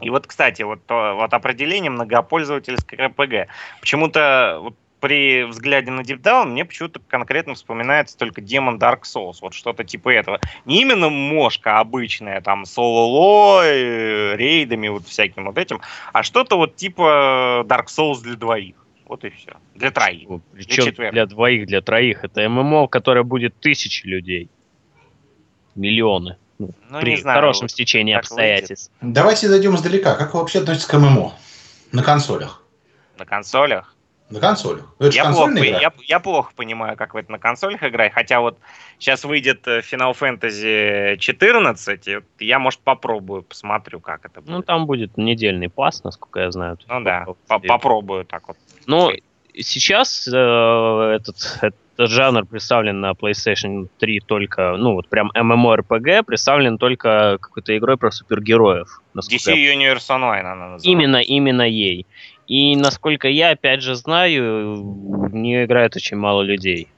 И 0.00 0.10
вот, 0.10 0.26
кстати, 0.26 0.62
вот, 0.62 0.84
то, 0.86 1.14
вот 1.14 1.32
определение 1.32 1.90
многопользовательской 1.90 3.06
РПГ. 3.06 3.48
Почему-то 3.80 4.58
вот 4.62 4.74
при 5.02 5.42
взгляде 5.42 5.90
на 5.90 6.02
Deep 6.02 6.22
Down 6.22 6.46
мне 6.46 6.64
почему-то 6.64 7.00
конкретно 7.00 7.54
вспоминается 7.54 8.16
только 8.16 8.40
демон 8.40 8.78
Dark 8.78 9.00
Souls, 9.02 9.38
вот 9.40 9.52
что-то 9.52 9.82
типа 9.82 10.10
этого. 10.10 10.38
Не 10.64 10.80
именно 10.80 11.08
мошка 11.08 11.80
обычная, 11.80 12.40
там, 12.40 12.64
соло 12.64 13.64
рейдами, 13.64 14.86
вот 14.86 15.08
всяким 15.08 15.46
вот 15.46 15.58
этим, 15.58 15.80
а 16.12 16.22
что-то 16.22 16.56
вот 16.56 16.76
типа 16.76 17.66
Dark 17.66 17.86
Souls 17.86 18.22
для 18.22 18.36
двоих. 18.36 18.76
Вот 19.06 19.24
и 19.24 19.30
все. 19.30 19.56
Для 19.74 19.90
троих. 19.90 20.28
Причем 20.52 20.92
для, 20.94 21.10
для 21.10 21.26
двоих, 21.26 21.66
для 21.66 21.82
троих. 21.82 22.22
Это 22.22 22.48
ММО, 22.48 22.86
которое 22.86 23.24
будет 23.24 23.58
тысячи 23.58 24.06
людей. 24.06 24.50
Миллионы. 25.74 26.36
Ну, 26.60 26.70
ну 26.88 27.00
при 27.00 27.16
знаю, 27.16 27.40
хорошем 27.40 27.62
вот, 27.62 27.72
стечении 27.72 28.14
обстоятельств. 28.14 28.92
Выйдет. 29.00 29.14
Давайте 29.14 29.48
зайдем 29.48 29.74
издалека. 29.74 30.14
Как 30.14 30.32
вы 30.32 30.40
вообще 30.40 30.60
относитесь 30.60 30.86
к 30.86 30.96
ММО? 30.96 31.34
На 31.90 32.04
консолях? 32.04 32.62
На 33.18 33.24
консолях? 33.24 33.96
На 34.32 34.40
консолях. 34.40 34.86
Ну, 34.98 35.06
это 35.06 35.14
я, 35.16 35.30
плохо, 35.30 35.58
я, 35.58 35.92
я 36.06 36.20
плохо 36.20 36.52
понимаю, 36.56 36.96
как 36.96 37.12
вы 37.12 37.20
это 37.20 37.30
на 37.30 37.38
консолях 37.38 37.82
играть. 37.82 38.12
Хотя 38.14 38.40
вот 38.40 38.58
сейчас 38.98 39.24
выйдет 39.24 39.68
э, 39.68 39.80
Final 39.80 40.16
Fantasy 40.18 41.18
14, 41.18 42.08
я, 42.40 42.58
может, 42.58 42.80
попробую, 42.80 43.42
посмотрю, 43.42 44.00
как 44.00 44.24
это 44.24 44.40
будет. 44.40 44.50
Ну, 44.50 44.62
там 44.62 44.86
будет 44.86 45.18
недельный 45.18 45.68
пас, 45.68 46.02
насколько 46.02 46.40
я 46.40 46.50
знаю. 46.50 46.78
Ну 46.88 47.00
да, 47.02 47.26
попробую 47.46 48.24
так 48.24 48.48
вот. 48.48 48.56
Ну, 48.86 49.12
сейчас 49.54 50.26
э, 50.26 50.30
этот, 50.34 51.58
этот 51.60 51.76
жанр 51.98 52.46
представлен 52.46 53.00
на 53.00 53.12
PlayStation 53.12 53.88
3 53.98 54.20
только, 54.20 54.76
ну, 54.76 54.94
вот 54.94 55.08
прям 55.08 55.30
MMORPG 55.36 56.22
представлен 56.22 56.78
только 56.78 57.38
какой-то 57.40 57.76
игрой 57.76 57.96
про 57.96 58.10
супергероев. 58.10 59.02
DC 59.14 59.54
я... 59.54 59.74
Universe 59.74 60.08
Online 60.08 60.40
она 60.40 60.68
называется. 60.68 60.88
Именно, 60.88 61.16
именно 61.18 61.62
ей. 61.62 62.06
И 62.46 62.76
насколько 62.76 63.28
я, 63.28 63.50
опять 63.50 63.82
же, 63.82 63.94
знаю, 63.94 64.76
не 65.32 65.64
играет 65.64 65.96
очень 65.96 66.16
мало 66.16 66.42
людей. 66.42 66.88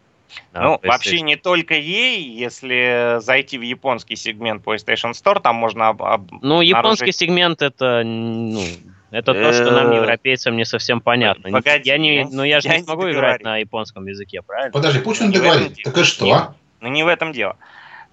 Ну, 0.52 0.80
вообще 0.82 1.20
не 1.20 1.36
только 1.36 1.74
ей, 1.74 2.22
если 2.22 3.18
зайти 3.20 3.58
в 3.58 3.62
японский 3.62 4.16
сегмент 4.16 4.64
PlayStation 4.64 5.12
Store, 5.12 5.40
там 5.40 5.56
можно... 5.56 5.88
Об, 5.88 6.02
об, 6.02 6.30
ну, 6.42 6.60
японский 6.60 7.04
наружить... 7.04 7.16
сегмент 7.16 7.62
это, 7.62 8.02
ну, 8.04 8.62
это 9.10 9.32
то, 9.32 9.52
что 9.52 9.70
нам, 9.70 9.92
э, 9.92 9.96
европейцам, 9.96 10.56
не 10.56 10.64
совсем 10.64 11.00
понятно. 11.00 11.50
Погоди, 11.50 11.88
я 11.88 11.98
не, 11.98 12.26
ну, 12.30 12.42
я 12.42 12.60
же 12.60 12.68
не 12.68 12.82
смогу 12.82 13.10
играть 13.10 13.42
на 13.42 13.58
японском 13.58 14.06
языке, 14.06 14.42
правильно? 14.42 14.72
Подожди, 14.72 15.00
пусть 15.00 15.22
он 15.22 15.30
договорит. 15.30 15.76
Так 15.84 15.98
и 15.98 16.02
что? 16.02 16.54
Ну, 16.80 16.88
не 16.88 17.02
в 17.04 17.08
этом 17.08 17.32
дело 17.32 17.56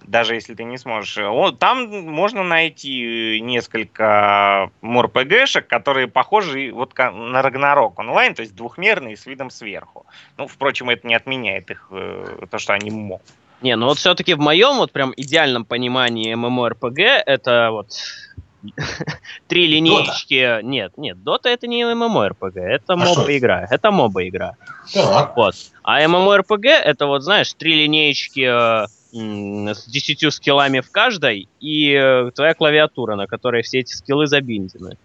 даже 0.04 0.34
если 0.34 0.54
ты 0.54 0.64
не 0.64 0.78
сможешь. 0.78 1.18
Там 1.58 1.88
можно 2.04 2.42
найти 2.42 3.40
несколько 3.40 4.70
морпгшек, 4.80 5.66
которые 5.66 6.08
похожи 6.08 6.70
вот 6.72 6.96
на 6.96 7.42
Рагнарок 7.42 7.98
онлайн, 7.98 8.34
то 8.34 8.42
есть 8.42 8.54
двухмерные 8.54 9.16
с 9.16 9.26
видом 9.26 9.50
сверху. 9.50 10.06
Ну, 10.36 10.46
впрочем, 10.46 10.90
это 10.90 11.06
не 11.06 11.14
отменяет 11.14 11.70
их, 11.70 11.88
э, 11.90 12.46
то, 12.50 12.58
что 12.58 12.74
они 12.74 12.90
могут. 12.90 13.22
Не, 13.62 13.76
ну 13.76 13.86
вот 13.86 13.98
все-таки 13.98 14.34
в 14.34 14.40
моем 14.40 14.76
вот 14.76 14.90
прям 14.90 15.12
идеальном 15.16 15.64
понимании 15.64 16.34
MMORPG 16.34 17.22
это 17.24 17.70
вот 17.70 17.90
три 19.48 19.66
линейки. 19.68 20.34
Dota. 20.34 20.62
Нет, 20.62 20.92
нет, 20.96 21.16
Dota 21.18 21.48
это 21.48 21.66
не 21.66 21.82
MMORPG, 21.82 22.60
это 22.60 22.92
а 22.94 22.96
моба 22.96 23.36
игра. 23.36 23.66
Это 23.70 23.90
моба 23.90 24.28
игра. 24.28 24.56
Так. 24.92 25.36
Вот. 25.36 25.54
А 25.84 26.02
MMORPG 26.02 26.68
это 26.68 27.06
вот, 27.06 27.22
знаешь, 27.22 27.52
три 27.54 27.84
линейки 27.84 28.84
э, 28.84 28.86
с 29.12 29.86
10 29.86 30.32
скиллами 30.32 30.80
в 30.80 30.90
каждой, 30.90 31.48
и 31.60 31.92
э, 31.92 32.30
твоя 32.34 32.54
клавиатура, 32.54 33.14
на 33.14 33.26
которой 33.26 33.62
все 33.62 33.80
эти 33.80 33.92
скиллы 33.92 34.26
забиндены. 34.26 34.96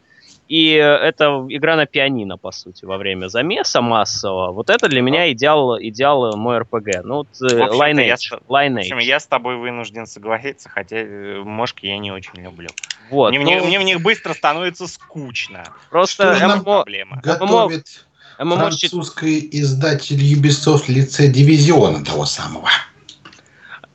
И 0.47 0.75
э, 0.75 0.81
это 0.81 1.45
игра 1.49 1.75
на 1.75 1.85
пианино, 1.85 2.37
по 2.37 2.51
сути, 2.51 2.85
во 2.85 2.97
время 2.97 3.27
замеса 3.27 3.81
массового. 3.81 4.53
Вот 4.53 4.69
это 4.69 4.87
для 4.87 5.01
меня 5.01 5.29
идеал, 5.33 5.77
идеал 5.77 6.37
мой 6.37 6.59
РПГ. 6.59 7.03
Ну, 7.03 7.15
вот 7.17 7.27
э, 7.41 7.53
Lineage. 7.53 8.17
Я, 8.31 8.37
Lineage. 8.47 8.75
В 8.75 8.93
общем, 8.93 8.97
я 8.99 9.19
с 9.19 9.27
тобой 9.27 9.57
вынужден 9.57 10.07
согласиться, 10.07 10.69
хотя 10.69 11.03
мошки 11.43 11.85
я 11.85 11.97
не 11.97 12.11
очень 12.11 12.41
люблю. 12.41 12.69
Вот, 13.09 13.31
мне, 13.31 13.39
ну, 13.39 13.45
мне, 13.45 13.61
мне 13.61 13.79
в 13.79 13.83
них 13.83 14.01
быстро 14.01 14.33
становится 14.33 14.87
скучно. 14.87 15.65
Просто 15.89 16.35
Что 16.35 16.47
ММО, 16.47 16.63
проблема. 16.63 17.21
готовит 17.21 18.05
ММО, 18.39 18.55
французский 18.55 19.49
издатель 19.51 20.21
Ubisoft 20.21 20.85
в 20.85 20.89
лице 20.89 21.27
дивизиона 21.27 22.05
того 22.05 22.25
самого 22.25 22.69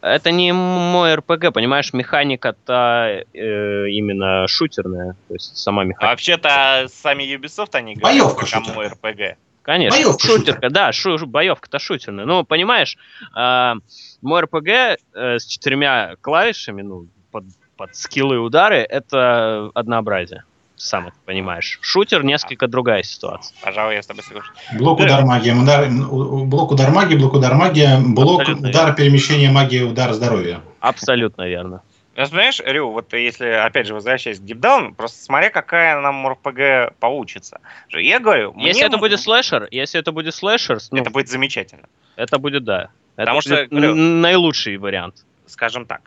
это 0.03 0.33
не 0.33 0.53
мой 0.53 1.15
РПГ, 1.15 1.53
понимаешь, 1.53 1.93
механика-то 1.93 3.25
э, 3.33 3.89
именно 3.89 4.47
шутерная, 4.49 5.17
то 5.29 5.35
есть 5.35 5.57
сама 5.57 5.85
механика. 5.85 6.11
Вообще-то 6.11 6.87
сами 6.89 7.23
Ubisoft 7.23 7.71
они 7.75 7.95
говорят, 7.95 8.21
боевка 8.21 8.51
как 8.51 8.75
мой 8.75 8.89
РПГ. 8.89 9.39
Конечно, 9.63 9.97
боевка 9.97 10.27
шутерка, 10.27 10.53
шутер. 10.55 10.71
да, 10.71 10.93
шу, 10.93 11.27
боевка-то 11.27 11.79
шутерная. 11.79 12.25
Ну, 12.25 12.45
понимаешь, 12.45 12.99
э, 13.37 13.75
мой 14.21 14.41
РПГ 14.41 14.69
э, 14.69 14.97
с 15.39 15.47
четырьмя 15.47 16.17
клавишами, 16.21 16.83
ну, 16.83 17.07
под, 17.31 17.45
под 17.77 17.95
скиллы 17.95 18.35
и 18.35 18.39
удары, 18.39 18.79
это 18.79 19.71
однообразие 19.75 20.45
сам 20.83 21.09
это 21.09 21.17
понимаешь. 21.25 21.79
Шутер 21.81 22.25
несколько 22.25 22.67
другая 22.67 23.03
ситуация. 23.03 23.57
Пожалуй, 23.63 23.95
я 23.95 24.03
с 24.03 24.07
тобой 24.07 24.25
соглашусь. 24.25 24.53
Блок 24.77 25.01
удар 25.01 25.25
магия, 25.25 25.55
удар, 25.55 25.89
блок 25.89 26.73
удар 26.73 26.91
магии, 26.91 27.17
блок 27.17 27.35
удар 27.35 27.55
магия, 27.55 27.99
блок 27.99 28.41
Абсолютно 28.41 28.69
удар 28.69 28.85
верно. 28.87 28.97
перемещения 28.97 29.51
магии, 29.51 29.83
удар 29.83 30.13
здоровья. 30.13 30.61
Абсолютно 30.81 31.47
верно. 31.47 31.83
Ну, 32.17 32.27
понимаешь, 32.27 32.61
Рю, 32.65 32.91
вот 32.91 33.13
если, 33.15 33.47
опять 33.47 33.87
же, 33.87 33.95
возвращаясь 33.95 34.39
к 34.39 34.43
Deep 34.43 34.95
просто 34.95 35.23
смотря, 35.23 35.51
какая 35.51 35.99
нам 36.01 36.29
РПГ 36.29 36.95
получится. 36.99 37.61
Я 37.89 38.19
говорю... 38.21 38.53
Если 38.59 38.81
мне... 38.81 38.89
это 38.89 38.99
будет 38.99 39.21
слэшер, 39.21 39.69
если 39.71 40.01
это 40.01 40.13
будет 40.13 40.35
слэшер... 40.35 40.79
Ну, 40.91 41.01
это 41.01 41.11
будет 41.11 41.29
замечательно. 41.29 41.89
Это 42.17 42.39
будет, 42.39 42.65
да. 42.65 42.91
Потому 43.17 43.39
это 43.39 43.49
что, 43.49 43.67
говорю, 43.67 43.95
наилучший 43.95 44.77
вариант. 44.77 45.25
Скажем 45.47 45.87
так. 45.87 46.03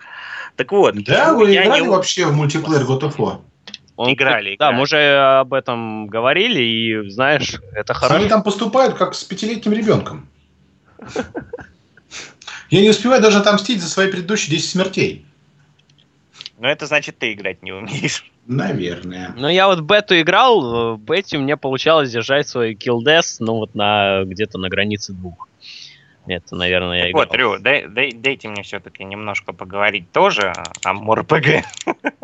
Так 0.56 0.72
вот. 0.72 0.96
Да, 1.04 1.34
вы 1.34 1.56
играли 1.56 1.82
не... 1.82 1.88
вообще 1.88 2.26
в 2.26 2.34
мультиплеер 2.34 2.84
God 2.84 3.02
of 3.02 3.16
War? 3.18 3.40
Он, 3.96 4.12
играли, 4.12 4.58
Да, 4.60 4.72
мы 4.72 4.82
уже 4.84 5.40
об 5.40 5.54
этом 5.54 6.08
говорили, 6.08 6.62
и 6.62 7.10
знаешь, 7.10 7.56
это 7.74 7.94
хорошо. 7.94 8.20
Они 8.20 8.28
там 8.28 8.44
поступают 8.44 8.96
как 8.96 9.16
с 9.16 9.24
пятилетним 9.24 9.74
ребенком. 9.74 10.28
Я 12.70 12.82
не 12.82 12.90
успеваю 12.90 13.22
даже 13.22 13.38
отомстить 13.38 13.82
за 13.82 13.90
свои 13.90 14.12
предыдущие 14.12 14.52
10 14.52 14.70
смертей. 14.70 15.26
Ну, 16.58 16.68
это 16.68 16.88
значит, 16.88 17.18
ты 17.18 17.34
играть 17.34 17.64
не 17.64 17.72
умеешь. 17.72 18.26
Наверное. 18.48 19.34
Ну, 19.38 19.48
я 19.48 19.68
вот 19.68 19.82
бету 19.82 20.20
играл, 20.20 20.96
в 20.96 21.00
бете 21.00 21.38
мне 21.38 21.58
получалось 21.58 22.12
держать 22.12 22.48
свой 22.48 22.74
kill 22.74 23.00
death, 23.00 23.38
ну, 23.40 23.56
вот 23.56 23.76
на 23.76 24.24
где-то 24.24 24.58
на 24.58 24.70
границе 24.70 25.14
двух. 25.14 25.48
Это, 26.28 26.56
наверное, 26.56 26.98
я 27.06 27.12
играл. 27.12 27.26
Вот, 27.26 27.36
Рю, 27.36 27.60
дай, 27.60 27.88
дай, 27.88 28.12
дайте 28.12 28.48
мне 28.48 28.64
все-таки 28.64 29.04
немножко 29.04 29.54
поговорить 29.54 30.12
тоже 30.12 30.54
о 30.84 30.94
МОРПГ. 30.94 31.66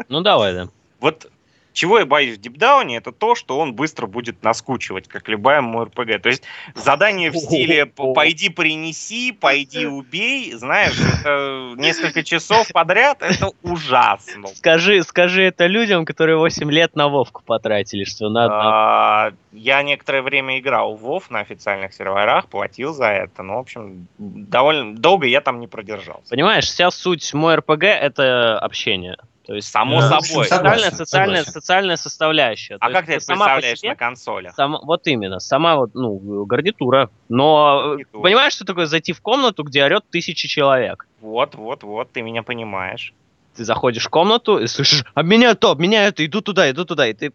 Ну, 0.10 0.22
давай, 0.22 0.54
да. 0.54 0.68
Вот 1.00 1.28
чего 1.74 2.00
я 2.00 2.06
боюсь 2.06 2.38
в 2.38 2.42
дипдауне, 2.42 2.98
это 2.98 3.12
то, 3.12 3.36
что 3.36 3.58
он 3.60 3.74
быстро 3.74 4.08
будет 4.08 4.44
наскучивать, 4.44 5.08
как 5.08 5.28
любая 5.30 5.62
МРПГ. 5.62 6.22
То 6.22 6.30
есть 6.30 6.44
задание 6.76 7.32
в 7.32 7.38
стиле 7.38 7.86
«пойди 7.86 8.50
принеси», 8.50 9.32
«пойди 9.32 9.86
убей», 9.86 10.54
знаешь, 10.54 10.98
это 11.00 11.74
несколько 11.78 12.24
часов 12.24 12.68
подряд, 12.72 13.22
это 13.22 13.52
ужасно. 13.62 14.48
Скажи, 14.48 15.04
скажи 15.04 15.44
это 15.44 15.68
людям, 15.68 16.06
которые 16.06 16.38
8 16.38 16.72
лет 16.72 16.96
на 16.96 17.08
Вовку 17.08 17.42
потратили, 17.44 18.04
что 18.04 18.30
надо... 18.30 18.54
А, 18.54 19.32
я 19.52 19.82
некоторое 19.84 20.22
время 20.22 20.60
играл 20.60 20.96
в 20.96 21.02
Вов 21.02 21.30
на 21.30 21.40
официальных 21.40 21.94
серверах, 21.94 22.48
платил 22.48 22.94
за 22.94 23.08
это, 23.08 23.44
но, 23.44 23.56
в 23.56 23.60
общем, 23.60 24.08
довольно 24.18 24.96
долго 24.96 25.28
я 25.28 25.42
там 25.42 25.60
не 25.60 25.68
продержался. 25.68 26.30
Понимаешь, 26.30 26.66
вся 26.66 26.92
суть 26.92 27.34
мой 27.34 27.56
РПГ— 27.56 27.84
это 27.86 28.60
общение. 28.60 29.18
То 29.46 29.56
есть, 29.56 29.72
само 29.72 30.02
да, 30.02 30.22
собой. 30.22 30.46
Социальная, 30.46 30.92
социальная, 30.92 31.44
социальная 31.44 31.96
составляющая. 31.98 32.78
А 32.80 32.88
То 32.88 32.94
как 32.94 33.06
ты 33.06 33.14
это 33.14 33.26
представляешь 33.26 33.80
себе, 33.80 33.90
на 33.90 33.96
консолях? 33.96 34.54
Сам, 34.56 34.78
вот 34.84 35.08
именно, 35.08 35.40
сама 35.40 35.76
вот, 35.78 35.96
ну, 35.96 36.46
гарнитура. 36.46 37.10
Но 37.28 37.90
гарнитура. 37.90 38.22
понимаешь, 38.22 38.54
что 38.54 38.66
такое 38.66 38.86
зайти 38.86 39.14
в 39.14 39.22
комнату, 39.22 39.64
где 39.64 39.84
орет 39.84 40.04
тысячи 40.10 40.48
человек? 40.48 41.08
Вот, 41.22 41.56
вот, 41.56 41.84
вот, 41.84 42.12
ты 42.12 42.22
меня 42.22 42.44
понимаешь. 42.44 43.14
Ты 43.56 43.66
заходишь 43.66 44.06
в 44.06 44.10
комнату 44.10 44.60
и 44.60 44.68
слышишь, 44.68 45.04
обменяю 45.14 45.56
то, 45.56 45.72
обменяю 45.72 46.10
это, 46.10 46.26
иду 46.26 46.42
туда, 46.42 46.70
иду 46.70 46.86
туда, 46.86 47.08
и 47.08 47.14
ты 47.14 47.34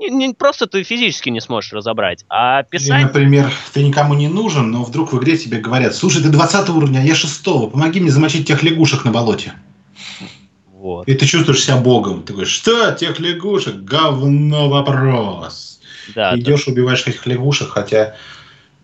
не, 0.00 0.10
не 0.10 0.34
просто 0.34 0.66
ты 0.66 0.82
физически 0.82 1.30
не 1.30 1.40
сможешь 1.40 1.72
разобрать, 1.72 2.24
а 2.28 2.62
писать... 2.62 3.00
Или, 3.00 3.04
например, 3.04 3.52
ты 3.72 3.82
никому 3.82 4.14
не 4.14 4.28
нужен, 4.28 4.70
но 4.70 4.84
вдруг 4.84 5.12
в 5.12 5.18
игре 5.18 5.36
тебе 5.36 5.58
говорят, 5.58 5.94
слушай, 5.94 6.22
ты 6.22 6.28
20 6.28 6.68
уровня, 6.70 6.98
а 6.98 7.02
я 7.02 7.14
6 7.14 7.44
помоги 7.44 8.00
мне 8.00 8.10
замочить 8.10 8.46
тех 8.46 8.62
лягушек 8.62 9.04
на 9.04 9.12
болоте. 9.12 9.54
Вот. 10.82 11.06
И 11.06 11.14
ты 11.14 11.26
чувствуешь 11.26 11.62
себя 11.62 11.76
богом. 11.76 12.24
Ты 12.24 12.32
говоришь, 12.32 12.52
что, 12.52 12.90
тех 12.90 13.20
лягушек? 13.20 13.76
Говно 13.76 14.68
вопрос. 14.68 15.78
Да, 16.12 16.36
Идешь, 16.36 16.64
да. 16.64 16.72
убиваешь 16.72 17.06
этих 17.06 17.24
лягушек, 17.24 17.68
хотя 17.68 18.16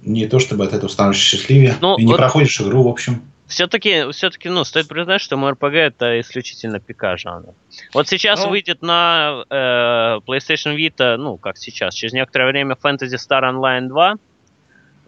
не 0.02 0.26
то 0.26 0.38
чтобы 0.38 0.64
от 0.64 0.72
этого 0.74 0.88
становишься 0.88 1.24
счастливее. 1.24 1.74
Ну, 1.80 1.96
и 1.96 2.04
не 2.04 2.12
вот 2.12 2.18
проходишь 2.18 2.60
игру, 2.60 2.84
в 2.84 2.88
общем. 2.88 3.22
Все-таки, 3.48 4.12
все-таки, 4.12 4.48
ну, 4.48 4.62
стоит 4.62 4.86
признать, 4.86 5.20
что 5.20 5.36
МРПГ 5.36 5.74
это 5.74 6.20
исключительно 6.20 6.78
ПК 6.78 7.16
жанр. 7.18 7.54
Вот 7.92 8.06
сейчас 8.06 8.44
ну, 8.44 8.50
выйдет 8.50 8.80
на 8.80 9.42
э, 9.50 10.20
PlayStation 10.24 10.76
Vita, 10.76 11.16
ну, 11.16 11.36
как 11.36 11.58
сейчас, 11.58 11.94
через 11.94 12.12
некоторое 12.12 12.46
время 12.46 12.76
Fantasy 12.80 13.16
Star 13.16 13.42
Online 13.42 13.88
2. 13.88 14.14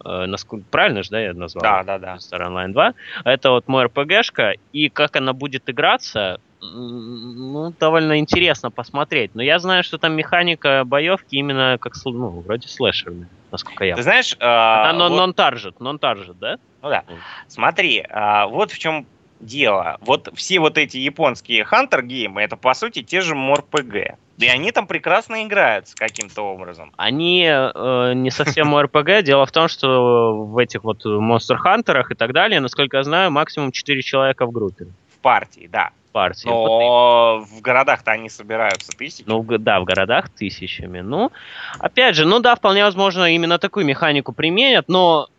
Э, 0.03 0.25
насколько, 0.25 0.65
правильно 0.69 1.03
же, 1.03 1.11
да, 1.11 1.21
я 1.21 1.33
назвал? 1.33 1.61
Да, 1.61 1.83
да, 1.83 1.97
да. 1.97 2.15
Star 2.15 2.49
Online 2.49 2.73
2. 2.73 2.93
Это 3.23 3.51
вот 3.51 3.69
мой 3.69 3.85
РПГшка, 3.85 4.55
и 4.73 4.89
как 4.89 5.15
она 5.15 5.31
будет 5.31 5.69
играться, 5.69 6.41
ну, 6.61 7.73
довольно 7.79 8.19
интересно 8.19 8.71
посмотреть. 8.71 9.31
Но 9.33 9.41
я 9.41 9.59
знаю, 9.59 9.83
что 9.83 9.97
там 9.97 10.13
механика 10.13 10.83
боевки 10.85 11.35
именно 11.35 11.77
как, 11.79 11.93
ну, 12.05 12.41
вроде 12.41 12.67
слэшерная, 12.67 13.27
насколько 13.51 13.83
я 13.83 13.95
Ты 13.95 14.03
знаешь... 14.03 14.35
Э, 14.39 14.89
Она 14.89 15.09
вот... 15.09 15.19
non-target, 15.19 15.77
non-target, 15.79 16.35
да? 16.39 16.57
Ну 16.81 16.89
да. 16.89 17.03
Смотри, 17.47 18.05
а, 18.09 18.47
вот 18.47 18.71
в 18.71 18.77
чем 18.77 19.05
дело. 19.39 19.97
Вот 20.01 20.29
все 20.35 20.59
вот 20.59 20.77
эти 20.77 20.97
японские 20.97 21.63
хантер 21.63 22.03
геймы 22.03 22.41
это 22.41 22.55
по 22.55 22.73
сути 22.73 23.01
те 23.01 23.21
же 23.21 23.35
МОРПГ. 23.35 24.17
И 24.37 24.47
они 24.47 24.71
там 24.71 24.87
прекрасно 24.87 25.43
играются 25.43 25.95
каким-то 25.95 26.41
образом. 26.43 26.91
Они 26.97 27.45
э, 27.45 28.13
не 28.15 28.31
совсем 28.31 28.67
МОРПГ. 28.67 29.23
Дело 29.23 29.45
в 29.45 29.51
том, 29.51 29.67
что 29.67 30.45
в 30.45 30.57
этих 30.57 30.83
вот 30.83 31.05
Monster 31.05 31.57
Хантерах 31.57 32.11
и 32.11 32.15
так 32.15 32.33
далее, 32.33 32.59
насколько 32.59 32.97
я 32.97 33.03
знаю, 33.03 33.31
максимум 33.31 33.71
4 33.71 34.01
человека 34.01 34.45
в 34.45 34.51
группе. 34.51 34.87
В 35.15 35.21
партии, 35.21 35.69
да. 35.71 35.91
Партии. 36.11 36.47
Но 36.47 37.39
вот 37.39 37.47
в 37.47 37.61
городах-то 37.61 38.11
они 38.11 38.29
собираются 38.29 38.91
тысячами. 38.91 39.27
Ну, 39.27 39.43
да, 39.43 39.79
в 39.79 39.85
городах 39.85 40.29
тысячами. 40.29 41.01
Ну, 41.01 41.31
опять 41.79 42.15
же, 42.15 42.25
ну 42.25 42.39
да, 42.39 42.55
вполне 42.55 42.83
возможно, 42.83 43.33
именно 43.33 43.57
такую 43.59 43.85
механику 43.85 44.33
применят, 44.33 44.89
но 44.89 45.29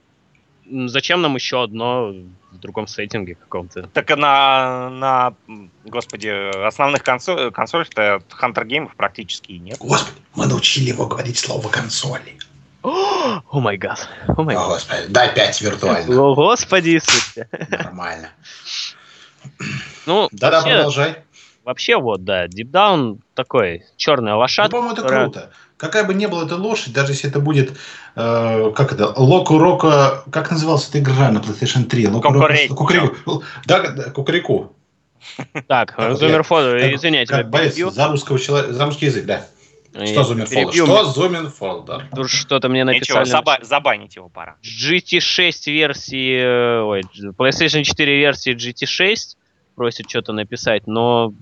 зачем 0.86 1.20
нам 1.22 1.34
еще 1.34 1.62
одно 1.62 2.12
в 2.52 2.58
другом 2.58 2.86
сеттинге 2.86 3.34
каком-то? 3.34 3.82
Так 3.88 4.16
на, 4.16 4.90
на 4.90 5.34
господи, 5.84 6.66
основных 6.66 7.02
консоль, 7.02 7.50
консолях-то 7.50 8.22
Hunter 8.40 8.64
геймов 8.64 8.94
практически 8.94 9.52
и 9.52 9.58
нет. 9.58 9.78
Господи, 9.78 10.20
мы 10.34 10.46
научили 10.46 10.88
его 10.88 11.06
говорить 11.06 11.38
слово 11.38 11.68
консоли. 11.68 12.38
О 12.82 13.60
май 13.60 13.76
гад. 13.76 14.08
О. 14.28 14.42
Господи, 14.44 15.06
дай 15.08 15.34
пять 15.34 15.60
виртуально. 15.60 16.20
О 16.20 16.34
господи 16.34 16.90
Иисусе. 16.90 17.48
Нормально. 17.70 18.30
Ну, 20.06 20.28
Да-да, 20.32 20.62
продолжай. 20.62 21.16
Вообще 21.64 21.96
вот, 21.96 22.24
да, 22.24 22.46
Deep 22.46 22.70
Down 22.70 23.20
такой, 23.34 23.84
черная 23.96 24.34
лошадка. 24.34 24.76
Ну, 24.76 24.82
по-моему, 24.82 24.92
это 24.94 25.02
которая... 25.02 25.24
круто. 25.24 25.50
Какая 25.76 26.04
бы 26.04 26.14
ни 26.14 26.26
была 26.26 26.44
эта 26.44 26.56
лошадь, 26.56 26.92
даже 26.92 27.12
если 27.12 27.30
это 27.30 27.40
будет, 27.40 27.76
э, 28.14 28.72
как 28.74 28.92
это, 28.92 29.08
Локу 29.16 29.58
Рока, 29.58 30.24
как 30.30 30.50
называлась 30.50 30.88
эта 30.88 31.00
игра 31.00 31.30
на 31.30 31.38
PlayStation 31.38 31.84
3? 31.84 32.08
Локу 32.08 32.32
Кукурику. 32.32 32.74
Кукурику. 32.74 33.42
Да, 33.66 33.90
да, 33.90 34.10
Кукурику. 34.10 34.76
Так, 35.68 35.94
Зумерфон, 36.14 36.64
извиняйте. 36.78 37.44
Боец 37.44 37.76
за, 37.76 38.08
русского 38.08 38.38
человека, 38.38 38.72
за 38.72 38.84
русский 38.84 39.06
язык, 39.06 39.24
да. 39.24 39.46
Что 39.92 40.24
Зумерфол? 40.24 40.72
Что 40.72 41.04
Зумерфол, 41.04 41.82
да. 41.82 42.08
Тут 42.14 42.30
что-то 42.30 42.68
мне 42.68 42.84
написали. 42.84 43.24
Ничего, 43.26 43.38
заба- 43.38 43.62
забанить 43.62 44.16
его 44.16 44.28
пора. 44.28 44.56
GT6 44.62 45.70
версии, 45.70 46.36
э, 46.36 46.80
ой, 46.82 47.02
PlayStation 47.38 47.82
4 47.82 48.18
версии 48.18 48.54
GT6 48.54 49.36
просит 49.74 50.08
что-то 50.08 50.32
написать, 50.32 50.86
но 50.86 51.32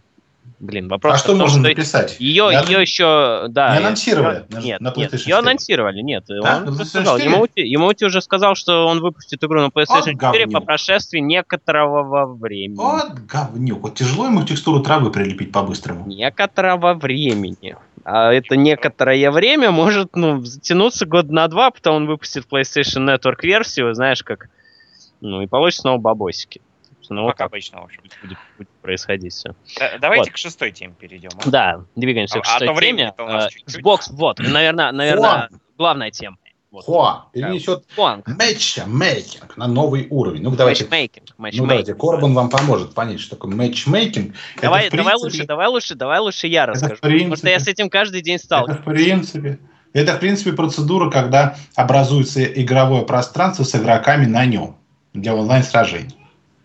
Блин, 0.60 0.88
вопрос. 0.88 1.14
А 1.14 1.18
что 1.18 1.28
том, 1.28 1.38
можно 1.38 1.60
что 1.60 1.68
написать? 1.68 2.16
Ее, 2.20 2.48
я... 2.52 2.60
ее 2.60 2.82
еще, 2.82 3.46
да. 3.48 3.72
Не 3.72 3.78
анонсировали 3.78 4.36
ее, 4.36 4.44
на, 4.50 4.58
нет, 4.58 4.80
на 4.80 4.92
нет, 4.94 5.14
ее 5.14 5.36
анонсировали, 5.36 6.02
нет. 6.02 6.24
Да? 6.28 6.62
Он 6.66 6.74
на 6.74 6.84
сказал, 6.84 7.16
Ямаути, 7.16 7.60
Ямаути 7.60 8.04
уже 8.04 8.20
сказал, 8.20 8.54
что 8.54 8.86
он 8.86 9.00
выпустит 9.00 9.42
игру 9.42 9.62
на 9.62 9.68
PlayStation 9.68 10.12
вот 10.20 10.34
4 10.34 10.48
по 10.48 10.60
прошествии 10.60 11.20
некоторого 11.20 12.26
времени. 12.26 12.76
Вот 12.76 13.20
говнюк. 13.20 13.80
Вот 13.80 13.94
тяжело 13.94 14.26
ему 14.26 14.44
текстуру 14.44 14.80
травы 14.80 15.10
прилепить 15.10 15.50
по-быстрому. 15.50 16.06
Некоторого 16.06 16.92
времени. 16.92 17.76
А 18.04 18.30
это 18.30 18.54
некоторое 18.56 19.30
время 19.30 19.70
может, 19.70 20.14
ну, 20.14 20.44
затянуться 20.44 21.06
год 21.06 21.30
на 21.30 21.48
два, 21.48 21.70
потом 21.70 21.96
он 21.96 22.06
выпустит 22.06 22.46
PlayStation 22.50 23.08
Network 23.08 23.38
версию, 23.42 23.94
знаешь, 23.94 24.22
как, 24.22 24.50
ну, 25.22 25.40
и 25.40 25.46
получит 25.46 25.80
снова 25.80 25.98
бабосики 25.98 26.60
собственно, 27.10 27.22
вот 27.22 27.36
как 27.36 27.46
обычно, 27.46 27.80
в 27.80 27.84
общем. 27.84 28.02
Будет, 28.22 28.38
будет 28.56 28.68
происходить 28.82 29.32
все. 29.32 29.54
Да, 29.78 29.98
давайте 30.00 30.30
вот. 30.30 30.34
к 30.34 30.36
шестой 30.36 30.70
теме 30.70 30.94
перейдем. 30.98 31.30
А? 31.44 31.50
Да, 31.50 31.84
двигаемся 31.96 32.38
а, 32.38 32.42
к 32.42 32.44
шестой 32.44 32.68
а 32.68 32.74
то 32.74 32.80
теме. 32.80 33.14
Uh, 33.18 33.48
Xbox, 33.66 33.98
вот, 34.10 34.38
наверное, 34.38 34.92
наверное, 34.92 35.50
главная 35.76 36.10
тема. 36.10 36.36
Вот. 36.70 36.84
Хуа 36.84 37.26
перенесет 37.32 37.84
матчмейкинг 37.96 39.56
на 39.56 39.66
новый 39.66 40.06
уровень. 40.08 40.42
Ну 40.42 40.52
давайте, 40.52 40.84
матчмейкинг. 40.84 41.34
ну 41.36 41.66
давайте, 41.66 41.94
Корбан 41.94 42.32
вам 42.32 42.48
поможет 42.48 42.94
понять, 42.94 43.18
что 43.18 43.34
такое 43.34 43.52
матчмейкинг. 43.52 44.36
Давай, 44.62 44.86
это, 44.86 44.96
давай 44.96 45.14
принципе, 45.14 45.24
лучше, 45.24 45.46
давай 45.48 45.66
лучше, 45.66 45.94
давай 45.96 46.20
лучше 46.20 46.46
я 46.46 46.66
расскажу, 46.66 46.94
принципе, 47.00 47.24
потому 47.24 47.36
что 47.36 47.48
я 47.48 47.58
с 47.58 47.66
этим 47.66 47.90
каждый 47.90 48.22
день 48.22 48.38
сталкиваюсь. 48.38 48.78
Это 48.78 48.88
в 48.88 48.94
принципе, 48.94 49.58
это 49.92 50.12
в 50.14 50.20
принципе 50.20 50.52
процедура, 50.52 51.10
когда 51.10 51.56
образуется 51.74 52.44
игровое 52.44 53.02
пространство 53.02 53.64
с 53.64 53.74
игроками 53.74 54.26
на 54.26 54.46
нем 54.46 54.76
для 55.12 55.34
онлайн 55.34 55.64
сражений. 55.64 56.19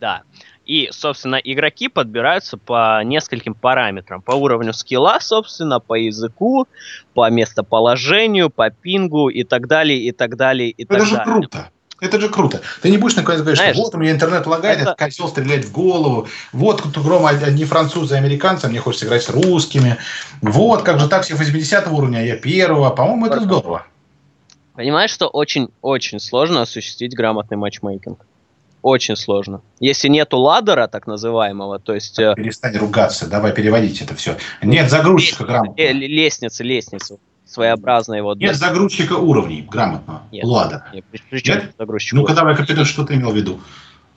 Да. 0.06 0.22
И, 0.68 0.90
собственно, 0.92 1.38
игроки 1.38 1.88
подбираются 1.90 2.58
по 2.58 3.04
нескольким 3.04 3.56
параметрам. 3.56 4.22
По 4.22 4.34
уровню 4.34 4.72
скилла, 4.72 5.18
собственно, 5.20 5.80
по 5.80 5.96
языку, 5.96 6.68
по 7.16 7.28
местоположению, 7.32 8.52
по 8.52 8.70
пингу 8.70 9.30
и 9.30 9.44
так 9.44 9.68
далее, 9.68 9.98
и 9.98 10.12
так 10.12 10.38
далее, 10.38 10.70
и 10.70 10.84
Это 10.84 10.98
так 11.00 11.08
же 11.08 11.18
круто. 11.18 11.70
Это 12.00 12.22
же 12.22 12.30
круто. 12.30 12.62
Ты 12.84 12.92
не 12.92 13.00
будешь 13.00 13.16
наконец 13.16 13.42
говорить, 13.42 13.58
Знаешь, 13.58 13.76
что 13.76 13.86
вот 13.86 13.96
у 13.96 13.98
меня 13.98 14.12
интернет 14.12 14.46
лагает, 14.46 14.82
это... 14.82 14.94
козел 14.96 15.28
стрелять 15.28 15.66
в 15.66 15.72
голову. 15.72 16.28
Вот 16.52 16.84
кругом 16.84 17.26
одни 17.26 17.66
французы 17.66 18.14
и 18.14 18.18
американцы, 18.20 18.66
а 18.66 18.70
мне 18.70 18.80
хочется 18.80 19.08
играть 19.08 19.24
с 19.24 19.30
русскими. 19.30 19.98
Вот, 20.42 20.84
как 20.84 21.00
же 21.00 21.08
так 21.08 21.24
все 21.24 21.34
80 21.34 21.88
уровня, 21.88 22.20
а 22.20 22.22
я 22.22 22.36
первого. 22.38 22.92
По-моему, 22.92 23.26
это 23.26 23.40
здорово. 23.40 23.88
Понимаешь, 24.76 25.10
что 25.10 25.30
очень-очень 25.30 26.20
сложно 26.20 26.62
осуществить 26.62 27.16
грамотный 27.16 27.58
матчмейкинг 27.58 28.24
очень 28.86 29.16
сложно. 29.16 29.62
Если 29.80 30.08
нету 30.10 30.38
ладера, 30.38 30.86
так 30.88 31.08
называемого, 31.08 31.80
то 31.80 31.96
есть... 31.96 32.20
Э, 32.20 32.36
Перестань 32.36 32.78
ругаться, 32.78 33.28
давай 33.28 33.52
переводить 33.52 34.00
это 34.00 34.14
все. 34.14 34.38
Нет 34.62 34.92
загрузчика 34.92 35.44
грамотного. 35.44 35.88
Э, 35.88 35.92
лестница, 35.92 36.64
лестница 36.64 37.18
своеобразная. 37.46 38.22
Вот, 38.22 38.38
нет 38.38 38.56
загрузчика 38.56 39.14
уровней 39.14 39.64
грамотного. 39.64 40.22
Нет. 40.32 40.46
Ладера. 40.46 40.86
Нет, 40.94 41.04
при, 41.10 41.20
при 41.32 41.40
чем 41.40 41.58
нет? 41.58 41.76
загрузчик? 41.80 42.14
Ну-ка 42.14 42.36
давай, 42.36 42.56
капитан, 42.56 42.86
что 42.86 43.04
ты 43.04 43.16
имел 43.16 43.32
в 43.32 43.36
виду? 43.36 43.60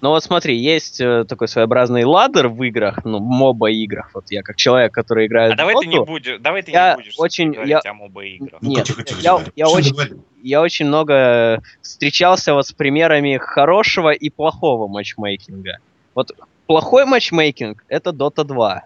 Ну 0.01 0.11
вот 0.11 0.23
смотри, 0.23 0.57
есть 0.57 1.01
э, 1.01 1.25
такой 1.25 1.49
своеобразный 1.49 2.05
ладер 2.05 2.49
в 2.49 2.63
играх, 2.63 3.05
ну, 3.05 3.19
моба 3.19 3.69
играх. 3.71 4.13
Вот 4.15 4.31
я 4.31 4.43
как 4.43 4.55
человек, 4.55 4.93
который 4.93 5.27
играет 5.27 5.53
а 5.53 5.55
в 5.55 5.59
давай 5.59 5.75
моду, 5.75 5.85
ты 5.85 5.93
не 5.93 6.05
будешь, 6.05 6.39
давай 6.39 6.63
ты 6.63 6.71
я 6.71 6.91
не 6.91 7.03
будешь 7.03 7.15
очень, 7.19 7.57
я, 7.67 7.81
о 7.85 7.95
моба 7.95 8.25
играх. 8.25 8.63
Нет, 8.63 8.87
тихо, 8.87 9.03
тихо, 9.03 9.21
я, 9.21 9.39
я, 9.39 9.45
я 9.57 9.69
очень, 9.69 10.23
я 10.43 10.63
очень 10.63 10.87
много 10.87 11.63
встречался 11.83 12.55
вот 12.55 12.67
с 12.69 12.73
примерами 12.73 13.39
хорошего 13.39 14.13
и 14.13 14.31
плохого 14.31 14.87
матчмейкинга. 14.87 15.79
Вот 16.15 16.31
плохой 16.67 17.05
матчмейкинг— 17.05 17.85
это 17.89 18.11
Dota 18.11 18.45
2. 18.45 18.83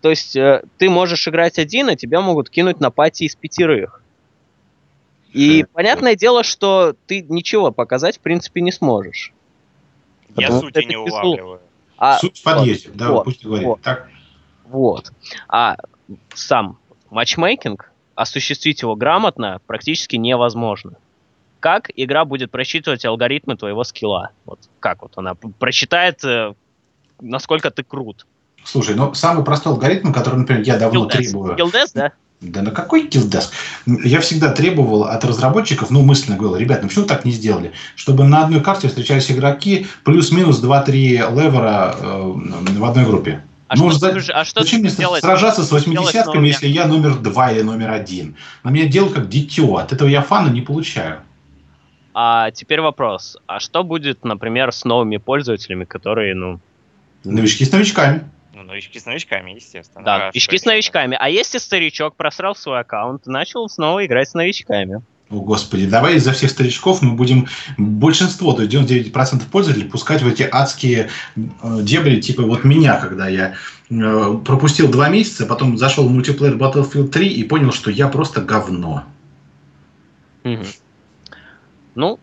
То 0.00 0.10
есть 0.10 0.34
э, 0.34 0.64
ты 0.76 0.90
можешь 0.90 1.28
играть 1.28 1.60
один, 1.60 1.88
а 1.88 1.94
тебя 1.94 2.20
могут 2.20 2.50
кинуть 2.50 2.80
на 2.80 2.90
пати 2.90 3.24
из 3.24 3.36
пятерых. 3.36 4.02
И 5.32 5.64
понятное 5.72 6.16
дело, 6.16 6.42
что 6.42 6.96
ты 7.06 7.22
ничего 7.28 7.70
показать 7.70 8.16
в 8.18 8.20
принципе 8.20 8.60
не 8.60 8.72
сможешь. 8.72 9.32
Я 10.36 10.52
сути 10.52 10.84
не 10.84 10.96
улавливаю. 10.96 11.60
А, 11.96 12.18
Суть 12.18 12.38
в 12.38 12.42
подъезде, 12.42 12.88
вот, 12.90 12.96
да, 12.96 13.10
вот, 13.10 13.24
пусть 13.24 13.44
говорит. 13.44 13.66
Вот, 13.66 13.80
так. 13.80 14.08
вот. 14.68 15.12
А 15.48 15.76
сам 16.32 16.78
матчмейкинг, 17.10 17.90
осуществить 18.14 18.82
его 18.82 18.94
грамотно 18.94 19.60
практически 19.66 20.16
невозможно. 20.16 20.92
Как 21.60 21.90
игра 21.96 22.24
будет 22.24 22.52
просчитывать 22.52 23.04
алгоритмы 23.04 23.56
твоего 23.56 23.82
скилла? 23.82 24.30
Вот 24.44 24.60
как 24.78 25.02
вот 25.02 25.12
она 25.16 25.34
просчитает, 25.34 26.22
э, 26.24 26.54
насколько 27.20 27.72
ты 27.72 27.82
крут? 27.82 28.26
Слушай, 28.64 28.94
ну 28.94 29.12
самый 29.14 29.44
простой 29.44 29.72
алгоритм, 29.72 30.12
который, 30.12 30.36
например, 30.36 30.62
я 30.62 30.78
давно 30.78 31.06
Guild 31.06 31.10
требую. 31.10 31.56
Guild 31.56 31.90
да? 31.94 32.12
Да 32.40 32.62
на 32.62 32.70
какой 32.70 33.08
килдеск? 33.08 33.52
Я 33.86 34.20
всегда 34.20 34.52
требовал 34.52 35.04
от 35.04 35.24
разработчиков, 35.24 35.90
ну, 35.90 36.02
мысленно 36.02 36.36
говорил, 36.36 36.56
ребят, 36.56 36.82
ну 36.82 36.88
почему 36.88 37.04
так 37.04 37.24
не 37.24 37.32
сделали? 37.32 37.72
Чтобы 37.96 38.24
на 38.24 38.44
одной 38.44 38.60
карте 38.60 38.86
встречались 38.86 39.30
игроки 39.30 39.88
плюс-минус 40.04 40.62
2-3 40.62 40.90
левера 41.34 41.96
э, 41.98 42.32
в 42.78 42.84
одной 42.84 43.04
группе. 43.04 43.42
А 43.66 43.76
ну, 43.76 43.90
что, 43.90 43.98
за... 43.98 44.32
а 44.32 44.44
что 44.44 44.62
зачем 44.62 44.80
мне 44.80 44.90
делать? 44.90 45.20
сражаться 45.20 45.62
с 45.62 45.72
80-ками, 45.72 46.46
если 46.46 46.68
я 46.68 46.86
номер 46.86 47.16
2 47.16 47.52
или 47.52 47.62
номер 47.62 47.90
1? 47.90 48.36
На 48.62 48.70
меня 48.70 48.86
дело 48.86 49.08
как 49.10 49.28
дитё. 49.28 49.76
От 49.76 49.92
этого 49.92 50.08
я 50.08 50.22
фана 50.22 50.48
не 50.48 50.62
получаю. 50.62 51.20
А 52.14 52.50
теперь 52.52 52.80
вопрос. 52.80 53.36
А 53.46 53.60
что 53.60 53.84
будет, 53.84 54.24
например, 54.24 54.72
с 54.72 54.84
новыми 54.84 55.18
пользователями, 55.18 55.84
которые, 55.84 56.34
ну... 56.34 56.60
Новички 57.24 57.64
с 57.64 57.72
новичками. 57.72 58.22
Ну, 58.58 58.64
новички 58.64 58.98
с 58.98 59.06
новичками, 59.06 59.52
естественно. 59.52 60.04
Да, 60.04 60.18
новички 60.18 60.58
с 60.58 60.64
новичками. 60.64 61.16
А 61.20 61.28
если 61.28 61.58
старичок 61.58 62.16
просрал 62.16 62.56
свой 62.56 62.80
аккаунт 62.80 63.24
и 63.28 63.30
начал 63.30 63.68
снова 63.68 64.04
играть 64.04 64.28
с 64.30 64.34
новичками? 64.34 65.00
О, 65.30 65.40
господи, 65.40 65.86
давай 65.86 66.16
из-за 66.16 66.32
всех 66.32 66.50
старичков 66.50 67.00
мы 67.00 67.12
будем 67.12 67.46
большинство, 67.76 68.54
то 68.54 68.62
есть 68.62 68.74
99% 68.74 69.48
пользователей 69.48 69.88
пускать 69.88 70.22
в 70.22 70.28
эти 70.28 70.42
адские 70.50 71.08
э, 71.36 71.40
дебри, 71.82 72.20
типа 72.20 72.42
вот 72.42 72.64
меня, 72.64 72.98
когда 72.98 73.28
я 73.28 73.54
э, 73.90 74.34
пропустил 74.44 74.90
два 74.90 75.08
месяца, 75.08 75.46
потом 75.46 75.78
зашел 75.78 76.08
в 76.08 76.10
мультиплеер 76.10 76.56
Battlefield 76.56 77.08
3 77.10 77.28
и 77.28 77.44
понял, 77.44 77.70
что 77.70 77.92
я 77.92 78.08
просто 78.08 78.40
говно. 78.40 79.04
Мгм. 80.42 80.66
Ну, 81.94 82.18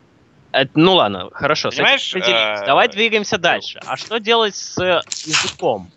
это- 0.51 0.71
ну 0.75 0.95
ладно, 0.95 1.29
хорошо. 1.31 1.71
с 1.71 1.75
этим 1.75 1.85
Понимаешь, 1.85 2.15
э, 2.15 2.65
Давай 2.65 2.89
двигаемся 2.89 3.37
дальше. 3.37 3.79
А 3.85 3.95
что 3.95 4.17
делать 4.19 4.55
с 4.55 4.75
языком? 5.25 5.91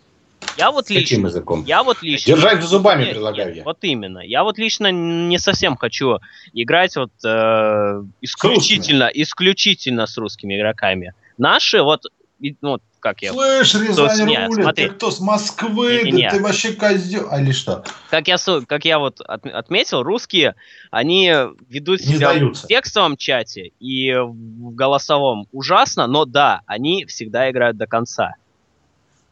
Я 0.58 0.72
вот 0.72 0.86
С 0.86 0.88
каким 0.88 1.00
лично, 1.00 1.26
языком? 1.28 1.64
я 1.64 1.82
вот 1.84 2.02
лично. 2.02 2.34
Держать 2.34 2.62
зубами 2.62 3.04
Нет, 3.04 3.10
предлагаю 3.12 3.48
нет, 3.48 3.56
я. 3.58 3.64
Вот 3.64 3.78
именно. 3.82 4.18
Я 4.18 4.42
вот 4.42 4.58
лично 4.58 4.90
не 4.90 5.38
совсем 5.38 5.76
хочу 5.76 6.18
играть 6.52 6.96
вот 6.96 7.12
э, 7.24 8.02
исключительно, 8.20 9.04
исключительно 9.14 10.06
с 10.06 10.18
русскими 10.18 10.58
игроками. 10.58 11.14
Наши 11.38 11.80
вот, 11.82 12.02
ну, 12.40 12.70
вот 12.70 12.82
как 13.00 13.22
я, 13.22 13.32
Слышь, 13.32 13.72
Рязань 13.74 14.26
нет, 14.28 14.48
рулит, 14.48 14.64
смотри. 14.64 14.86
ты 14.88 14.90
кто 14.90 15.12
с 15.12 15.20
Москвы, 15.20 16.02
Не-не-не. 16.02 16.30
да 16.30 16.36
ты 16.36 16.42
вообще 16.42 16.72
козел, 16.72 17.28
а 17.30 17.40
или 17.40 17.52
что? 17.52 17.84
как 18.10 18.26
я, 18.26 18.36
как 18.66 18.84
я 18.84 18.98
вот 18.98 19.20
от- 19.20 19.46
отметил, 19.46 20.02
русские, 20.02 20.56
они 20.90 21.32
ведут 21.68 22.00
Не 22.00 22.06
себя 22.16 22.32
сдаются. 22.32 22.64
в 22.64 22.68
текстовом 22.68 23.16
чате 23.16 23.70
и 23.78 24.12
в 24.14 24.74
голосовом 24.74 25.46
ужасно, 25.52 26.08
но 26.08 26.24
да, 26.24 26.62
они 26.66 27.04
всегда 27.06 27.48
играют 27.48 27.76
до 27.76 27.86
конца. 27.86 28.34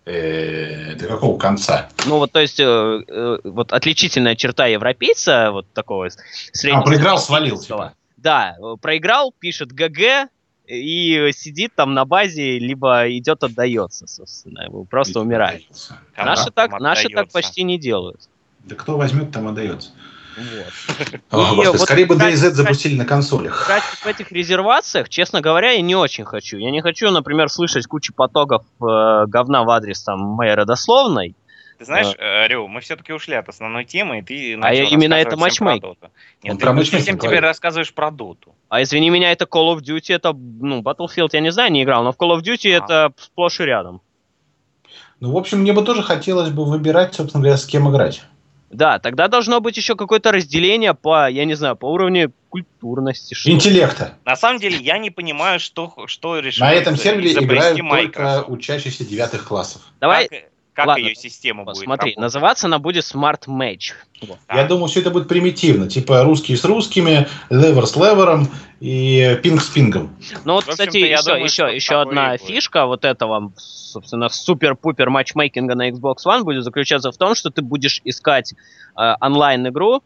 Э, 0.06 0.94
До 0.94 1.08
какого 1.08 1.36
конца? 1.36 1.88
Ну 2.06 2.18
вот, 2.18 2.30
то 2.30 2.40
есть, 2.40 2.60
э, 2.60 2.64
э, 2.64 3.38
вот 3.42 3.72
отличительная 3.72 4.36
черта 4.36 4.66
европейца, 4.66 5.50
вот 5.50 5.66
такого 5.72 6.08
с- 6.08 6.16
А, 6.70 6.80
проиграл, 6.82 7.18
свалил, 7.18 7.58
типа. 7.58 7.94
Да, 8.16 8.56
проиграл, 8.80 9.34
пишет 9.36 9.72
ГГ 9.72 10.28
и 10.68 11.30
сидит 11.34 11.72
там 11.74 11.94
на 11.94 12.04
базе, 12.04 12.58
либо 12.60 13.08
идет 13.16 13.42
отдается, 13.42 14.06
собственно, 14.06 14.68
просто 14.88 15.20
умирает. 15.20 15.64
Кому 16.14 16.28
Наши 16.28 16.50
там 16.50 16.70
так, 16.70 16.80
наши 16.80 17.02
так 17.04 17.10
отдается? 17.12 17.32
почти 17.32 17.62
не 17.64 17.78
делают. 17.78 18.20
Да 18.64 18.76
кто 18.76 18.96
возьмет, 18.96 19.32
там 19.32 19.48
отдается. 19.48 19.90
Вот. 20.36 20.96
И 21.14 21.18
господи, 21.30 21.66
вот, 21.68 21.80
скорее 21.80 22.06
бы 22.06 22.14
кстати, 22.14 22.34
DayZ 22.34 22.50
запустили 22.50 22.96
на 22.96 23.04
консолях. 23.04 23.66
Играть 23.66 23.82
в 23.82 24.06
этих 24.06 24.30
резервациях, 24.32 25.08
честно 25.08 25.40
говоря, 25.40 25.72
я 25.72 25.80
не 25.80 25.96
очень 25.96 26.24
хочу. 26.24 26.58
Я 26.58 26.70
не 26.70 26.82
хочу, 26.82 27.10
например, 27.10 27.48
слышать 27.48 27.86
кучу 27.86 28.12
потоков 28.12 28.64
э, 28.80 29.24
говна 29.26 29.64
в 29.64 29.70
адрес 29.70 30.02
там 30.02 30.20
моей 30.20 30.54
родословной. 30.54 31.34
Ты 31.78 31.84
знаешь, 31.84 32.14
э, 32.18 32.48
Рю, 32.48 32.68
мы 32.68 32.80
все-таки 32.80 33.12
ушли 33.12 33.34
от 33.34 33.48
основной 33.48 33.84
темы, 33.84 34.18
и 34.18 34.22
ты 34.22 34.54
А 34.54 34.58
начал 34.58 34.82
я- 34.82 34.88
именно 34.88 35.14
это 35.14 35.36
матчмейк. 35.36 35.84
Он 35.84 35.96
Нет, 36.42 36.58
про 36.58 36.74
ты 36.74 36.82
всем 36.84 37.18
теперь 37.18 37.40
рассказываешь 37.40 37.92
про 37.92 38.10
Доту. 38.10 38.54
А 38.68 38.82
извини 38.82 39.10
меня, 39.10 39.32
это 39.32 39.44
Call 39.44 39.76
of 39.76 39.80
Duty, 39.80 40.14
это, 40.14 40.32
ну, 40.32 40.80
Battlefield, 40.80 41.30
я 41.32 41.40
не 41.40 41.52
знаю, 41.52 41.72
не 41.72 41.82
играл, 41.82 42.02
но 42.02 42.12
в 42.12 42.16
Call 42.16 42.36
of 42.36 42.42
Duty 42.42 42.72
А. 42.72 42.84
это 42.84 43.12
сплошь 43.18 43.60
и 43.60 43.64
рядом. 43.64 44.00
Ну, 45.20 45.32
в 45.32 45.36
общем, 45.36 45.60
мне 45.60 45.72
бы 45.72 45.82
тоже 45.82 46.02
хотелось 46.02 46.50
бы 46.50 46.64
выбирать, 46.64 47.14
собственно 47.14 47.42
говоря, 47.42 47.58
с 47.58 47.66
кем 47.66 47.90
играть. 47.90 48.22
Да, 48.70 48.98
тогда 48.98 49.28
должно 49.28 49.60
быть 49.60 49.76
еще 49.76 49.94
какое-то 49.94 50.32
разделение 50.32 50.92
по, 50.94 51.30
я 51.30 51.44
не 51.44 51.54
знаю, 51.54 51.76
по 51.76 51.86
уровню 51.86 52.32
культурности. 52.48 53.34
что. 53.34 53.50
Интеллекта. 53.50 54.14
На 54.24 54.36
самом 54.36 54.58
деле, 54.58 54.76
я 54.78 54.98
не 54.98 55.10
понимаю, 55.10 55.60
что, 55.60 55.92
что 56.06 56.38
решил 56.38 56.64
На 56.66 56.72
этом 56.72 56.96
сервере 56.96 57.32
играют 57.32 57.78
только 57.78 57.82
Microsoft. 57.84 58.48
учащиеся 58.48 59.04
девятых 59.04 59.44
классов. 59.46 59.82
Давай, 60.00 60.28
Как, 60.28 60.44
как 60.76 60.88
ладно, 60.88 61.06
ее 61.06 61.14
система 61.14 61.64
будет 61.64 61.78
смотри, 61.78 62.10
работать? 62.10 62.18
называться 62.18 62.66
она 62.66 62.78
будет 62.78 63.02
Smart 63.04 63.46
Match. 63.48 63.94
Вот. 64.20 64.38
Да. 64.46 64.60
Я 64.60 64.66
думаю, 64.66 64.88
все 64.88 65.00
это 65.00 65.10
будет 65.10 65.26
примитивно. 65.26 65.88
Типа 65.88 66.22
русские 66.22 66.58
с 66.58 66.64
русскими, 66.66 67.26
левер 67.48 67.86
с 67.86 67.96
левером 67.96 68.48
и 68.80 69.40
пинг 69.42 69.62
с 69.62 69.70
пингом. 69.70 70.14
Ну 70.44 70.52
вот, 70.52 70.66
кстати, 70.66 70.98
я 70.98 71.16
еще, 71.16 71.24
думаю, 71.24 71.44
еще, 71.44 71.74
еще 71.74 72.00
одна 72.02 72.36
фишка 72.36 72.84
вот 72.84 73.06
этого, 73.06 73.52
собственно, 73.56 74.28
супер-пупер 74.28 75.08
матчмейкинга 75.08 75.74
на 75.74 75.88
Xbox 75.88 76.16
One 76.26 76.42
будет 76.42 76.62
заключаться 76.62 77.10
в 77.10 77.16
том, 77.16 77.34
что 77.34 77.48
ты 77.48 77.62
будешь 77.62 78.02
искать 78.04 78.52
э, 78.52 79.14
онлайн-игру, 79.18 80.02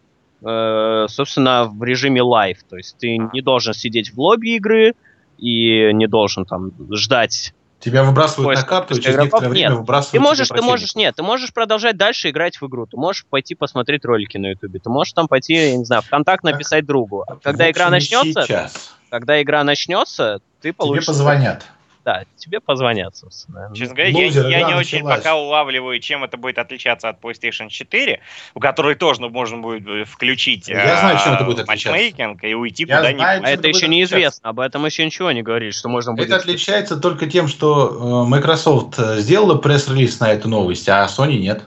э, 0.46 1.06
собственно, 1.08 1.64
в 1.64 1.82
режиме 1.82 2.22
live. 2.22 2.58
То 2.70 2.76
есть 2.76 2.96
ты 2.96 3.18
не 3.18 3.42
должен 3.42 3.74
сидеть 3.74 4.14
в 4.14 4.20
лобби 4.20 4.50
игры 4.50 4.94
и 5.36 5.90
не 5.92 6.06
должен 6.06 6.44
там 6.44 6.70
ждать. 6.92 7.54
Тебя 7.80 8.04
выбрасывают 8.04 8.46
Поиск 8.46 8.62
на 8.62 8.68
карту, 8.68 8.94
и 8.94 9.00
через 9.00 9.16
некоторое 9.16 9.48
время 9.48 9.68
нет. 9.70 9.78
выбрасывают 9.78 10.10
Ты 10.10 10.18
тебе 10.18 10.20
можешь, 10.20 10.48
ты 10.48 10.62
можешь, 10.62 10.94
нет, 10.94 11.16
ты 11.16 11.22
можешь 11.22 11.52
продолжать 11.52 11.96
дальше 11.96 12.28
играть 12.28 12.60
в 12.60 12.66
игру. 12.66 12.86
Ты 12.86 12.98
можешь 12.98 13.24
пойти 13.24 13.54
посмотреть 13.54 14.04
ролики 14.04 14.36
на 14.36 14.50
Ютубе. 14.50 14.80
Ты 14.80 14.90
можешь 14.90 15.14
там 15.14 15.28
пойти, 15.28 15.54
я 15.54 15.76
не 15.76 15.84
знаю, 15.84 16.02
в 16.02 16.08
контакт 16.10 16.42
Так, 16.42 16.52
написать 16.52 16.84
другу. 16.84 17.24
В 17.26 17.40
Когда 17.42 17.70
игра 17.70 17.88
начнется, 17.88 18.42
Сейчас. 18.42 18.94
когда 19.08 19.40
игра 19.40 19.64
начнется, 19.64 20.40
ты 20.60 20.68
Тебе 20.68 20.72
получишь... 20.74 21.06
позвонят. 21.06 21.64
Да, 22.04 22.24
тебе 22.36 22.60
позвонят, 22.60 23.14
собственно. 23.14 23.70
Честно 23.74 23.94
говоря, 23.94 24.10
я, 24.10 24.26
Лузер, 24.26 24.48
я 24.48 24.60
игра 24.60 24.68
не 24.70 24.74
очень 24.74 24.98
началась. 24.98 25.18
пока 25.18 25.36
улавливаю, 25.36 26.00
чем 26.00 26.24
это 26.24 26.38
будет 26.38 26.58
отличаться 26.58 27.10
от 27.10 27.20
PlayStation 27.20 27.68
4, 27.68 28.20
в 28.54 28.58
которой 28.58 28.94
тоже 28.94 29.20
можно 29.20 29.58
будет 29.58 29.86
э, 29.86 30.04
включить 30.04 30.68
Я 30.68 30.98
знаю, 30.98 31.18
чем 31.22 31.34
это 31.34 31.44
э, 31.44 31.46
будет 31.46 31.60
отличаться. 31.60 31.90
матчмейкинг 31.90 32.44
и 32.44 32.54
уйти 32.54 32.86
Я 32.86 32.96
куда-нибудь. 32.96 33.24
А 33.24 33.50
это 33.50 33.68
еще 33.68 33.86
неизвестно, 33.88 34.48
об 34.48 34.60
этом 34.60 34.86
еще 34.86 35.04
ничего 35.04 35.30
не 35.32 35.42
говорит, 35.42 35.74
что 35.74 35.88
можно 35.90 36.14
будет... 36.14 36.28
Это 36.28 36.36
отличается 36.36 36.96
только 36.96 37.26
тем, 37.26 37.48
что 37.48 38.24
э, 38.24 38.28
Microsoft 38.28 38.96
сделала 39.18 39.56
пресс-релиз 39.56 40.20
на 40.20 40.32
эту 40.32 40.48
новость, 40.48 40.88
а 40.88 41.04
Sony 41.06 41.38
нет. 41.38 41.64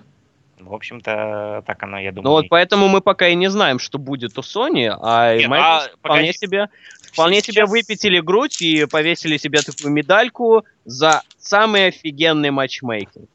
В 0.57 0.73
общем-то, 0.73 1.63
так 1.67 1.83
оно, 1.83 1.99
я 1.99 2.11
думаю. 2.11 2.23
Ну 2.23 2.31
вот 2.31 2.49
поэтому 2.49 2.87
мы 2.87 3.01
пока 3.01 3.27
и 3.27 3.35
не 3.35 3.51
знаем, 3.51 3.77
что 3.77 3.99
будет 3.99 4.35
у 4.39 4.41
Sony, 4.41 4.91
а 4.99 5.35
Нет, 5.35 5.47
Microsoft 5.47 5.91
а, 5.93 5.97
вполне 5.97 6.21
погоди. 6.21 6.37
себе 6.39 6.69
вполне 7.13 7.41
Сейчас- 7.41 7.55
себе 7.55 7.65
выпятили 7.65 8.19
грудь 8.19 8.61
и 8.61 8.85
повесили 8.85 9.37
себе 9.37 9.61
такую 9.61 9.93
медальку 9.93 10.65
за 10.85 11.21
самый 11.39 11.87
офигенный 11.87 12.51
матчмейкинг. 12.51 13.29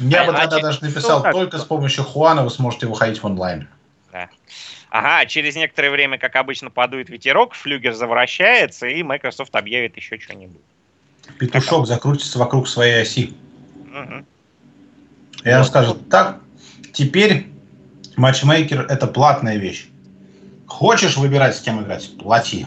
Я 0.00 0.22
А- 0.22 0.26
бы 0.26 0.32
а 0.32 0.40
тогда 0.42 0.56
че- 0.58 0.62
даже 0.62 0.84
написал, 0.84 1.18
ну, 1.18 1.24
как? 1.24 1.32
только 1.32 1.58
с 1.58 1.64
помощью 1.64 2.04
Хуана 2.04 2.44
вы 2.44 2.50
сможете 2.50 2.86
выходить 2.86 3.20
в 3.20 3.26
онлайн. 3.26 3.68
Ага, 4.90 5.26
через 5.26 5.54
некоторое 5.54 5.90
время, 5.90 6.16
как 6.18 6.34
обычно, 6.36 6.70
подует 6.70 7.10
ветерок, 7.10 7.52
флюгер 7.52 7.92
завращается, 7.92 8.86
и 8.86 9.02
Microsoft 9.02 9.54
объявит 9.54 9.96
еще 9.98 10.18
что-нибудь. 10.18 10.62
Петушок 11.38 11.86
закрутится 11.86 12.38
вокруг 12.38 12.66
своей 12.68 13.02
оси. 13.02 13.34
Мгм. 13.92 14.24
Я 15.44 15.52
вам 15.56 15.62
Вот. 15.62 15.68
скажу 15.68 15.94
так, 15.94 16.40
теперь 16.94 17.48
матчмейкер 18.16 18.86
это 18.88 19.06
платная 19.08 19.58
вещь. 19.58 19.88
Хочешь 20.68 21.16
выбирать, 21.16 21.56
с 21.56 21.60
кем 21.60 21.82
играть? 21.82 22.08
Плати. 22.18 22.66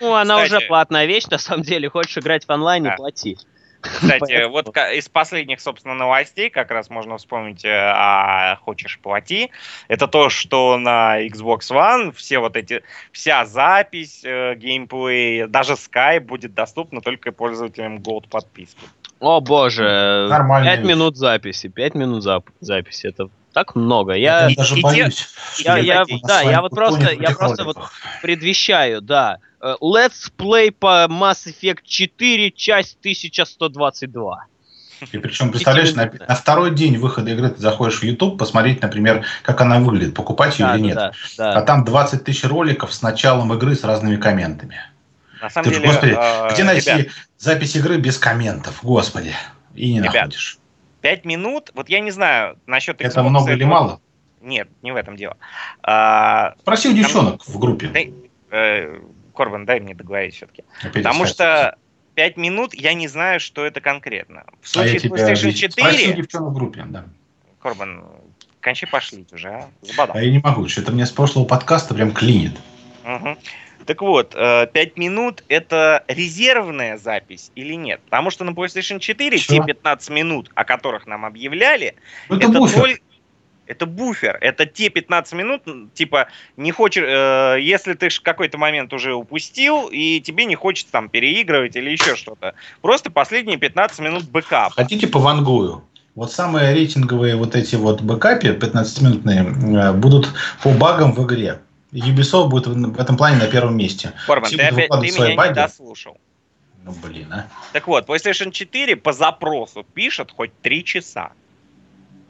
Ну, 0.00 0.14
она 0.14 0.42
Кстати- 0.42 0.56
уже 0.56 0.66
платная 0.66 1.06
вещь, 1.06 1.26
на 1.26 1.38
самом 1.38 1.62
деле. 1.62 1.88
Хочешь 1.88 2.18
играть 2.18 2.44
в 2.46 2.50
онлайне, 2.50 2.90
Да. 2.90 2.96
плати. 2.96 3.38
Кстати, 3.80 4.46
вот 4.48 4.74
из 4.94 5.10
последних, 5.10 5.60
собственно, 5.60 5.94
новостей, 5.94 6.48
как 6.48 6.70
раз 6.70 6.88
можно 6.88 7.18
вспомнить, 7.18 7.66
э, 7.66 7.68
а 7.70 8.56
хочешь 8.64 8.98
плати, 8.98 9.50
это 9.88 10.08
то, 10.08 10.30
что 10.30 10.78
на 10.78 11.20
Xbox 11.26 11.70
One 11.70 12.12
все 12.12 12.38
вот 12.38 12.56
эти, 12.56 12.82
вся 13.12 13.44
запись, 13.44 14.22
э, 14.24 14.54
геймплей, 14.54 15.46
даже 15.48 15.74
Skype 15.74 16.20
будет 16.20 16.54
доступна 16.54 17.02
только 17.02 17.30
пользователям 17.30 17.98
Gold 17.98 18.28
подписки. 18.30 18.80
О 19.20 19.40
боже, 19.42 20.26
Нормальная 20.30 20.76
пять 20.76 20.80
вещь. 20.80 20.88
минут 20.88 21.16
записи, 21.18 21.68
пять 21.68 21.94
минут 21.94 22.24
зап- 22.24 22.48
записи, 22.60 23.06
это 23.08 23.28
так 23.54 23.74
много. 23.76 24.12
Я, 24.14 24.48
Я 24.48 24.56
даже 24.56 24.76
и 24.76 24.82
боюсь. 24.82 25.28
я, 25.58 25.78
я, 25.78 26.04
те- 26.04 26.18
да, 26.24 26.42
я 26.42 26.60
вот 26.60 26.72
просто, 26.72 27.12
я 27.12 27.30
просто 27.30 27.64
вот 27.64 27.78
предвещаю, 28.20 29.00
да. 29.00 29.38
Э, 29.62 29.76
Let's 29.80 30.30
Play 30.36 30.72
по 30.72 31.06
Mass 31.08 31.46
Effect 31.46 31.78
4, 31.86 32.50
часть 32.50 32.98
1122. 33.00 34.46
И 35.12 35.18
причем, 35.18 35.50
представляешь, 35.50 35.94
на, 35.94 36.10
на 36.28 36.34
второй 36.34 36.74
день 36.74 36.96
выхода 36.98 37.30
игры 37.30 37.50
ты 37.50 37.60
заходишь 37.60 38.00
в 38.00 38.02
YouTube, 38.02 38.38
посмотреть, 38.38 38.82
например, 38.82 39.24
как 39.42 39.60
она 39.60 39.78
выглядит, 39.78 40.14
покупать 40.14 40.58
ее 40.58 40.66
Да, 40.66 40.74
или 40.76 40.82
нет. 40.82 40.96
да, 40.96 41.12
А 41.38 41.54
да. 41.54 41.62
там 41.62 41.84
20 41.84 42.24
тысяч 42.24 42.44
роликов 42.44 42.92
с 42.92 43.02
началом 43.02 43.52
игры 43.54 43.74
с 43.74 43.84
разными 43.84 44.16
комментами. 44.16 44.78
На 45.40 45.50
самом 45.50 45.68
Ты 45.68 45.74
же, 45.74 45.80
деле, 45.80 45.92
господи, 45.92 46.16
э, 46.18 46.54
Где 46.54 46.64
найти 46.64 46.90
ребят, 46.90 47.06
запись 47.38 47.76
игры 47.76 47.98
без 47.98 48.18
комментов? 48.18 48.80
Господи. 48.82 49.34
И 49.74 49.92
не 49.92 49.98
Ребят, 50.00 50.14
находишь. 50.14 50.58
Пять 51.04 51.26
минут, 51.26 51.70
вот 51.74 51.90
я 51.90 52.00
не 52.00 52.10
знаю 52.10 52.56
насчет 52.66 52.98
Это 53.02 53.20
Xbox, 53.20 53.28
много 53.28 53.52
или 53.52 53.64
мало? 53.64 54.00
Нет, 54.40 54.68
не 54.80 54.90
в 54.90 54.96
этом 54.96 55.16
дело. 55.16 55.36
А, 55.82 56.54
Спроси 56.62 56.88
у 56.88 56.94
девчонок 56.94 57.46
в 57.46 57.58
группе. 57.58 57.88
Да, 57.88 58.00
э, 58.56 59.00
Корбан, 59.36 59.66
дай 59.66 59.80
мне 59.80 59.94
договорить 59.94 60.34
все-таки. 60.34 60.64
Потому 60.94 61.26
что 61.26 61.76
5 62.14 62.38
минут 62.38 62.72
я 62.72 62.94
не 62.94 63.06
знаю, 63.06 63.38
что 63.38 63.66
это 63.66 63.82
конкретно. 63.82 64.44
В 64.62 64.64
А 64.64 64.68
случае 64.68 64.98
с 64.98 65.02
тебя 65.02 65.16
PlayStation 65.16 65.48
обидел. 65.50 65.70
Спроси 65.72 65.96
у 65.96 66.08
4, 66.08 66.12
девчонок 66.14 66.50
в 66.52 66.54
группе, 66.54 66.84
да. 66.88 67.04
Корбан, 67.60 68.04
кончи 68.62 68.86
пошлить 68.86 69.30
уже, 69.34 69.50
а? 69.50 69.68
Забодал. 69.82 70.16
А 70.16 70.22
я 70.22 70.30
не 70.30 70.38
могу, 70.38 70.66
что 70.68 70.80
это 70.80 70.90
мне 70.90 71.04
с 71.04 71.10
прошлого 71.10 71.44
подкаста 71.44 71.92
прям 71.92 72.12
клинит. 72.12 72.58
Мгм. 73.04 73.36
Так 73.86 74.00
вот, 74.02 74.30
5 74.30 74.96
минут 74.96 75.44
это 75.48 76.04
резервная 76.08 76.96
запись 76.98 77.50
или 77.54 77.74
нет? 77.74 78.00
Потому 78.04 78.30
что 78.30 78.44
на 78.44 78.50
PlayStation 78.50 78.98
4 78.98 79.38
Чё? 79.38 79.54
те 79.54 79.62
15 79.66 80.10
минут, 80.10 80.50
о 80.54 80.64
которых 80.64 81.06
нам 81.06 81.24
объявляли, 81.24 81.94
Ну, 82.28 82.36
это 82.36 82.46
это 82.48 82.58
буфер. 82.58 82.80
толь- 82.80 82.98
Это 83.66 83.86
буфер, 83.86 84.36
это 84.42 84.66
те 84.66 84.90
15 84.90 85.32
минут, 85.32 85.62
типа, 85.94 86.28
не 86.58 86.70
хочешь, 86.70 87.02
э, 87.06 87.56
если 87.62 87.94
ты 87.94 88.10
какой-то 88.22 88.58
момент 88.58 88.92
уже 88.92 89.14
упустил, 89.14 89.88
и 89.90 90.20
тебе 90.20 90.44
не 90.44 90.54
хочется 90.54 90.92
там 90.92 91.08
переигрывать 91.08 91.74
или 91.74 91.88
еще 91.90 92.14
что-то. 92.14 92.52
Просто 92.82 93.10
последние 93.10 93.56
15 93.56 94.00
минут 94.00 94.24
бэкап. 94.24 94.74
Хотите 94.74 95.06
повангую? 95.06 95.82
Вот 96.14 96.30
самые 96.30 96.74
рейтинговые 96.74 97.36
вот 97.36 97.56
эти 97.56 97.74
вот 97.76 98.02
бэкапы 98.02 98.48
15-минутные 98.48 99.40
э, 99.44 99.92
будут 99.94 100.28
по 100.62 100.68
багам 100.70 101.12
в 101.14 101.24
игре. 101.26 101.60
Ubisoft 102.00 102.48
будет 102.48 102.66
в 102.66 102.74
в 102.74 103.00
этом 103.00 103.16
плане 103.16 103.36
на 103.36 103.46
первом 103.46 103.76
месте. 103.76 104.12
Форман, 104.26 104.48
Все 104.48 104.56
ты, 104.56 104.62
опять, 104.64 104.90
ты 104.90 104.96
меня 105.12 105.30
не 105.30 105.36
баги. 105.36 105.54
дослушал. 105.54 106.18
Ну, 106.82 106.92
блин, 107.02 107.32
а. 107.32 107.46
Так 107.72 107.86
вот, 107.86 108.06
PlayStation 108.08 108.50
4 108.50 108.96
по 108.96 109.12
запросу 109.12 109.84
пишет 109.94 110.30
хоть 110.32 110.50
3 110.60 110.84
часа. 110.84 111.30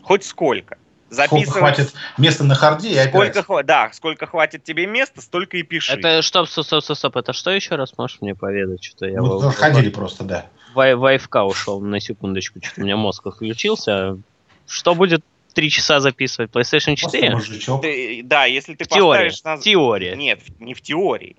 Хоть 0.02 0.24
сколько. 0.24 0.76
Сколько 1.10 1.28
Записывать 1.36 1.58
хватит 1.60 1.94
места 2.18 2.44
на 2.44 2.54
харде 2.54 2.90
и 2.90 3.08
Сколько, 3.08 3.30
опять. 3.40 3.44
хва- 3.44 3.62
да, 3.62 3.90
сколько 3.92 4.26
хватит 4.26 4.64
тебе 4.64 4.86
места, 4.86 5.20
столько 5.20 5.56
и 5.56 5.62
пиши. 5.62 5.92
Это 5.92 6.22
что, 6.22 6.44
стоп, 6.46 6.64
стоп, 6.66 6.82
стоп, 6.82 6.96
стоп, 6.96 7.16
это 7.16 7.32
что 7.32 7.50
еще 7.50 7.76
раз 7.76 7.96
можешь 7.96 8.18
мне 8.20 8.34
поведать? 8.34 8.82
Что-то 8.82 9.06
я 9.06 9.20
Вот 9.22 9.42
в- 9.44 9.56
ходили 9.56 9.90
просто, 9.90 10.24
да. 10.24 10.46
в, 10.74 10.96
в 10.96 11.44
ушел 11.44 11.80
на 11.80 12.00
секундочку, 12.00 12.58
что-то 12.62 12.80
у 12.80 12.84
меня 12.84 12.96
мозг 12.96 13.26
отключился. 13.26 14.18
Что 14.66 14.94
будет 14.94 15.22
три 15.54 15.70
часа 15.70 16.00
записывать? 16.00 16.50
PlayStation 16.50 16.96
Просто 17.00 17.18
4? 17.18 17.30
мужичок. 17.34 17.82
Ты- 17.82 18.20
да, 18.24 18.44
если 18.44 18.74
ты 18.74 18.84
В 18.84 18.88
теории. 18.88 19.28
поставишь 19.30 19.44
на... 19.44 19.56
В 19.56 19.60
теории. 19.60 20.14
Нет, 20.14 20.40
не 20.60 20.74
в 20.74 20.82
теории. 20.82 21.36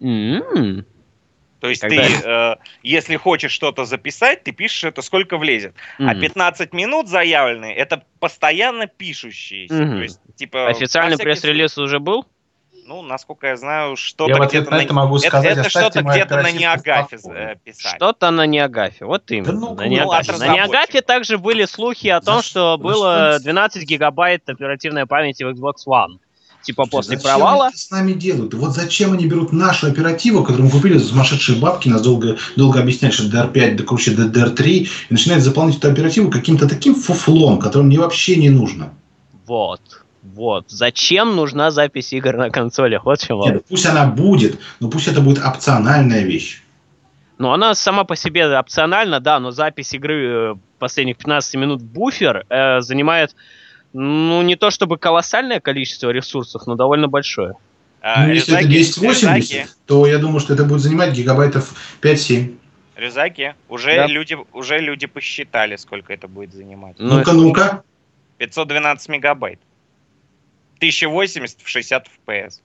М. 0.00 0.84
То 1.60 1.68
есть 1.70 1.80
Когда- 1.80 2.02
ты, 2.06 2.12
э, 2.24 2.56
если 2.82 3.16
хочешь 3.16 3.52
что-то 3.52 3.84
записать, 3.86 4.42
ты 4.44 4.52
пишешь 4.52 4.84
это 4.84 5.00
сколько 5.00 5.38
влезет. 5.38 5.74
А 5.98 6.12
М. 6.14 6.20
15 6.20 6.74
минут 6.74 7.08
заявленные, 7.08 7.74
это 7.74 8.02
постоянно 8.20 8.86
пишущиеся. 8.86 9.72
Мгм. 9.74 9.96
То 9.96 10.02
есть, 10.02 10.20
типа, 10.36 10.68
Официальный 10.68 11.16
пресс-релиз 11.16 11.78
уже 11.78 12.00
был? 12.00 12.26
Ну, 12.86 13.02
насколько 13.02 13.46
я 13.46 13.56
знаю, 13.56 13.90
Я 13.90 13.96
что-то 13.96 14.34
в 14.34 14.42
ответ 14.42 14.62
где-то 14.62 14.70
на 14.70 14.76
на... 14.76 14.82
это 14.82 14.94
могу 14.94 15.16
Это, 15.16 15.26
сказать, 15.26 15.56
это 15.56 15.70
что-то 15.70 16.02
где-то 16.02 16.42
на 16.42 16.50
Неагафе 16.52 17.16
э, 17.16 17.54
писали. 17.64 17.96
Что-то 17.96 18.30
на 18.30 18.46
Неагафе, 18.46 19.06
вот 19.06 19.30
именно. 19.30 19.52
ну, 19.52 19.74
на 19.74 19.84
ну, 19.84 19.88
Неагафе. 19.88 20.32
ладно, 20.32 20.46
на. 20.46 20.54
Неагафе 20.54 21.00
также 21.00 21.38
были 21.38 21.64
слухи 21.64 22.08
о 22.08 22.20
том, 22.20 22.38
За 22.38 22.42
что 22.42 22.76
что? 22.76 22.82
было 22.82 23.32
За 23.32 23.38
что? 23.38 23.44
12 23.44 23.84
гигабайт 23.84 24.48
оперативной 24.48 25.06
памяти 25.06 25.44
в 25.44 25.48
Xbox 25.48 25.86
One. 25.86 26.18
Типа 26.62 26.86
после 26.86 27.16
Зачем 27.18 27.30
провала. 27.30 27.64
они 27.66 27.72
это 27.74 27.78
с 27.78 27.90
нами 27.90 28.12
делают? 28.12 28.54
Вот 28.54 28.72
зачем 28.72 29.12
они 29.12 29.26
берут 29.26 29.52
нашу 29.52 29.86
оперативу, 29.86 30.42
которую 30.42 30.66
мы 30.66 30.70
купили 30.70 30.96
за 30.96 31.08
сумасшедшие 31.08 31.58
бабки, 31.58 31.88
нас 31.88 32.00
долго, 32.00 32.38
долго 32.56 32.80
объясняют, 32.80 33.14
что 33.14 33.24
DR5 33.24 33.74
да 33.76 33.84
круче 33.84 34.12
DR3, 34.12 34.64
и 34.66 34.88
начинают 35.10 35.44
заполнять 35.44 35.76
эту 35.76 35.90
оперативу 35.90 36.30
каким-то 36.30 36.66
таким 36.66 36.94
фуфлом, 36.94 37.58
которым 37.58 37.88
мне 37.88 37.98
вообще 37.98 38.36
не 38.36 38.48
нужно. 38.48 38.94
Вот. 39.46 40.03
Вот. 40.24 40.70
Зачем 40.70 41.36
нужна 41.36 41.70
запись 41.70 42.12
игр 42.12 42.34
на 42.36 42.50
консолях? 42.50 43.04
Вот 43.04 43.20
в 43.20 43.26
чем. 43.26 43.40
Нет, 43.40 43.64
пусть 43.68 43.84
она 43.86 44.06
будет, 44.06 44.58
но 44.80 44.88
пусть 44.88 45.06
это 45.06 45.20
будет 45.20 45.44
опциональная 45.44 46.22
вещь. 46.22 46.62
Ну, 47.36 47.52
она 47.52 47.74
сама 47.74 48.04
по 48.04 48.16
себе 48.16 48.46
опциональна, 48.58 49.20
да, 49.20 49.38
но 49.38 49.50
запись 49.50 49.92
игры 49.92 50.52
э, 50.52 50.54
последних 50.78 51.18
15 51.18 51.54
минут 51.56 51.82
буфер 51.82 52.46
э, 52.48 52.80
занимает, 52.80 53.34
ну, 53.92 54.40
не 54.42 54.56
то 54.56 54.70
чтобы 54.70 54.96
колоссальное 54.98 55.60
количество 55.60 56.10
ресурсов, 56.10 56.66
но 56.66 56.74
довольно 56.74 57.08
большое. 57.08 57.54
А, 58.00 58.26
ну, 58.26 58.32
если 58.32 58.54
это 58.54 58.64
Рюзаки- 58.66 58.66
1080, 58.66 59.52
Рюзаки- 59.52 59.66
то 59.86 60.06
я 60.06 60.18
думаю, 60.18 60.40
что 60.40 60.54
это 60.54 60.64
будет 60.64 60.80
занимать 60.80 61.12
гигабайтов 61.12 61.74
5-7. 62.00 62.56
Рюзаки, 62.96 63.54
уже, 63.68 63.96
Да. 63.96 64.06
люди, 64.06 64.38
уже 64.52 64.78
люди 64.78 65.06
посчитали, 65.06 65.76
сколько 65.76 66.12
это 66.12 66.28
будет 66.28 66.54
занимать. 66.54 66.94
Ну, 66.98 67.18
Ну-ка, 67.18 67.32
ну-ка. 67.32 67.82
512 68.38 69.08
мегабайт. 69.08 69.58
1080 70.78 71.60
в 71.62 71.68
60 71.68 72.06
FPS. 72.26 72.60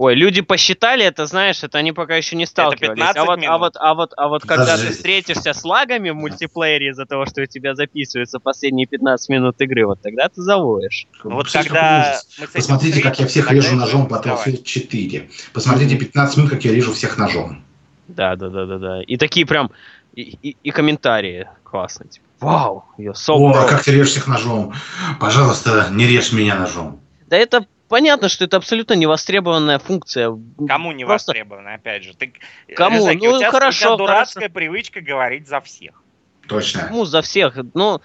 Ой, 0.00 0.14
люди 0.14 0.42
посчитали 0.42 1.04
это, 1.04 1.26
знаешь, 1.26 1.64
это 1.64 1.78
они 1.78 1.90
пока 1.90 2.14
еще 2.14 2.36
не 2.36 2.46
сталкивались. 2.46 3.00
15 3.00 3.16
а, 3.16 3.24
вот, 3.24 3.32
а 3.32 3.36
минут. 3.40 3.58
вот, 3.58 3.76
а 3.80 3.94
вот, 3.94 4.12
а 4.16 4.28
вот 4.28 4.42
когда 4.42 4.76
ты 4.76 4.82
Даже- 4.82 4.92
встретишься 4.92 5.52
с 5.52 5.64
лагами 5.64 6.10
в 6.10 6.14
мультиплеере 6.14 6.90
из-за 6.90 7.04
того, 7.04 7.26
что 7.26 7.42
у 7.42 7.46
тебя 7.46 7.74
записываются 7.74 8.38
последние 8.38 8.86
15 8.86 9.28
минут 9.28 9.60
игры, 9.60 9.86
вот 9.86 10.00
тогда 10.00 10.28
ты 10.28 10.40
завоешь. 10.40 11.08
Ну 11.24 11.30
вот 11.32 11.46
Посмотрите, 11.46 11.68
когда 11.74 12.20
мы 12.38 12.46
Посмотрите, 12.46 13.00
как 13.02 13.18
я 13.18 13.26
всех 13.26 13.50
режу 13.50 13.74
ножом 13.74 14.06
по 14.06 14.14
Battlefield 14.14 14.62
4. 14.62 15.30
Посмотрите 15.52 15.96
15 15.96 16.36
минут, 16.36 16.50
как 16.52 16.64
я 16.64 16.72
режу 16.72 16.92
всех 16.94 17.18
ножом. 17.18 17.64
Да, 18.06 18.36
да, 18.36 18.50
да, 18.50 18.66
да, 18.66 18.78
да. 18.78 19.02
И 19.02 19.16
такие 19.16 19.46
прям 19.46 19.72
и, 20.14 20.22
и- 20.22 20.56
и 20.62 20.70
комментарии 20.70 21.48
классные. 21.64 22.08
Типа, 22.08 22.24
Вау, 22.40 22.84
я 22.98 23.10
so 23.10 23.34
О, 23.34 23.52
proud». 23.52 23.68
как 23.68 23.82
ты 23.82 23.92
режешь 23.92 24.10
всех 24.10 24.26
ножом. 24.28 24.72
Пожалуйста, 25.20 25.88
не 25.90 26.06
режь 26.06 26.32
меня 26.32 26.54
ножом. 26.54 27.00
Да 27.26 27.36
это 27.36 27.66
понятно, 27.88 28.28
что 28.28 28.44
это 28.44 28.56
абсолютно 28.56 28.94
невостребованная 28.94 29.78
функция. 29.78 30.36
Кому 30.66 30.92
не 30.92 31.04
Просто- 31.04 31.32
востребовано, 31.32 31.74
опять 31.74 32.04
же. 32.04 32.14
Ты, 32.16 32.32
Кому? 32.76 32.98
Рюзаки, 32.98 33.26
Ну, 33.26 33.34
у 33.34 33.38
тебя, 33.38 33.50
хорошо, 33.50 33.94
у 33.94 33.96
тебя 33.96 34.06
дурацкая 34.06 34.48
привычка 34.48 35.00
говорить 35.00 35.48
за 35.48 35.60
всех. 35.60 36.02
Точно. 36.46 36.82
Кому 36.84 37.04
за 37.04 37.22
всех? 37.22 37.58
Ну, 37.74 38.00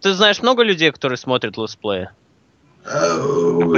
ты 0.00 0.12
знаешь 0.14 0.42
много 0.42 0.62
людей, 0.62 0.90
которые 0.90 1.16
смотрят 1.16 1.56
летсплеи? 1.56 2.10
А 2.84 3.16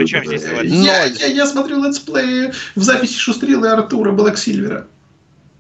здесь 0.05 0.13
летсплей? 0.13 0.69
я, 0.69 1.05
я, 1.05 1.27
я 1.27 1.47
смотрю 1.47 1.83
летсплеи 1.85 2.53
в 2.77 2.83
записи 2.83 3.19
Шустрила 3.19 3.67
и 3.67 3.69
Артура 3.69 4.13
Блэк 4.13 4.37
Сильвера. 4.37 4.87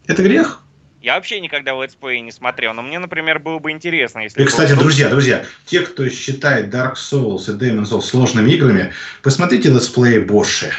Это 0.07 0.22
грех? 0.22 0.59
Я 1.01 1.14
вообще 1.14 1.40
никогда 1.40 1.72
летсплей 1.72 2.20
не 2.20 2.30
смотрел, 2.30 2.74
но 2.74 2.82
мне, 2.82 2.98
например, 2.98 3.38
было 3.38 3.59
бы 3.59 3.70
интересно, 3.70 4.20
если... 4.20 4.40
И, 4.40 4.44
бы- 4.44 4.51
кстати, 4.51 4.72
друзья, 4.72 5.09
друзья, 5.09 5.44
те, 5.64 5.80
кто 5.80 6.09
считает 6.11 6.72
Dark 6.74 6.94
Souls 6.94 7.48
и 7.48 7.57
Demon's 7.59 7.84
Souls 7.84 8.03
сложными 8.03 8.51
играми, 8.51 8.92
посмотрите 9.22 9.70
летсплеи 9.70 10.18
Боши. 10.18 10.72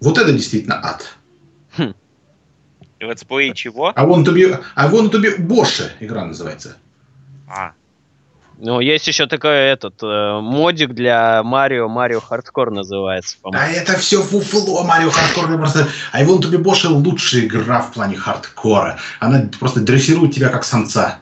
Вот 0.00 0.18
это 0.18 0.30
действительно 0.32 0.78
ад. 0.84 1.16
Летсплей 3.00 3.54
чего? 3.54 3.92
А 3.94 4.06
вон 4.06 4.24
тебе, 4.24 4.60
а 4.74 4.88
вон 4.88 5.10
тебе 5.10 5.36
Боши 5.36 5.92
игра 6.00 6.24
называется. 6.24 6.76
А, 7.48 7.72
Ну, 8.58 8.80
есть 8.80 9.06
еще 9.06 9.26
такой 9.26 9.54
этот 9.54 10.02
э, 10.02 10.40
модик 10.40 10.94
для 10.94 11.42
Марио, 11.42 11.88
Марио 11.88 12.20
Хардкор 12.20 12.70
называется, 12.70 13.36
по-моему. 13.42 13.66
это 13.74 13.98
все 13.98 14.22
фуфло, 14.22 14.82
Марио 14.82 15.10
Хардкор 15.10 15.56
просто... 15.56 15.88
А 16.12 16.24
вон 16.24 16.40
тебе 16.40 16.58
Боши 16.58 16.88
лучшая 16.88 17.42
игра 17.42 17.82
в 17.82 17.92
плане 17.92 18.16
хардкора. 18.16 18.98
Она 19.20 19.48
просто 19.58 19.80
дрессирует 19.80 20.34
тебя 20.34 20.48
как 20.48 20.64
самца. 20.64 21.18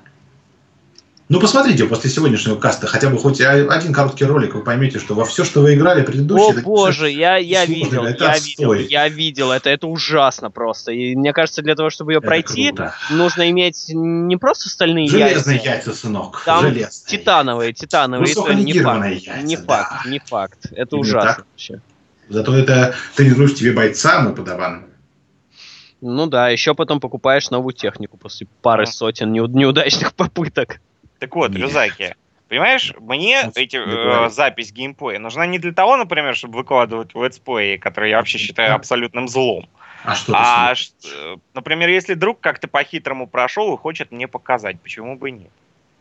Ну, 1.30 1.40
посмотрите 1.40 1.86
после 1.86 2.10
сегодняшнего 2.10 2.56
каста 2.56 2.86
хотя 2.86 3.08
бы 3.08 3.16
хоть 3.16 3.40
один 3.40 3.94
короткий 3.94 4.26
ролик, 4.26 4.54
вы 4.54 4.62
поймете, 4.62 4.98
что 4.98 5.14
во 5.14 5.24
все, 5.24 5.42
что 5.42 5.62
вы 5.62 5.72
играли 5.74 6.02
предыдущие... 6.02 6.48
О 6.48 6.52
это 6.52 6.60
боже, 6.60 7.10
я, 7.10 7.38
я 7.38 7.64
сложно, 7.64 7.84
видел, 7.84 8.04
это 8.04 8.24
я 8.24 8.30
отстой. 8.32 8.78
видел, 8.78 8.90
я 8.90 9.08
видел, 9.08 9.50
это, 9.52 9.70
это 9.70 9.86
ужасно 9.86 10.50
просто. 10.50 10.92
И 10.92 11.16
мне 11.16 11.32
кажется, 11.32 11.62
для 11.62 11.76
того, 11.76 11.88
чтобы 11.88 12.12
ее 12.12 12.18
это 12.18 12.26
пройти, 12.26 12.68
круто. 12.68 12.94
нужно 13.08 13.50
иметь 13.50 13.86
не 13.88 14.36
просто 14.36 14.68
стальные 14.68 15.08
Железные 15.08 15.56
яйца, 15.56 15.70
яйца, 15.70 15.94
сынок. 15.94 16.42
Там 16.44 16.60
железные. 16.60 16.90
титановые, 17.08 17.72
титановые, 17.72 18.30
и 18.30 18.34
то 18.34 18.52
не 18.52 18.72
факт. 18.80 19.06
яйца, 19.06 19.42
не 19.42 19.56
да. 19.56 19.62
факт, 19.62 20.06
не 20.06 20.18
факт. 20.18 20.58
Это 20.72 20.96
Именно 20.96 21.00
ужасно 21.00 21.34
так. 21.36 21.46
вообще. 21.50 21.80
Зато 22.28 22.54
это 22.54 22.94
тренируешь 23.16 23.54
тебе 23.54 23.72
бойца, 23.72 24.20
мой 24.20 24.34
подаван. 24.34 24.84
Ну 26.02 26.26
да, 26.26 26.50
еще 26.50 26.74
потом 26.74 27.00
покупаешь 27.00 27.48
новую 27.48 27.72
технику 27.72 28.18
после 28.18 28.46
пары 28.60 28.84
сотен 28.84 29.32
неу- 29.32 29.48
неудачных 29.48 30.12
попыток. 30.12 30.80
Так 31.18 31.34
вот, 31.34 31.52
Нет. 31.52 31.60
Рюзаки, 31.62 32.14
понимаешь, 32.48 32.92
мне 32.98 33.42
Вот 33.44 33.56
эти, 33.56 33.76
э, 33.76 34.28
запись 34.30 34.72
геймплея 34.72 35.18
нужна 35.18 35.46
не 35.46 35.58
для 35.58 35.72
того, 35.72 35.96
например, 35.96 36.36
чтобы 36.36 36.58
выкладывать 36.58 37.14
летсплеи, 37.14 37.76
которые 37.76 38.10
я 38.10 38.18
вообще 38.18 38.38
считаю 38.38 38.74
абсолютным 38.74 39.28
злом. 39.28 39.68
А 40.04 40.14
что 40.14 40.32
А, 40.36 40.74
э, 40.74 41.36
например, 41.54 41.88
если 41.88 42.14
друг 42.14 42.40
как-то 42.40 42.68
по-хитрому 42.68 43.26
прошел 43.26 43.74
и 43.74 43.78
хочет 43.78 44.12
мне 44.12 44.28
показать, 44.28 44.80
почему 44.82 45.16
бы 45.16 45.30
и 45.30 45.32
нет? 45.32 45.50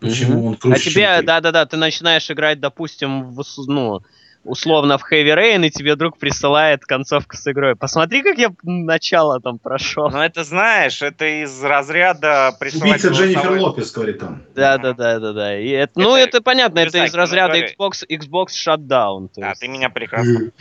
Почему 0.02 0.48
он 0.48 0.54
А 0.54 0.58
круче, 0.58 0.82
тебе, 0.82 1.06
чем 1.06 1.20
ты? 1.20 1.24
да-да-да, 1.24 1.66
ты 1.66 1.78
начинаешь 1.78 2.30
играть, 2.30 2.60
допустим, 2.60 3.32
в, 3.32 3.44
ну, 3.68 4.02
условно 4.44 4.98
в 4.98 5.04
Heavy 5.12 5.36
Rain, 5.36 5.66
и 5.66 5.70
тебе 5.72 5.96
друг 5.96 6.18
присылает 6.18 6.86
концовку 6.86 7.36
с 7.38 7.48
игрой. 7.50 7.76
Посмотри, 7.76 8.22
как 8.22 8.38
я 8.38 8.52
начало 8.64 9.40
там 9.40 9.60
прошел. 9.60 10.10
Но 10.10 10.24
это, 10.24 10.44
знаешь, 10.44 11.02
это 11.02 11.44
из 11.44 11.64
разряда 11.64 12.56
присылать 12.60 13.04
Убийца 13.04 13.10
Дженнифер 13.10 13.52
Лопес, 13.60 13.92
говорит 13.92 14.22
он. 14.24 14.44
Да, 14.56 14.78
да, 14.78 14.94
да, 14.94 15.20
да, 15.20 15.34
да. 15.34 15.60
И 15.60 15.70
это, 15.70 16.00
ну, 16.00 16.16
Это- 16.16 16.38
это 16.38 16.42
понятно, 16.42 16.80
это 16.80 17.06
из 17.06 17.14
разряда 17.14 17.56
ну, 17.58 17.64
Xbox, 17.64 18.06
Xbox 18.10 18.48
Shutdown. 18.48 19.30
есть. 19.36 19.60
ты 19.60 19.68
меня 19.68 19.90
прекрасно. 19.90 20.52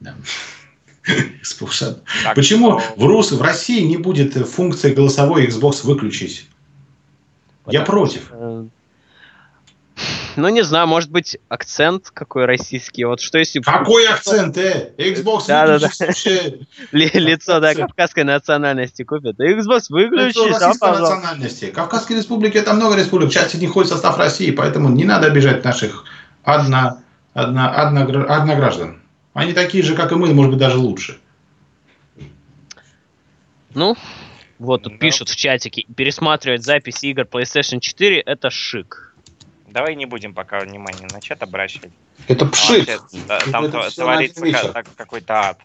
Да. 0.00 0.14
Xbox. 1.42 1.98
Так 2.22 2.34
Почему 2.34 2.78
что- 2.78 2.94
в, 2.96 3.04
Рус, 3.06 3.32
в 3.32 3.42
России 3.42 3.82
не 3.82 3.96
будет 3.96 4.36
э, 4.36 4.44
функции 4.44 4.92
голосовой 4.94 5.46
Xbox 5.46 5.84
выключить? 5.84 6.48
Я 7.66 7.80
Потому 7.80 8.00
против. 8.00 8.30
Э, 8.30 8.66
ну, 10.36 10.48
не 10.48 10.62
знаю, 10.62 10.86
может 10.86 11.10
быть, 11.10 11.38
акцент 11.48 12.10
какой 12.10 12.44
российский. 12.46 13.04
Вот 13.04 13.20
что 13.20 13.38
если... 13.38 13.60
Какой 13.60 14.06
акцент, 14.06 14.56
э? 14.58 14.92
Xbox 14.98 15.44
Да, 15.48 15.66
да, 15.66 15.78
да. 15.78 15.88
лицо, 16.92 17.60
да, 17.60 17.74
кавказской 17.74 18.24
национальности 18.24 19.04
купят. 19.04 19.38
Xbox 19.40 19.84
выключи, 19.90 20.36
Лицо 20.38 20.58
да, 20.58 20.72
пожалуйста. 20.80 20.90
национальности. 21.16 21.66
Кавказской 21.66 22.16
республики 22.16 22.56
это 22.56 22.72
много 22.74 22.96
республик. 22.96 23.30
Часть 23.30 23.54
из 23.54 23.60
них 23.60 23.70
входит 23.70 23.90
в 23.90 23.94
состав 23.94 24.18
России, 24.18 24.50
поэтому 24.50 24.88
не 24.88 25.04
надо 25.04 25.26
обижать 25.26 25.64
наших 25.64 26.04
одно, 26.42 26.98
одно, 27.32 27.72
одногра- 27.74 28.26
однограждан. 28.26 29.00
Они 29.32 29.52
такие 29.52 29.82
же, 29.82 29.94
как 29.94 30.12
и 30.12 30.14
мы, 30.14 30.32
может 30.32 30.50
быть, 30.52 30.60
даже 30.60 30.78
лучше. 30.78 31.18
Ну, 33.74 33.96
вот 34.60 34.82
тут 34.84 34.92
Да. 34.92 34.98
пишут 34.98 35.28
в 35.28 35.36
чатике, 35.36 35.84
пересматривать 35.96 36.62
записи 36.62 37.06
игр 37.06 37.22
PlayStation 37.22 37.80
4 37.80 38.20
это 38.20 38.50
шик. 38.50 39.03
Давай 39.74 39.96
не 39.96 40.06
будем 40.06 40.34
пока 40.34 40.60
внимание 40.60 41.08
на 41.12 41.20
чат 41.20 41.42
обращать. 41.42 41.90
Это 42.28 42.44
А 42.44 42.48
пшик. 42.48 42.86
вообще, 42.86 43.00
там 43.50 43.64
Это 43.64 43.90
творится 43.92 44.44
вечер. 44.44 44.60
ка- 44.68 44.72
так- 44.72 44.86
какой-то 44.94 45.34
ад. 45.34 45.60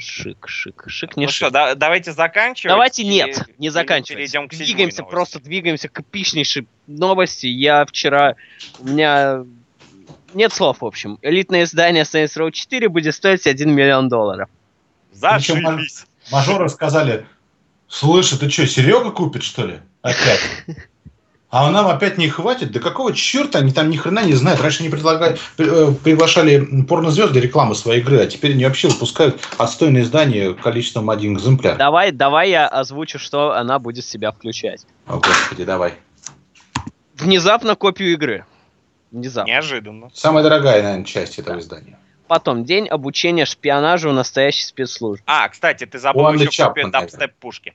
Шик, 0.00 0.48
шик, 0.48 0.84
шик, 0.88 1.16
не 1.16 1.26
Ну 1.26 1.30
шик. 1.30 1.36
что, 1.36 1.50
да- 1.50 1.76
давайте 1.76 2.10
заканчивать. 2.10 2.72
Давайте 2.72 3.02
и- 3.04 3.06
нет, 3.08 3.48
не 3.58 3.70
заканчивать. 3.70 4.16
Перейдем 4.18 4.48
к 4.48 4.50
двигаемся, 4.50 5.02
новости. 5.02 5.14
просто 5.14 5.38
двигаемся 5.38 5.88
к 5.88 6.00
эпичнейшей 6.00 6.66
новости. 6.88 7.46
Я 7.46 7.84
вчера... 7.86 8.34
У 8.80 8.88
меня... 8.88 9.44
Нет 10.34 10.52
слов, 10.52 10.80
в 10.80 10.84
общем. 10.84 11.20
Элитное 11.22 11.62
издание 11.62 12.02
Saints 12.02 12.36
Row 12.36 12.50
4 12.50 12.88
будет 12.88 13.14
стоить 13.14 13.46
1 13.46 13.70
миллион 13.72 14.08
долларов. 14.08 14.48
Зашибись. 15.12 16.04
Мажоры 16.32 16.68
сказали, 16.68 17.26
слышь, 17.86 18.30
ты 18.30 18.50
что, 18.50 18.66
Серега 18.66 19.12
купит, 19.12 19.44
что 19.44 19.66
ли? 19.66 19.78
Опять. 20.02 20.40
А 21.52 21.70
нам 21.70 21.86
опять 21.86 22.16
не 22.16 22.30
хватит? 22.30 22.72
Да 22.72 22.80
какого 22.80 23.12
черта 23.12 23.58
они 23.58 23.72
там 23.72 23.90
ни 23.90 23.96
хрена 23.98 24.24
не 24.24 24.32
знают? 24.32 24.62
Раньше 24.62 24.80
они 24.80 24.88
предлагали, 24.88 25.36
э, 25.58 25.92
приглашали 26.02 26.82
порнозвезды 26.84 27.40
рекламы 27.40 27.74
своей 27.74 28.00
игры, 28.00 28.20
а 28.20 28.26
теперь 28.26 28.52
они 28.52 28.64
вообще 28.64 28.88
выпускают 28.88 29.38
отстойное 29.58 30.00
издание 30.00 30.54
количеством 30.54 31.10
один 31.10 31.36
экземпляр. 31.36 31.76
Давай, 31.76 32.10
давай 32.10 32.48
я 32.48 32.66
озвучу, 32.66 33.18
что 33.18 33.52
она 33.52 33.78
будет 33.78 34.06
себя 34.06 34.32
включать. 34.32 34.86
О, 35.06 35.18
господи, 35.18 35.64
давай. 35.64 35.92
Внезапно 37.16 37.76
копию 37.76 38.14
игры. 38.14 38.46
Внезапно. 39.10 39.50
Неожиданно. 39.50 40.08
Самая 40.14 40.42
дорогая, 40.42 40.82
наверное, 40.82 41.04
часть 41.04 41.38
этого 41.38 41.60
издания. 41.60 41.98
Потом 42.28 42.64
день 42.64 42.88
обучения 42.88 43.44
шпионажу 43.44 44.10
настоящей 44.12 44.64
спецслужбы. 44.64 45.22
А, 45.26 45.50
кстати, 45.50 45.84
ты 45.84 45.98
забыл 45.98 46.22
Уанли 46.22 46.44
еще 46.44 46.50
Чапман, 46.50 46.90
наверное. 46.90 47.10
дабстеп 47.10 47.34
пушки. 47.38 47.74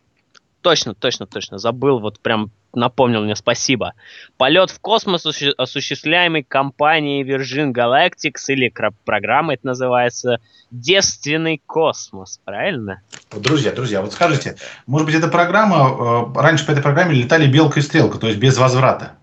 Точно, 0.61 0.93
точно, 0.93 1.25
точно. 1.25 1.57
Забыл, 1.57 1.99
вот 1.99 2.19
прям 2.19 2.51
напомнил 2.73 3.23
мне, 3.23 3.35
спасибо. 3.35 3.93
Полет 4.37 4.69
в 4.69 4.79
космос, 4.79 5.25
осу- 5.25 5.53
осуществляемый 5.57 6.43
компанией 6.43 7.23
Virgin 7.23 7.73
Galactics, 7.73 8.49
или 8.49 8.71
программа 9.05 9.53
это 9.53 9.67
называется, 9.67 10.39
Девственный 10.69 11.61
космос, 11.65 12.41
правильно? 12.43 13.01
Друзья, 13.31 13.71
друзья, 13.71 14.01
вот 14.01 14.11
скажите, 14.11 14.57
может 14.85 15.05
быть, 15.05 15.15
эта 15.15 15.29
программа, 15.29 16.33
э, 16.35 16.41
раньше 16.41 16.65
по 16.65 16.71
этой 16.71 16.83
программе 16.83 17.15
летали 17.15 17.47
белка 17.47 17.79
и 17.79 17.83
стрелка, 17.83 18.17
то 18.17 18.27
есть 18.27 18.37
без 18.37 18.57
возврата. 18.57 19.13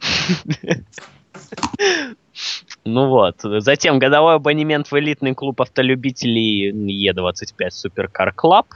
Ну 2.86 3.08
вот. 3.08 3.36
Затем 3.42 3.98
годовой 3.98 4.34
абонемент 4.34 4.90
в 4.90 4.98
элитный 4.98 5.34
клуб 5.34 5.62
автолюбителей 5.62 6.70
Е25 6.70 7.68
Supercar 7.70 8.30
Club. 8.36 8.66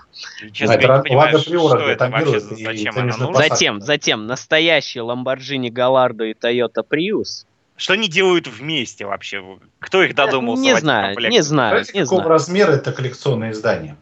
И, 0.42 0.50
честно 0.50 0.72
это 0.74 0.82
говоря, 0.86 0.96
не 1.02 1.08
понимаю, 1.08 1.42
Приора 1.44 1.78
что 1.80 1.90
это 1.90 2.08
вообще, 2.08 2.40
зачем 2.40 2.94
нужна. 2.94 3.26
посадка. 3.26 3.48
Затем, 3.48 3.80
затем 3.82 4.26
настоящий 4.26 5.00
Lamborghini 5.00 5.68
Gallardo 5.70 6.24
и 6.24 6.32
Toyota 6.32 6.82
Prius. 6.90 7.44
Что 7.76 7.92
они 7.92 8.08
делают 8.08 8.48
вместе 8.48 9.04
вообще? 9.04 9.44
Кто 9.78 10.02
их 10.02 10.14
додумался? 10.14 10.62
Не 10.62 10.74
знаю, 10.80 11.16
не 11.28 11.42
знаю, 11.42 11.70
Знаете, 11.76 11.92
не 11.92 12.00
какого 12.04 12.22
знаю. 12.22 12.30
размера 12.30 12.72
это 12.72 12.92
коллекционное 12.92 13.52
издание? 13.52 13.96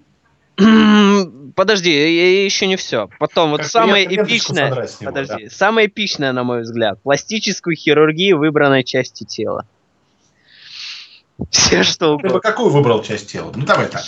Подожди, 1.55 1.91
я- 1.91 2.09
я 2.09 2.45
еще 2.45 2.67
не 2.67 2.77
все. 2.77 3.09
Потом, 3.19 3.51
вот 3.51 3.61
Как 3.63 3.69
самое 3.69 4.07
эпичное, 4.07 4.71
него, 4.71 4.87
подожди, 5.05 5.49
самое 5.51 5.89
эпичное, 5.89 6.33
на 6.33 6.45
мой 6.45 6.63
взгляд, 6.63 7.03
пластическую 7.03 7.77
хирургию 7.77 8.39
выбранной 8.39 8.85
части 8.85 9.25
тела. 9.25 9.67
Все 11.51 11.83
что 11.83 12.17
да. 12.17 12.23
Ты 12.23 12.23
бы 12.23 12.29
угодно. 12.31 12.41
какую 12.41 12.71
выбрал 12.71 13.03
часть 13.03 13.31
тела? 13.31 13.53
Ну, 13.55 13.65
давай 13.65 13.89
так. 13.89 14.03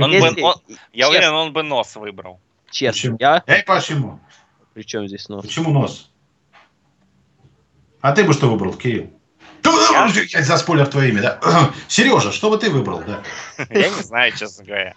Он 0.00 0.10
Если- 0.10 0.40
бы- 0.40 0.42
он- 0.48 0.54
Я 0.92 1.08
уверен, 1.08 1.32
он 1.32 1.52
бы 1.52 1.62
нос 1.62 1.94
выбрал. 1.96 2.40
честно, 2.70 2.92
Почему? 3.12 3.16
я? 3.20 3.42
Эй, 3.46 3.62
почему? 3.62 4.20
При 4.74 4.82
чем 4.82 5.06
здесь 5.06 5.28
нос? 5.28 5.42
Почему 5.44 5.70
нос? 5.70 6.10
А 8.00 8.12
ты 8.12 8.24
бы 8.24 8.32
что 8.32 8.48
выбрал, 8.50 8.74
Кирилл? 8.74 9.10
Я? 9.64 10.08
Я 10.28 10.42
за 10.42 10.56
спойлер 10.58 10.86
твое 10.86 11.10
имя, 11.10 11.22
да? 11.22 11.70
Сережа, 11.88 12.30
что 12.32 12.50
бы 12.50 12.58
ты 12.58 12.70
выбрал, 12.70 13.02
да? 13.06 13.22
Я 13.70 13.88
не 13.88 14.02
знаю, 14.02 14.32
честно 14.36 14.64
говоря. 14.64 14.94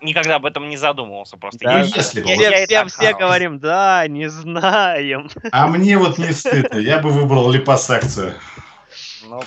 Никогда 0.00 0.36
об 0.36 0.46
этом 0.46 0.68
не 0.68 0.76
задумывался 0.76 1.36
просто. 1.36 1.60
Да. 1.62 1.78
Я- 1.78 1.84
Ну, 1.84 1.90
если 1.94 2.22
бы. 2.22 2.28
я- 2.28 2.34
Все, 2.36 2.66
я 2.68 2.86
все, 2.86 2.98
все 2.98 3.14
говорим, 3.14 3.60
да, 3.60 4.06
не 4.08 4.28
знаем. 4.28 5.30
А 5.52 5.68
мне 5.68 5.96
вот 5.96 6.18
не 6.18 6.32
стыдно. 6.32 6.78
Я 6.78 6.98
бы 6.98 7.10
выбрал 7.10 7.50
липосакцию. 7.50 8.34
Ну, 9.24 9.40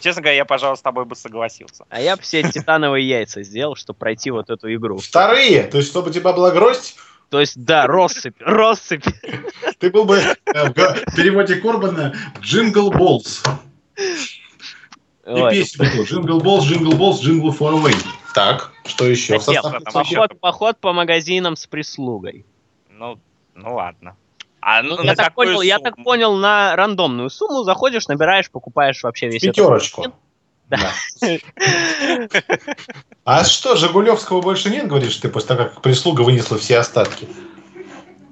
честно 0.00 0.22
говоря, 0.22 0.36
я, 0.36 0.44
пожалуй, 0.44 0.76
с 0.76 0.82
тобой 0.82 1.04
бы 1.04 1.16
согласился. 1.16 1.84
А 1.88 2.00
я 2.00 2.16
бы 2.16 2.22
все 2.22 2.42
титановые 2.42 3.08
яйца 3.08 3.42
сделал, 3.42 3.76
чтобы 3.76 3.98
пройти 3.98 4.30
вот 4.30 4.50
эту 4.50 4.72
игру. 4.74 4.98
Вторые, 4.98 5.64
то 5.64 5.78
есть, 5.78 5.90
чтобы 5.90 6.10
у 6.10 6.12
тебя 6.12 6.32
была 6.32 6.50
гроздь, 6.50 6.96
То 7.30 7.40
есть, 7.40 7.62
да, 7.62 7.86
россыпь, 7.86 8.40
россыпь. 8.40 9.04
ты 9.78 9.90
был 9.90 10.04
бы 10.04 10.16
э, 10.16 10.34
в 10.44 11.16
переводе 11.16 11.56
Корбана 11.56 12.14
Jingle 12.40 12.90
Balls. 12.90 13.42
И 15.26 15.50
песню 15.50 15.86
эту. 15.86 16.04
Jingle 16.04 16.40
Balls, 16.40 16.64
Jingle 16.64 16.92
Balls, 16.92 17.20
jingle 17.20 17.50
away. 17.50 17.94
Так, 18.34 18.72
что 18.86 19.06
еще? 19.06 19.38
Поход 20.40 20.78
по 20.78 20.92
магазинам 20.92 21.56
с 21.56 21.66
прислугой. 21.66 22.44
Ну, 22.88 23.18
ну 23.54 23.74
ладно. 23.74 24.16
А 24.62 24.80
ну, 24.84 24.96
на 24.96 25.02
я, 25.02 25.14
так 25.16 25.34
понял, 25.34 25.60
я 25.60 25.80
так 25.80 25.96
понял, 25.96 26.36
на 26.36 26.76
рандомную 26.76 27.30
сумму 27.30 27.64
заходишь, 27.64 28.06
набираешь, 28.06 28.48
покупаешь 28.48 29.02
вообще 29.02 29.28
весь 29.28 29.42
Пятерочку. 29.42 30.14
Да. 30.68 30.78
Да. 31.20 31.38
А 33.24 33.44
что, 33.44 33.76
Жигулевского 33.76 34.40
больше 34.40 34.68
нет, 34.68 34.88
говоришь 34.88 35.16
ты, 35.16 35.28
после 35.28 35.48
того, 35.48 35.68
как 35.68 35.80
прислуга 35.80 36.22
вынесла 36.22 36.58
все 36.58 36.78
остатки? 36.78 37.28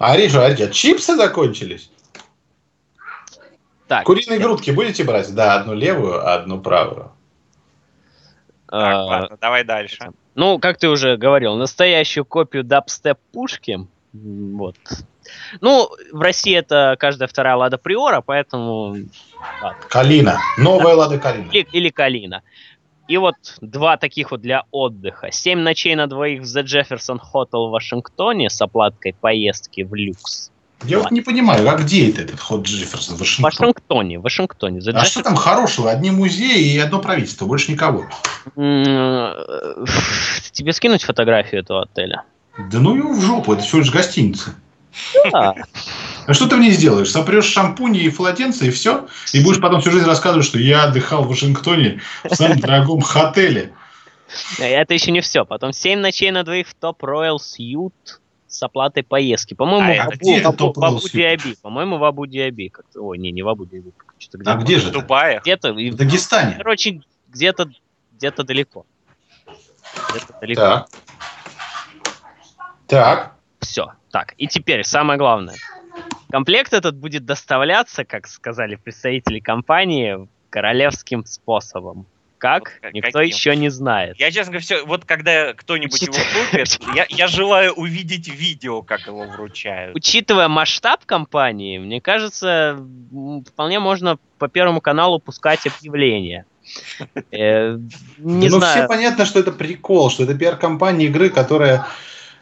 Ари 0.01 0.27
же, 0.27 0.43
Ари, 0.43 0.63
а 0.63 0.69
чипсы 0.69 1.15
закончились? 1.15 1.91
Так, 3.87 4.05
Куриные 4.05 4.41
грудки 4.41 4.73
будете 4.73 5.05
брать? 5.05 5.33
Да, 5.33 5.55
одну 5.55 5.75
левую, 5.75 6.27
а 6.27 6.35
одну 6.35 6.61
правую. 6.61 7.13
Так, 8.67 8.95
а, 8.95 9.05
ладно, 9.05 9.37
давай 9.41 9.63
дальше. 9.63 10.11
Ну, 10.35 10.59
как 10.59 10.79
ты 10.79 10.89
уже 10.89 11.17
говорил, 11.17 11.55
настоящую 11.55 12.25
копию 12.25 12.65
дабстеп 12.65 13.19
пушки. 13.33 13.87
Вот. 14.13 14.77
Ну, 15.61 15.89
в 16.13 16.21
России 16.21 16.55
это 16.57 16.97
каждая 16.99 17.29
вторая 17.29 17.57
Лада 17.57 17.79
Приора, 17.79 18.21
поэтому... 18.21 18.97
ладно. 19.63 19.79
Калина. 19.89 20.39
Новая 20.59 20.95
Лада 20.95 21.19
Калина. 21.19 21.51
Или, 21.51 21.67
или 21.73 21.89
Калина. 21.91 22.43
И 23.07 23.17
вот 23.17 23.35
два 23.61 23.97
таких 23.97 24.31
вот 24.31 24.41
для 24.41 24.65
отдыха. 24.71 25.31
Семь 25.33 25.61
ночей 25.61 25.95
на 25.95 26.07
двоих 26.07 26.43
в 26.43 26.45
The 26.45 26.63
Jefferson 26.65 27.19
Hotel 27.19 27.69
в 27.69 27.71
Вашингтоне 27.71 28.51
с 28.51 28.61
оплаткой 28.61 29.15
поездки 29.15 29.83
в 29.83 29.95
люкс. 29.95 30.51
Я 30.85 30.99
вот 30.99 31.11
не 31.11 31.21
понимаю, 31.21 31.69
а 31.69 31.77
где 31.77 32.09
это 32.09 32.23
этот 32.23 32.41
ход 32.41 32.63
Джефферсон? 32.67 33.17
В 33.17 33.19
Вашингтон? 33.21 33.45
Вашингтоне, 33.45 34.19
в 34.19 34.23
Вашингтоне. 34.23 34.79
The 34.79 34.93
А 34.95 35.05
что 35.05 35.23
там 35.23 35.37
хорошего? 35.37 35.91
Одни 35.91 36.11
музеи 36.11 36.73
и 36.73 36.79
одно 36.79 37.01
правительство, 37.01 37.45
больше 37.45 37.71
никого. 37.71 38.07
М, 38.57 39.35
Тебе 40.53 40.73
скинуть 40.73 41.03
фотографию 41.03 41.61
этого 41.61 41.83
отеля? 41.83 42.25
Да 42.59 42.79
ну 42.79 42.95
его 42.97 43.13
в 43.13 43.21
жопу, 43.21 43.53
это 43.55 43.63
всего 43.63 43.79
лишь 43.81 43.91
гостиница. 43.91 44.55
Да. 45.33 45.55
А 46.27 46.35
что 46.35 46.49
ты 46.49 46.57
мне 46.57 46.71
сделаешь? 46.71 47.11
Сопрешь 47.11 47.47
шампуни 47.47 48.01
и 48.01 48.11
полотенце 48.11 48.67
и 48.67 48.71
все? 48.71 49.07
И 49.33 49.43
будешь 49.43 49.61
потом 49.61 49.81
всю 49.81 49.91
жизнь 49.93 50.05
рассказывать, 50.07 50.45
что 50.47 50.59
я 50.59 50.85
отдыхал 50.85 51.25
в 51.25 51.29
Вашингтоне 51.29 52.01
в 52.25 52.35
самом 52.35 52.59
дорогом 52.61 53.03
отеле. 53.15 53.73
Это 54.59 54.95
еще 54.95 55.11
не 55.13 55.21
все. 55.21 55.45
Потом 55.45 55.73
7 55.73 55.99
ночей 56.01 56.31
на 56.31 56.43
двоих 56.45 56.69
в 56.69 56.75
топ 56.75 57.03
Royal 57.03 57.37
Suite 57.39 57.93
с 58.49 58.63
оплатой 58.63 59.03
поездки. 59.05 59.55
По-моему, 59.55 59.93
А 60.01 60.11
в 60.11 60.15
где 60.19 60.41
в 60.43 60.47
Абу- 60.47 60.73
в 60.75 60.85
Абу 60.85 60.97
Royal 60.97 61.01
Suite? 61.03 61.13
Диаби. 61.13 61.57
По-моему, 61.63 61.99
в 61.99 62.05
Абу 62.05 62.27
Диаби. 62.27 62.69
Как-то- 62.69 63.01
Ой, 63.01 63.19
не, 63.19 63.31
не 63.33 63.43
в 63.43 63.49
Абу 63.49 63.65
Диаби. 63.65 63.93
Что-то 64.19 64.39
где 64.39 64.51
А 64.51 64.55
где 64.57 64.79
же 64.79 64.89
В? 64.89 64.93
Дубае. 64.93 65.41
Где-то, 65.41 65.73
В 65.73 65.95
Дагестане. 65.95 66.55
короче, 66.57 67.01
где-то 67.29 67.71
где-то 68.17 68.43
далеко. 68.45 68.85
Где-то 70.11 70.35
далеко. 70.41 70.61
Так. 70.61 70.89
Так. 72.91 73.35
Все. 73.61 73.93
Так, 74.11 74.35
и 74.37 74.47
теперь 74.49 74.85
самое 74.85 75.19
главное. 75.19 75.57
Комплект 76.31 76.73
этот 76.73 76.97
будет 76.97 77.25
доставляться, 77.25 78.05
как 78.05 78.27
сказали 78.27 78.77
представители 78.77 79.41
компании, 79.41 80.29
королевским 80.51 81.25
способом. 81.25 82.07
Как? 82.39 82.79
Вот 82.83 82.95
Никто 82.95 83.19
каким? 83.19 83.35
еще 83.37 83.55
не 83.55 83.69
знает. 83.69 84.19
Я, 84.19 84.31
честно 84.31 84.53
говоря, 84.53 84.63
все, 84.63 84.85
вот 84.87 85.05
когда 85.05 85.53
кто-нибудь 85.53 86.01
его 86.01 86.15
купит, 86.15 86.81
я, 86.95 87.05
я 87.11 87.27
желаю 87.27 87.73
увидеть 87.75 88.29
видео, 88.29 88.81
как 88.83 89.07
его 89.07 89.25
вручают. 89.25 89.95
Учитывая 89.95 90.49
масштаб 90.49 91.05
компании, 91.05 91.79
мне 91.79 92.01
кажется, 92.01 92.83
вполне 93.47 93.79
можно 93.79 94.19
по 94.39 94.49
Первому 94.49 94.81
каналу 94.81 95.19
пускать 95.21 95.67
объявления. 95.67 96.47
Э, 97.31 97.77
Не 98.19 98.49
ну, 98.49 98.59
все 98.59 98.59
знаю. 98.59 98.89
понятно, 98.89 99.27
что 99.27 99.39
это 99.39 99.53
прикол, 99.53 100.11
что 100.11 100.23
это 100.23 100.35
пиар-компания 100.35 101.07
игры, 101.07 101.29
которая, 101.29 101.87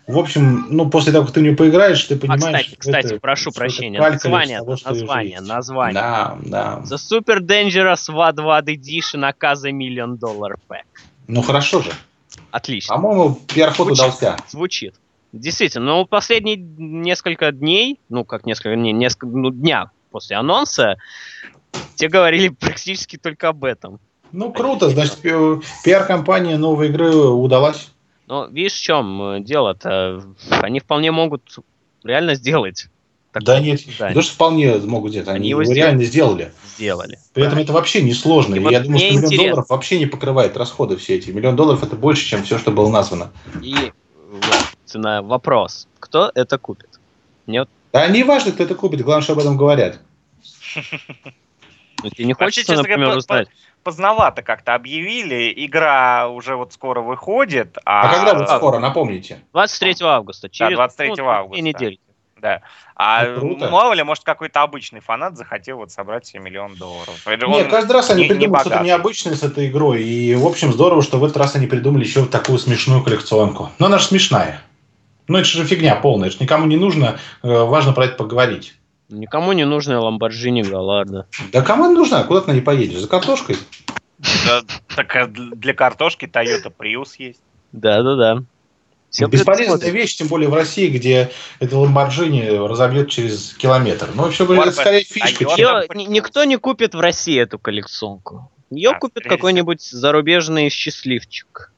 в 0.09 0.19
общем, 0.19 0.67
ну, 0.71 0.89
после 0.89 1.13
того, 1.13 1.27
как 1.27 1.35
ты 1.35 1.41
в 1.41 1.43
нее 1.43 1.55
поиграешь, 1.55 2.03
ты 2.05 2.15
А, 2.15 2.19
понимаешь, 2.19 2.41
кстати, 2.43 2.67
что 2.69 2.77
кстати, 2.79 3.07
это- 3.07 3.21
прошу 3.21 3.51
прощения. 3.53 4.01
Название, 4.01 4.59
того, 4.59 4.77
название, 4.85 5.41
название. 5.41 5.95
Да, 5.95 6.39
да. 6.45 6.83
The 6.85 6.97
Super 6.97 7.41
Dangerous 7.41 8.09
WAD 8.09 8.67
Edition 8.75 9.27
Аказа 9.29 9.71
Million 9.71 10.19
Dollar 10.19 10.55
Pack. 10.69 10.85
Ну, 11.27 11.43
хорошо 11.43 11.83
же. 11.83 11.91
Отлично. 12.51 12.95
По-моему, 12.95 13.39
пиар-ход 13.55 13.89
Звучит. 13.89 14.03
удался. 14.05 14.37
Звучит. 14.49 14.95
Действительно, 15.35 15.85
но 15.85 16.05
последние 16.07 16.57
несколько 16.57 17.53
дней, 17.53 18.01
ну 18.09 18.25
как 18.25 18.47
несколько 18.47 18.77
дней, 18.77 18.95
несколько 18.95 19.27
ну, 19.27 19.51
дня 19.51 19.91
после 20.11 20.37
анонса, 20.37 20.97
те 21.97 22.09
говорили 22.09 22.49
практически 22.61 23.19
только 23.19 23.49
об 23.49 23.65
этом. 23.65 24.01
Ну, 24.33 24.53
круто, 24.53 24.89
значит, 24.89 25.19
пи- 25.19 25.61
пиар-компания 25.85 26.57
новой 26.57 26.89
игры 26.89 27.15
удалась. 27.15 27.91
Но 28.29 28.45
видишь, 28.47 28.75
в 28.75 28.83
чем 28.83 29.23
э, 29.23 29.41
дело-то? 29.41 30.23
Они 30.51 30.81
вполне 30.81 31.11
могут 31.11 31.57
реально 32.05 32.35
сделать. 32.35 32.89
Да 33.33 33.59
нет, 33.59 33.87
не 33.87 34.15
то, 34.15 34.23
что 34.23 34.35
вполне 34.35 34.77
могут 34.79 35.13
сделать, 35.13 35.29
они, 35.29 35.39
Они 35.39 35.49
его 35.51 35.63
его 35.63 35.73
реально 35.73 36.05
сделали. 36.05 36.53
Сделали. 36.77 37.19
При 37.33 37.45
этом 37.47 37.59
это 37.59 37.73
вообще 37.73 38.03
не 38.03 38.13
сложно. 38.13 38.55
И 38.55 38.59
И 38.59 38.61
вот 38.61 38.71
я 38.73 38.81
думаю, 38.81 38.99
что 38.99 39.07
миллион 39.09 39.25
интересно. 39.25 39.47
долларов 39.47 39.69
вообще 39.71 39.99
не 39.99 40.07
покрывает 40.07 40.57
расходы 40.59 40.97
все 40.97 41.17
эти. 41.17 41.31
Миллион 41.31 41.57
долларов 41.57 41.83
это 41.83 41.97
больше, 41.97 42.27
чем 42.27 42.43
все, 42.43 42.59
что 42.59 42.71
было 42.71 42.91
названо. 42.91 43.31
И 43.63 43.93
вот, 44.31 44.45
цена, 44.85 45.23
вопрос. 45.23 45.89
Кто 45.99 46.31
это 46.35 46.59
купит? 46.59 47.01
Мне 47.47 47.61
вот, 47.61 47.71
Да 47.93 48.07
не 48.09 48.25
важно, 48.25 48.53
кто 48.53 48.65
это 48.65 48.75
купит, 48.75 49.01
главное, 49.03 49.23
что 49.23 49.33
об 49.33 49.39
этом 49.39 49.57
говорят. 49.57 50.01
ну, 52.03 52.11
тебе 52.11 52.27
не 52.27 52.35
хочется, 52.35 52.75
например, 52.75 53.17
узнать? 53.17 53.49
Поздновато 53.89 54.43
как-то 54.43 54.75
объявили, 54.75 55.51
игра 55.57 56.29
уже 56.29 56.57
вот 56.57 56.75
скоро 56.75 57.01
выходит. 57.01 57.79
А, 57.87 58.03
А, 58.03 58.15
когда 58.15 58.35
вот 58.35 58.51
скоро, 58.51 58.79
напомните? 58.81 59.39
23 59.55 59.95
августа. 60.03 60.51
Через 60.51 60.77
23 60.77 61.15
ну, 61.17 61.27
августа. 61.31 61.63
недели. 61.63 61.99
Да. 62.37 62.61
А 62.95 63.25
Ну, 63.25 63.41
круто. 63.41 63.71
мало 63.71 63.95
ли, 63.95 64.03
может, 64.03 64.25
какой-то 64.25 64.61
обычный 64.61 65.01
фанат 65.01 65.39
захотел 65.39 65.79
вот 65.79 65.91
собрать 65.91 66.27
себе 66.27 66.41
миллион 66.41 66.75
долларов. 66.75 67.15
Нет, 67.27 67.71
каждый 67.71 67.93
раз 67.93 68.11
они 68.11 68.25
не- 68.25 68.29
не 68.29 68.35
придумывают 68.35 68.61
что-то 68.61 68.75
богатый. 68.77 68.87
необычное 68.89 69.35
с 69.37 69.43
этой 69.43 69.69
игрой. 69.69 70.03
И, 70.03 70.35
в 70.35 70.47
общем, 70.47 70.71
здорово, 70.75 71.03
что 71.03 71.19
в 71.19 71.25
этот 71.25 71.39
раз 71.39 71.57
они 71.57 71.67
придумали 71.67 72.05
еще 72.05 72.21
вот 72.21 72.31
такую 72.31 72.59
смешную 72.59 73.03
коллекционку. 73.03 73.71
Но 73.79 73.87
она 73.87 73.97
же 73.97 74.05
смешная. 74.05 74.61
Ну, 75.29 75.39
это 75.39 75.49
же 75.49 75.65
фигня 75.65 75.97
полная. 75.97 76.29
Это 76.29 76.37
ж 76.37 76.41
никому 76.41 76.67
не 76.67 76.77
нужно. 76.77 77.19
э, 77.43 77.49
Важно 77.65 77.95
про 77.95 78.05
это 78.05 78.17
поговорить. 78.17 78.75
Никому 79.09 79.53
не 79.53 79.65
нужная 79.65 79.99
Ламборджини 79.99 80.63
Галарда. 80.63 81.27
Да 81.53 81.63
кому 81.63 81.85
она 81.85 81.95
нужна? 81.95 82.23
Куда 82.25 82.43
ты 82.43 82.53
ней 82.53 82.61
поедешь? 82.61 83.01
За 83.01 83.09
картошкой? 83.09 83.57
Да, 84.19 84.63
так 84.95 85.17
а 85.17 85.27
для 85.27 85.75
картошки 85.75 86.27
Toyota 86.27 86.73
Prius 86.77 87.13
есть. 87.19 87.41
Да-да-да. 87.73 88.43
Бесполезная 89.27 89.91
вещь, 89.91 90.17
тем 90.17 90.29
более 90.29 90.51
в 90.51 90.55
России, 90.55 90.89
где 90.89 91.31
это 91.61 91.79
Ламборджини 91.79 92.69
разобьет 92.69 93.09
через 93.09 93.55
километр. 93.55 94.11
Ну, 94.15 94.31
все 94.31 94.45
говорит, 94.45 94.75
скорее 94.75 95.05
фишка. 95.05 95.45
Ее 95.57 95.87
никто 95.95 96.45
не 96.45 96.57
купит 96.57 96.95
в 96.95 97.01
России 97.01 97.41
эту 97.41 97.59
коллекционку. 97.59 98.51
Ее 98.71 98.91
А, 98.91 98.99
купит 98.99 99.25
какой-нибудь 99.25 99.81
зарубежный 99.81 100.69
счастливчик. 100.69 101.73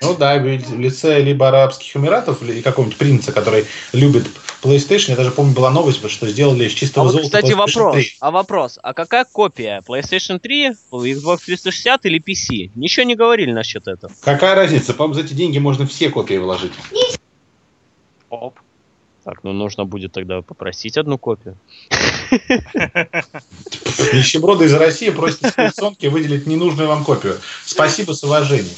Ну 0.00 0.16
да, 0.16 0.36
ведь 0.38 0.66
в 0.66 0.78
лице 0.78 1.20
либо 1.20 1.48
Арабских 1.48 1.96
Эмиратов, 1.96 2.42
или 2.42 2.60
какого-нибудь 2.60 2.98
принца, 2.98 3.32
который 3.32 3.66
любит 3.92 4.26
PlayStation. 4.62 5.10
Я 5.10 5.16
даже 5.16 5.30
помню, 5.30 5.54
была 5.54 5.70
новость, 5.70 6.08
что 6.10 6.28
сделали 6.28 6.64
из 6.64 6.72
А 6.72 6.76
чистого 6.76 7.04
вот, 7.04 7.12
золота 7.12 7.38
кстати, 7.38 7.52
вопрос. 7.52 7.94
3. 7.94 8.16
А 8.20 8.30
вопрос, 8.30 8.78
а 8.82 8.94
какая 8.94 9.24
копия? 9.24 9.82
PlayStation 9.86 10.38
3, 10.38 10.72
Xbox 10.92 11.38
360 11.46 12.06
или 12.06 12.20
PC? 12.20 12.70
Ничего 12.74 13.04
не 13.04 13.16
говорили 13.16 13.52
насчет 13.52 13.88
этого. 13.88 14.12
Какая 14.20 14.54
разница? 14.54 14.94
По-моему, 14.94 15.14
за 15.14 15.22
эти 15.22 15.34
деньги 15.34 15.58
можно 15.58 15.86
все 15.86 16.10
копии 16.10 16.36
вложить. 16.36 16.72
Оп. 18.30 18.58
Так, 19.24 19.44
ну 19.44 19.52
нужно 19.52 19.84
будет 19.84 20.12
тогда 20.12 20.42
попросить 20.42 20.96
одну 20.96 21.18
копию. 21.18 21.56
Нищеброды 24.12 24.66
из 24.66 24.72
России 24.72 25.10
просят 25.10 25.54
коллекционки 25.54 26.06
выделить 26.06 26.46
ненужную 26.46 26.88
вам 26.88 27.04
копию. 27.04 27.38
Спасибо 27.64 28.12
с 28.12 28.22
уважением. 28.22 28.74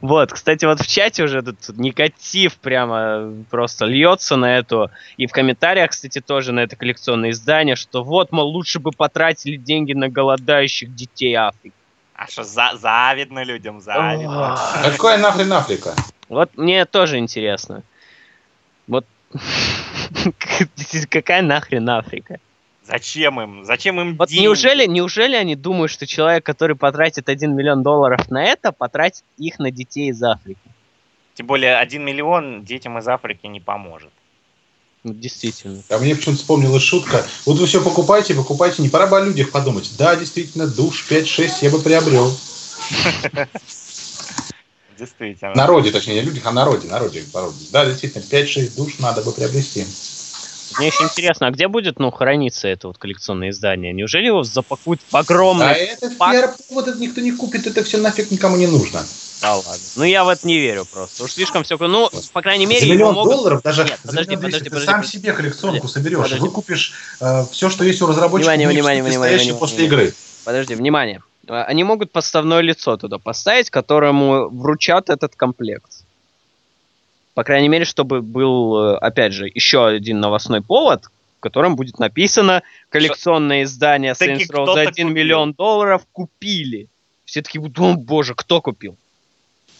Вот, 0.00 0.32
кстати, 0.32 0.64
вот 0.64 0.80
в 0.80 0.86
чате 0.86 1.24
уже 1.24 1.42
тут 1.42 1.56
негатив 1.78 2.56
прямо 2.56 3.32
просто 3.50 3.86
льется 3.86 4.36
на 4.36 4.58
эту. 4.58 4.90
И 5.16 5.26
в 5.26 5.32
комментариях, 5.32 5.90
кстати, 5.90 6.20
тоже 6.20 6.52
на 6.52 6.60
это 6.60 6.76
коллекционное 6.76 7.30
издание, 7.30 7.76
что 7.76 8.04
вот, 8.04 8.30
мол, 8.32 8.48
лучше 8.48 8.78
бы 8.78 8.90
потратили 8.90 9.56
деньги 9.56 9.92
на 9.92 10.08
голодающих 10.08 10.94
детей 10.94 11.34
Африки. 11.34 11.74
А 12.14 12.26
что, 12.26 12.44
за- 12.44 12.76
завидно 12.76 13.42
людям, 13.42 13.80
завидно. 13.80 14.56
Какая 14.82 15.18
нахрен 15.18 15.52
Африка? 15.52 15.94
Вот 16.28 16.56
мне 16.56 16.84
тоже 16.84 17.18
интересно. 17.18 17.82
Вот 18.86 19.06
какая 21.10 21.42
нахрен 21.42 21.88
Африка? 21.88 22.38
Зачем 22.86 23.40
им? 23.40 23.64
Зачем 23.64 24.00
им 24.00 24.16
Вот 24.16 24.28
деньги? 24.28 24.42
неужели, 24.42 24.86
неужели 24.86 25.36
они 25.36 25.56
думают, 25.56 25.90
что 25.90 26.06
человек, 26.06 26.44
который 26.44 26.76
потратит 26.76 27.28
1 27.28 27.54
миллион 27.54 27.82
долларов 27.82 28.30
на 28.30 28.44
это, 28.44 28.72
потратит 28.72 29.24
их 29.38 29.58
на 29.58 29.70
детей 29.70 30.10
из 30.10 30.22
Африки? 30.22 30.60
Тем 31.34 31.46
более, 31.46 31.76
один 31.76 32.04
миллион 32.04 32.62
детям 32.62 32.98
из 32.98 33.08
Африки 33.08 33.46
не 33.46 33.60
поможет. 33.60 34.10
Ну, 35.02 35.12
действительно. 35.12 35.82
А 35.88 35.98
мне 35.98 36.14
почему-то 36.14 36.38
вспомнилась 36.40 36.82
шутка. 36.82 37.26
Вот 37.46 37.58
вы 37.58 37.66
все 37.66 37.82
покупаете, 37.82 38.34
покупаете, 38.34 38.82
не 38.82 38.88
пора 38.88 39.06
бы 39.06 39.18
о 39.18 39.24
людях 39.24 39.50
подумать. 39.50 39.90
Да, 39.98 40.16
действительно, 40.16 40.66
душ 40.66 41.06
5-6 41.10 41.50
я 41.62 41.70
бы 41.70 41.80
приобрел. 41.80 42.34
Действительно. 44.98 45.54
Народе, 45.54 45.90
точнее, 45.90 46.14
не 46.14 46.20
людях, 46.20 46.46
а 46.46 46.52
народе, 46.52 46.86
народе. 46.86 47.24
народе. 47.32 47.56
Да, 47.72 47.84
действительно, 47.84 48.22
5-6 48.22 48.76
душ 48.76 48.98
надо 49.00 49.22
бы 49.22 49.32
приобрести. 49.32 49.84
Мне 50.78 50.88
еще 50.88 51.04
интересно, 51.04 51.46
а 51.46 51.50
где 51.50 51.68
будет, 51.68 51.98
ну, 51.98 52.10
храниться 52.10 52.68
это 52.68 52.88
вот 52.88 52.98
коллекционное 52.98 53.50
издание? 53.50 53.92
Неужели 53.92 54.26
его 54.26 54.42
запакуют 54.42 55.00
в 55.10 55.16
огромный... 55.16 55.66
А 55.66 55.72
этот 55.72 56.18
пак? 56.18 56.32
пиар-повод 56.32 56.88
это 56.88 56.98
никто 56.98 57.20
не 57.20 57.32
купит, 57.32 57.66
это 57.66 57.84
все 57.84 57.98
нафиг 57.98 58.30
никому 58.30 58.56
не 58.56 58.66
нужно. 58.66 59.04
Да 59.40 59.56
ладно. 59.56 59.72
Ну, 59.96 60.04
я 60.04 60.24
в 60.24 60.28
это 60.28 60.46
не 60.46 60.58
верю 60.58 60.86
просто. 60.90 61.24
Уж 61.24 61.32
слишком 61.32 61.64
все... 61.64 61.76
Ну, 61.76 62.10
по 62.32 62.40
крайней 62.42 62.66
мере, 62.66 62.80
за 62.86 62.92
миллион 62.92 63.14
могут... 63.14 63.32
долларов 63.34 63.62
даже 63.62 63.84
Нет, 63.84 63.98
подожди, 64.02 64.30
миллион 64.30 64.42
подожди, 64.44 64.64
ты 64.64 64.70
подожди, 64.70 64.86
сам 64.86 65.00
подожди. 65.00 65.18
себе 65.18 65.32
коллекционку 65.32 65.76
Подожди, 65.82 65.94
соберешь, 65.94 66.22
подожди. 66.22 66.38
выкупишь 66.40 66.92
все, 67.50 67.68
что 67.68 67.84
есть 67.84 68.00
у 68.02 68.06
разработчиков, 68.06 68.54
Внимание, 68.54 68.68
внимание, 68.68 69.02
внимание, 69.02 69.36
внимание, 69.38 69.54
после 69.60 69.78
внимание. 69.86 70.06
игры. 70.08 70.14
Подожди, 70.44 70.74
внимание. 70.74 71.22
А, 71.48 71.64
Они 71.64 71.84
могут 71.84 72.10
подставное 72.10 72.60
лицо 72.60 72.96
туда 72.96 73.18
поставить, 73.18 73.68
которому 73.70 74.48
вручат 74.48 75.10
этот 75.10 75.36
комплект. 75.36 76.03
По 77.34 77.42
крайней 77.42 77.68
мере, 77.68 77.84
чтобы 77.84 78.22
был, 78.22 78.76
э, 78.76 78.96
опять 78.98 79.32
же, 79.32 79.50
еще 79.52 79.86
один 79.86 80.20
новостной 80.20 80.62
повод, 80.62 81.04
в 81.38 81.40
котором 81.40 81.74
будет 81.76 81.98
написано 81.98 82.62
коллекционное 82.90 83.64
издание 83.64 84.12
Saints 84.12 84.48
Row 84.50 84.66
за 84.66 84.80
1 84.82 84.88
купил. 84.88 85.08
миллион 85.08 85.52
долларов 85.52 86.02
купили. 86.12 86.88
Все 87.24 87.42
таки 87.42 87.58
будут, 87.58 87.78
о 87.78 87.94
боже, 87.94 88.34
кто 88.34 88.60
купил? 88.60 88.96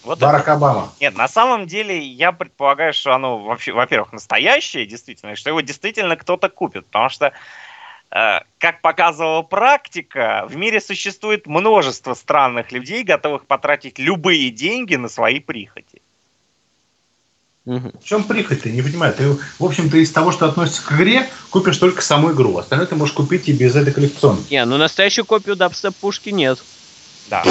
Вот 0.03 0.19
Барак 0.19 0.49
Обама. 0.49 0.93
Нет, 1.01 1.17
на 1.17 1.29
самом 1.29 1.67
деле 1.67 1.99
я 1.99 2.33
предполагаю, 2.33 2.93
что 2.93 3.15
оно 3.15 3.39
вообще, 3.39 3.73
во-первых, 3.73 4.13
настоящее, 4.13 4.85
действительно, 4.85 5.31
и 5.31 5.35
что 5.35 5.51
его 5.51 5.61
действительно 5.61 6.17
кто-то 6.17 6.51
купит, 6.51 6.85
потому 6.87 7.09
что 7.09 7.33
э, 8.11 8.41
как 8.59 8.83
показывала 8.83 9.43
практика, 9.43 10.45
в 10.49 10.57
мире 10.57 10.81
существует 10.81 11.47
множество 11.47 12.13
странных 12.13 12.71
людей, 12.71 13.03
готовых 13.03 13.47
потратить 13.47 13.99
любые 13.99 14.51
деньги 14.51 14.97
на 14.97 15.09
свои 15.09 15.41
прихоти. 15.41 15.94
Мгм. 17.65 17.93
В 17.99 18.05
чем 18.05 18.25
прихоть 18.25 18.63
ты? 18.63 18.71
Не 18.71 18.83
понимаю. 18.83 19.15
Ты, 19.15 19.39
в 19.59 19.65
общем-то, 19.65 19.97
из 19.97 20.11
того, 20.11 20.33
что 20.33 20.47
относится 20.47 20.85
к 20.85 20.93
игре, 20.93 21.29
купишь 21.51 21.79
только 21.79 22.03
саму 22.03 22.33
игру. 22.33 22.59
Остальное 22.59 22.87
ты 22.87 22.95
можешь 22.95 23.15
купить 23.15 23.49
и 23.49 23.53
без 23.53 23.75
этой 23.75 23.93
коллекционки. 23.93 24.53
Не, 24.53 24.65
ну 24.67 24.77
настоящую 24.77 25.25
копию 25.25 25.57
дабстеп 25.57 25.95
пушки 25.97 26.29
нет. 26.29 26.63
Да. 27.31 27.43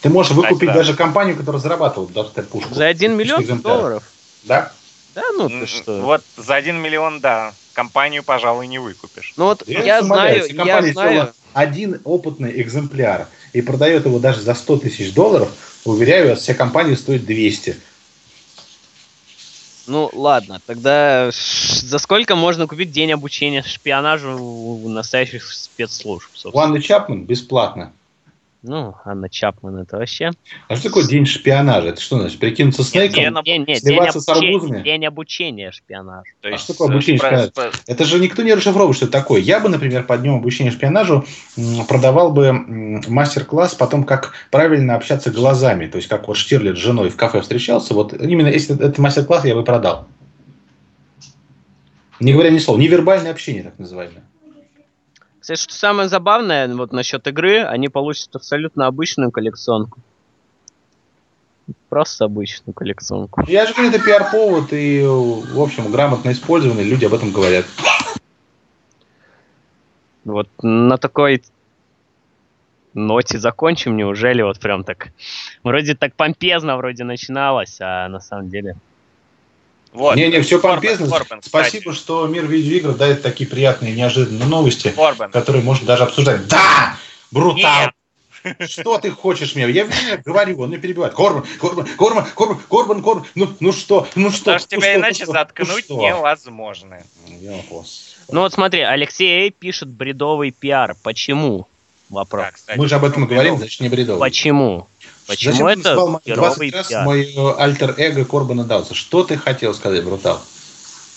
Ты 0.00 0.08
можешь 0.08 0.32
выкупить 0.32 0.68
да. 0.68 0.74
даже 0.74 0.94
компанию, 0.94 1.36
которая 1.36 1.62
зарабатывает 1.62 2.12
дабстеп 2.12 2.48
пушку. 2.48 2.74
За 2.74 2.86
1 2.86 3.16
миллион 3.16 3.60
долларов. 3.60 4.02
Да? 4.42 4.72
Да, 5.14 5.22
ну 5.36 5.48
ты 5.48 5.66
что? 5.66 6.00
Вот 6.00 6.22
за 6.36 6.56
1 6.56 6.76
миллион, 6.76 7.20
да, 7.20 7.52
компанию, 7.72 8.24
пожалуй, 8.24 8.66
не 8.66 8.78
выкупишь. 8.78 9.34
Ну 9.36 9.44
вот 9.46 9.62
Я 9.66 9.82
я 9.82 10.02
знаю, 10.02 10.36
если 10.36 10.56
я 10.56 10.82
знаю, 10.92 11.32
один 11.52 12.00
опытный 12.04 12.60
экземпляр 12.60 13.28
и 13.52 13.60
продает 13.60 14.06
его 14.06 14.18
даже 14.18 14.40
за 14.40 14.54
100 14.54 14.78
тысяч 14.78 15.12
долларов, 15.12 15.50
уверяю 15.84 16.30
вас, 16.30 16.40
вся 16.40 16.54
компания 16.54 16.96
стоит 16.96 17.24
200. 17.26 17.76
Ну, 19.90 20.08
ладно, 20.12 20.60
тогда 20.66 21.30
за 21.32 21.98
сколько 21.98 22.36
можно 22.36 22.68
купить 22.68 22.92
день 22.92 23.10
обучения 23.10 23.64
шпионажу 23.64 24.38
у 24.40 24.88
настоящих 24.88 25.52
спецслужб? 25.52 26.30
Собственно? 26.36 26.80
Чапман 26.80 27.26
бесплатно. 27.26 27.92
Ну, 28.62 28.94
Анна 29.06 29.30
Чапман 29.30 29.78
это 29.78 29.96
вообще. 29.96 30.32
А 30.68 30.76
что 30.76 30.88
такое 30.88 31.06
день 31.06 31.24
шпионажа? 31.24 31.88
Это 31.88 32.00
что 32.00 32.18
значит? 32.18 32.38
Прикинуться 32.38 32.84
Снейком? 32.84 33.42
День, 33.42 33.64
нет, 33.66 33.78
сливаться 33.78 34.18
день, 34.18 34.20
обучения, 34.20 34.20
с 34.20 34.28
арбузами? 34.28 34.82
День 34.82 35.06
обучения 35.06 35.72
шпионажа. 35.72 36.30
То 36.42 36.48
есть, 36.48 36.60
а 36.60 36.64
что 36.64 36.72
такое 36.74 36.88
обучение 36.88 37.18
шпионажа? 37.18 37.52
Это 37.86 38.04
же 38.04 38.20
никто 38.20 38.42
не 38.42 38.52
расшифровывает, 38.52 38.96
что 38.96 39.06
это 39.06 39.12
такое. 39.12 39.40
Я 39.40 39.60
бы, 39.60 39.70
например, 39.70 40.04
по 40.04 40.18
днем 40.18 40.34
обучения 40.34 40.70
шпионажу 40.70 41.24
продавал 41.88 42.32
бы 42.32 42.52
мастер-класс 42.52 43.76
потом, 43.76 44.04
как 44.04 44.34
правильно 44.50 44.94
общаться 44.94 45.30
глазами. 45.30 45.86
То 45.86 45.96
есть, 45.96 46.08
как 46.08 46.28
вот 46.28 46.36
Штирлиц 46.36 46.76
с 46.76 46.80
женой 46.80 47.08
в 47.08 47.16
кафе 47.16 47.40
встречался. 47.40 47.94
Вот 47.94 48.12
именно 48.12 48.48
если 48.48 48.74
этот 48.74 48.98
мастер-класс 48.98 49.46
я 49.46 49.54
бы 49.54 49.64
продал. 49.64 50.06
Не 52.20 52.34
говоря 52.34 52.50
ни 52.50 52.58
слова. 52.58 52.78
Невербальное 52.78 53.30
общение, 53.30 53.62
так 53.62 53.78
называемое. 53.78 54.22
Кстати, 55.40 55.60
что 55.60 55.74
самое 55.74 56.08
забавное 56.08 56.68
вот 56.68 56.92
насчет 56.92 57.26
игры, 57.26 57.62
они 57.62 57.88
получат 57.88 58.36
абсолютно 58.36 58.86
обычную 58.86 59.30
коллекционку. 59.30 59.98
Просто 61.88 62.26
обычную 62.26 62.74
коллекционку. 62.74 63.42
Я 63.48 63.66
же 63.66 63.72
говорю, 63.72 63.90
это 63.90 64.04
пиар-повод 64.04 64.72
и, 64.72 65.02
в 65.02 65.60
общем, 65.60 65.90
грамотно 65.90 66.30
использованный, 66.30 66.84
люди 66.84 67.06
об 67.06 67.14
этом 67.14 67.32
говорят. 67.32 67.64
Вот 70.24 70.48
на 70.62 70.98
такой 70.98 71.42
ноте 72.92 73.38
закончим, 73.38 73.96
неужели 73.96 74.42
вот 74.42 74.60
прям 74.60 74.84
так... 74.84 75.08
Вроде 75.62 75.94
так 75.94 76.14
помпезно 76.14 76.76
вроде 76.76 77.04
начиналось, 77.04 77.78
а 77.80 78.08
на 78.08 78.20
самом 78.20 78.50
деле... 78.50 78.76
Вот. 79.92 80.16
Не, 80.16 80.28
не, 80.28 80.40
все 80.40 80.60
помпезно. 80.60 81.08
Корбан, 81.08 81.42
Спасибо, 81.42 81.92
что 81.92 82.26
мир 82.26 82.46
видеоигр 82.46 82.94
дает 82.94 83.22
такие 83.22 83.48
приятные, 83.48 83.92
неожиданные 83.92 84.46
новости, 84.46 84.90
Корбан. 84.90 85.30
которые 85.32 85.64
можно 85.64 85.86
даже 85.86 86.04
обсуждать. 86.04 86.46
Да! 86.46 86.96
Брутал! 87.30 87.90
Что 88.66 88.98
ты 88.98 89.10
хочешь 89.10 89.54
мне? 89.54 89.68
Я 89.70 89.86
говорю, 90.24 90.60
он 90.60 90.70
не 90.70 90.78
перебивает. 90.78 91.14
Корбан, 91.14 91.44
Корбан, 91.60 91.86
Корбан, 91.96 92.26
Корбан, 92.34 92.60
Корбан, 92.68 93.02
Корбан. 93.02 93.26
Ну, 93.34 93.48
ну 93.60 93.72
что, 93.72 94.06
ну 94.14 94.30
что? 94.30 94.44
Потому 94.44 94.58
что 94.60 94.68
тебя 94.68 94.92
ну, 94.94 95.00
иначе 95.00 95.26
ну, 95.26 95.32
заткнуть 95.32 95.84
ну, 95.88 96.00
невозможно. 96.00 97.02
Ну 98.28 98.40
вот 98.40 98.52
смотри, 98.52 98.80
Алексей 98.80 99.50
пишет 99.50 99.88
бредовый 99.88 100.52
пиар. 100.52 100.96
Почему? 101.02 101.66
Вопрос. 102.08 102.44
Да, 102.44 102.50
кстати, 102.52 102.78
Мы 102.78 102.88
же 102.88 102.94
об 102.96 103.04
этом 103.04 103.26
говорим, 103.26 103.58
значит 103.58 103.80
не 103.80 103.88
бредовый. 103.88 104.20
Почему? 104.20 104.88
Почему 105.30 105.52
Зачем 105.52 105.66
это 105.68 106.18
ты 106.24 106.34
20 106.34 106.74
раз 106.74 106.88
пиар? 106.88 107.04
мой 107.04 107.32
альтер-эго 107.56 108.24
Корбана 108.24 108.64
Дауса? 108.64 108.96
Что 108.96 109.22
ты 109.22 109.36
хотел 109.36 109.72
сказать, 109.74 110.02
Брутал? 110.02 110.40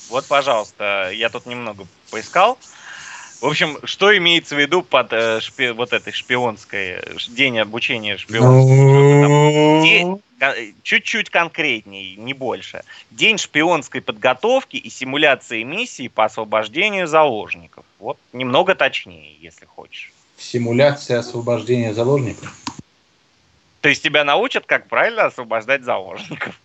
Вот, 0.09 0.25
пожалуйста, 0.25 1.09
я 1.11 1.29
тут 1.29 1.47
немного 1.47 1.87
поискал. 2.11 2.59
В 3.41 3.47
общем, 3.47 3.79
что 3.85 4.15
имеется 4.15 4.53
в 4.53 4.59
виду 4.59 4.83
под 4.83 5.11
э, 5.13 5.39
шпи, 5.39 5.71
вот 5.71 5.93
этой 5.93 6.13
шпионской 6.13 6.99
день 7.29 7.57
обучения 7.57 8.17
шпионской? 8.17 10.19
Чуть-чуть 10.83 11.31
конкретней, 11.31 12.15
не 12.15 12.35
больше. 12.35 12.83
День 13.09 13.39
шпионской 13.39 14.01
подготовки 14.01 14.75
и 14.75 14.91
симуляции 14.91 15.63
миссии 15.63 16.07
по 16.07 16.25
освобождению 16.25 17.07
заложников. 17.07 17.83
Вот 17.97 18.19
немного 18.31 18.75
точнее, 18.75 19.33
если 19.41 19.65
хочешь. 19.65 20.11
Симуляция 20.37 21.17
освобождения 21.17 21.95
заложников? 21.95 22.53
То 23.83 23.89
есть 23.89 24.01
тебя 24.01 24.23
научат, 24.23 24.65
как 24.65 24.87
правильно 24.87 25.25
освобождать 25.25 25.83
заложников. 25.83 26.57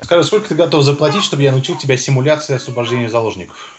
Скажи, 0.00 0.24
сколько 0.24 0.48
ты 0.48 0.54
готов 0.54 0.84
заплатить, 0.84 1.22
чтобы 1.22 1.42
я 1.42 1.52
научил 1.52 1.76
тебя 1.76 1.98
симуляции 1.98 2.54
освобождения 2.54 3.10
заложников? 3.10 3.78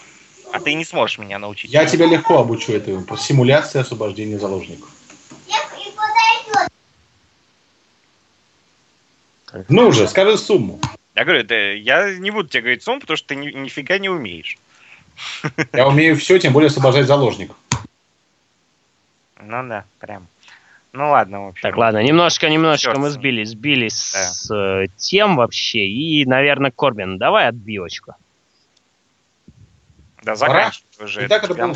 А 0.52 0.60
ты 0.60 0.74
не 0.74 0.84
сможешь 0.84 1.18
меня 1.18 1.40
научить. 1.40 1.72
Я 1.72 1.86
тебя 1.86 2.06
легко 2.06 2.38
обучу 2.38 2.70
этому. 2.70 3.04
Симуляции 3.16 3.80
освобождения 3.80 4.38
заложников. 4.38 4.88
Ну 9.68 9.88
уже, 9.88 10.06
скажи 10.06 10.38
сумму. 10.38 10.78
Я 11.16 11.24
говорю, 11.24 11.42
да, 11.42 11.56
я 11.56 12.14
не 12.14 12.30
буду 12.30 12.48
тебе 12.48 12.60
говорить 12.60 12.84
сумму, 12.84 13.00
потому 13.00 13.16
что 13.16 13.26
ты 13.26 13.34
ни, 13.34 13.50
нифига 13.50 13.98
не 13.98 14.08
умеешь. 14.08 14.56
Я 15.72 15.88
умею 15.88 16.16
все, 16.16 16.38
тем 16.38 16.52
более 16.52 16.68
освобождать 16.68 17.08
заложников. 17.08 17.56
Ну 19.42 19.68
да, 19.68 19.84
прям. 19.98 20.28
Ну 20.92 21.10
ладно, 21.10 21.44
в 21.44 21.48
общем. 21.48 21.62
Так, 21.62 21.76
ладно, 21.76 22.02
немножко, 22.02 22.48
немножко 22.48 22.98
мы 22.98 23.10
сбились, 23.10 23.50
сбились 23.50 24.12
да. 24.12 24.18
с 24.20 24.54
э, 24.54 24.86
тем 24.96 25.36
вообще. 25.36 25.86
И, 25.86 26.24
наверное, 26.24 26.70
Корбин, 26.70 27.18
давай 27.18 27.48
отбивочку. 27.48 28.14
Да, 30.22 30.34
заканчивай 30.34 30.84
уже 31.04 31.26
Итак, 31.26 31.44
это 31.44 31.54
был. 31.54 31.74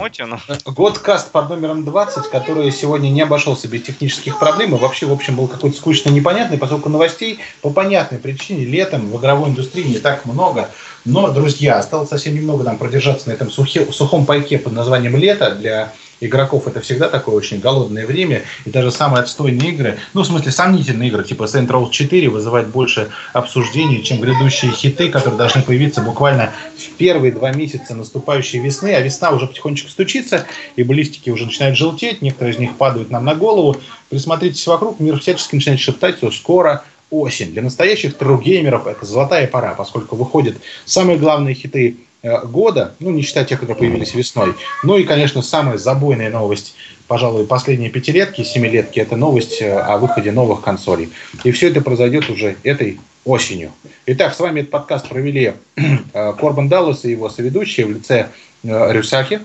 Годкаст 0.67 1.31
под 1.31 1.49
номером 1.49 1.85
20, 1.85 2.29
который 2.29 2.71
сегодня 2.73 3.09
не 3.09 3.21
обошелся 3.21 3.69
без 3.69 3.83
технических 3.83 4.39
проблем 4.39 4.75
и 4.75 4.79
вообще, 4.79 5.07
в 5.07 5.13
общем, 5.13 5.37
был 5.37 5.47
какой-то 5.47 5.77
скучно 5.77 6.11
непонятный, 6.11 6.59
поскольку 6.59 6.89
новостей 6.89 7.39
по 7.61 7.71
понятной 7.71 8.19
причине 8.19 8.65
летом 8.65 9.11
в 9.11 9.19
игровой 9.19 9.51
индустрии 9.51 9.85
не 9.85 9.99
так 9.99 10.27
много. 10.27 10.71
Но, 11.05 11.31
друзья, 11.31 11.79
осталось 11.79 12.09
совсем 12.09 12.35
немного 12.35 12.65
нам 12.65 12.79
продержаться 12.79 13.29
на 13.29 13.33
этом 13.33 13.51
сухе, 13.51 13.91
сухом 13.93 14.27
пайке 14.27 14.59
под 14.59 14.73
названием 14.73 15.17
«Лето» 15.17 15.55
для 15.55 15.93
игроков 16.27 16.67
это 16.67 16.81
всегда 16.81 17.09
такое 17.09 17.35
очень 17.35 17.61
голодное 17.61 18.07
время, 18.07 18.43
и 18.65 18.71
даже 18.71 18.91
самые 18.91 19.23
отстойные 19.23 19.71
игры, 19.71 19.99
ну, 20.15 20.23
в 20.23 20.27
смысле, 20.27 20.53
сомнительные 20.53 21.09
игры, 21.09 21.25
типа 21.25 21.45
Saint 21.45 21.67
Row 21.67 21.91
4, 21.91 22.29
вызывают 22.29 22.69
больше 22.69 23.11
обсуждений, 23.33 24.03
чем 24.03 24.21
грядущие 24.21 24.73
хиты, 24.73 25.11
которые 25.11 25.39
должны 25.39 25.63
появиться 25.63 26.01
буквально 26.01 26.53
в 26.77 26.97
первые 26.97 27.33
два 27.33 27.53
месяца 27.53 27.95
наступающей 27.95 28.61
весны, 28.61 28.95
а 28.95 29.01
весна 29.01 29.31
уже 29.31 29.47
потихонечку 29.47 29.89
стучится, 29.89 30.47
и 30.77 30.83
баллистики 30.83 31.31
уже 31.31 31.47
начинают 31.47 31.77
желтеть, 31.77 32.23
некоторые 32.23 32.55
из 32.55 32.59
них 32.59 32.77
падают 32.77 33.11
нам 33.11 33.25
на 33.25 33.35
голову. 33.35 33.77
Присмотритесь 34.09 34.67
вокруг, 34.67 35.01
мир 35.01 35.19
всячески 35.19 35.57
начинает 35.57 35.81
шептать, 35.81 36.19
что 36.19 36.31
скоро 36.31 36.85
осень. 37.11 37.53
Для 37.53 37.63
настоящих 37.63 38.17
тру-геймеров 38.17 38.87
это 38.87 39.05
золотая 39.05 39.47
пора, 39.47 39.75
поскольку 39.75 40.17
выходят 40.17 40.57
самые 40.85 41.19
главные 41.19 41.55
хиты 41.55 41.97
года, 42.23 42.95
ну, 43.01 43.11
не 43.11 43.23
считая 43.23 43.45
тех, 43.45 43.61
которые 43.61 43.79
появились 43.79 44.15
весной. 44.15 44.55
Ну 44.85 44.97
и, 44.97 45.05
конечно, 45.05 45.43
самая 45.43 45.77
забойная 45.77 46.31
новость, 46.31 46.75
пожалуй, 47.09 47.47
последние 47.47 47.91
пятилетки, 47.91 48.43
семилетки, 48.43 49.01
это 49.01 49.17
новость 49.17 49.61
э, 49.61 49.77
о 49.77 49.99
выходе 49.99 50.33
новых 50.33 50.63
консолей. 50.63 51.11
И 51.45 51.51
все 51.51 51.69
это 51.69 51.81
произойдет 51.81 52.31
уже 52.31 52.57
этой 52.63 53.01
осенью. 53.25 53.73
Итак, 54.07 54.35
с 54.35 54.41
вами 54.41 54.61
этот 54.61 54.71
подкаст 54.71 55.09
провели 55.09 55.55
э, 55.77 56.33
Корбан 56.39 56.69
Даллас 56.69 57.05
и 57.05 57.11
его 57.11 57.29
соведущие 57.29 57.87
в 57.87 57.91
лице 57.93 58.29
Рюсаки. 58.63 59.41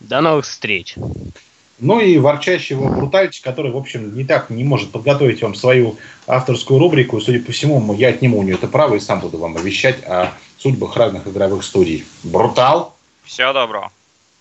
До 0.00 0.20
новых 0.20 0.46
встреч. 0.46 0.96
Ну 1.80 2.00
и 2.00 2.18
ворчащего 2.18 2.88
Брутальча, 2.88 3.42
который, 3.42 3.70
в 3.70 3.76
общем, 3.76 4.16
не 4.16 4.24
так 4.24 4.50
не 4.50 4.64
может 4.64 4.90
подготовить 4.90 5.42
вам 5.42 5.54
свою 5.54 5.96
авторскую 6.26 6.80
рубрику. 6.80 7.20
Судя 7.20 7.40
по 7.40 7.52
всему, 7.52 7.94
я 7.94 8.08
отниму 8.08 8.38
у 8.38 8.42
нее 8.42 8.54
это 8.54 8.66
право 8.66 8.96
и 8.96 9.00
сам 9.00 9.20
буду 9.20 9.38
вам 9.38 9.54
вещать 9.56 10.02
о 10.04 10.32
судьбах 10.58 10.96
разных 10.96 11.26
игровых 11.26 11.64
студий. 11.64 12.04
Брутал. 12.24 12.94
Все 13.24 13.52
добро. 13.52 13.90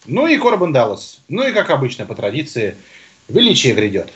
Ну 0.05 0.28
и 0.28 0.38
Корбан 0.38 0.74
Даллас. 0.74 1.20
Ну 1.28 1.47
и, 1.47 1.51
как 1.51 1.70
обычно, 1.70 2.05
по 2.05 2.15
традиции, 2.15 2.78
величие 3.28 3.74
грядет. 3.74 4.11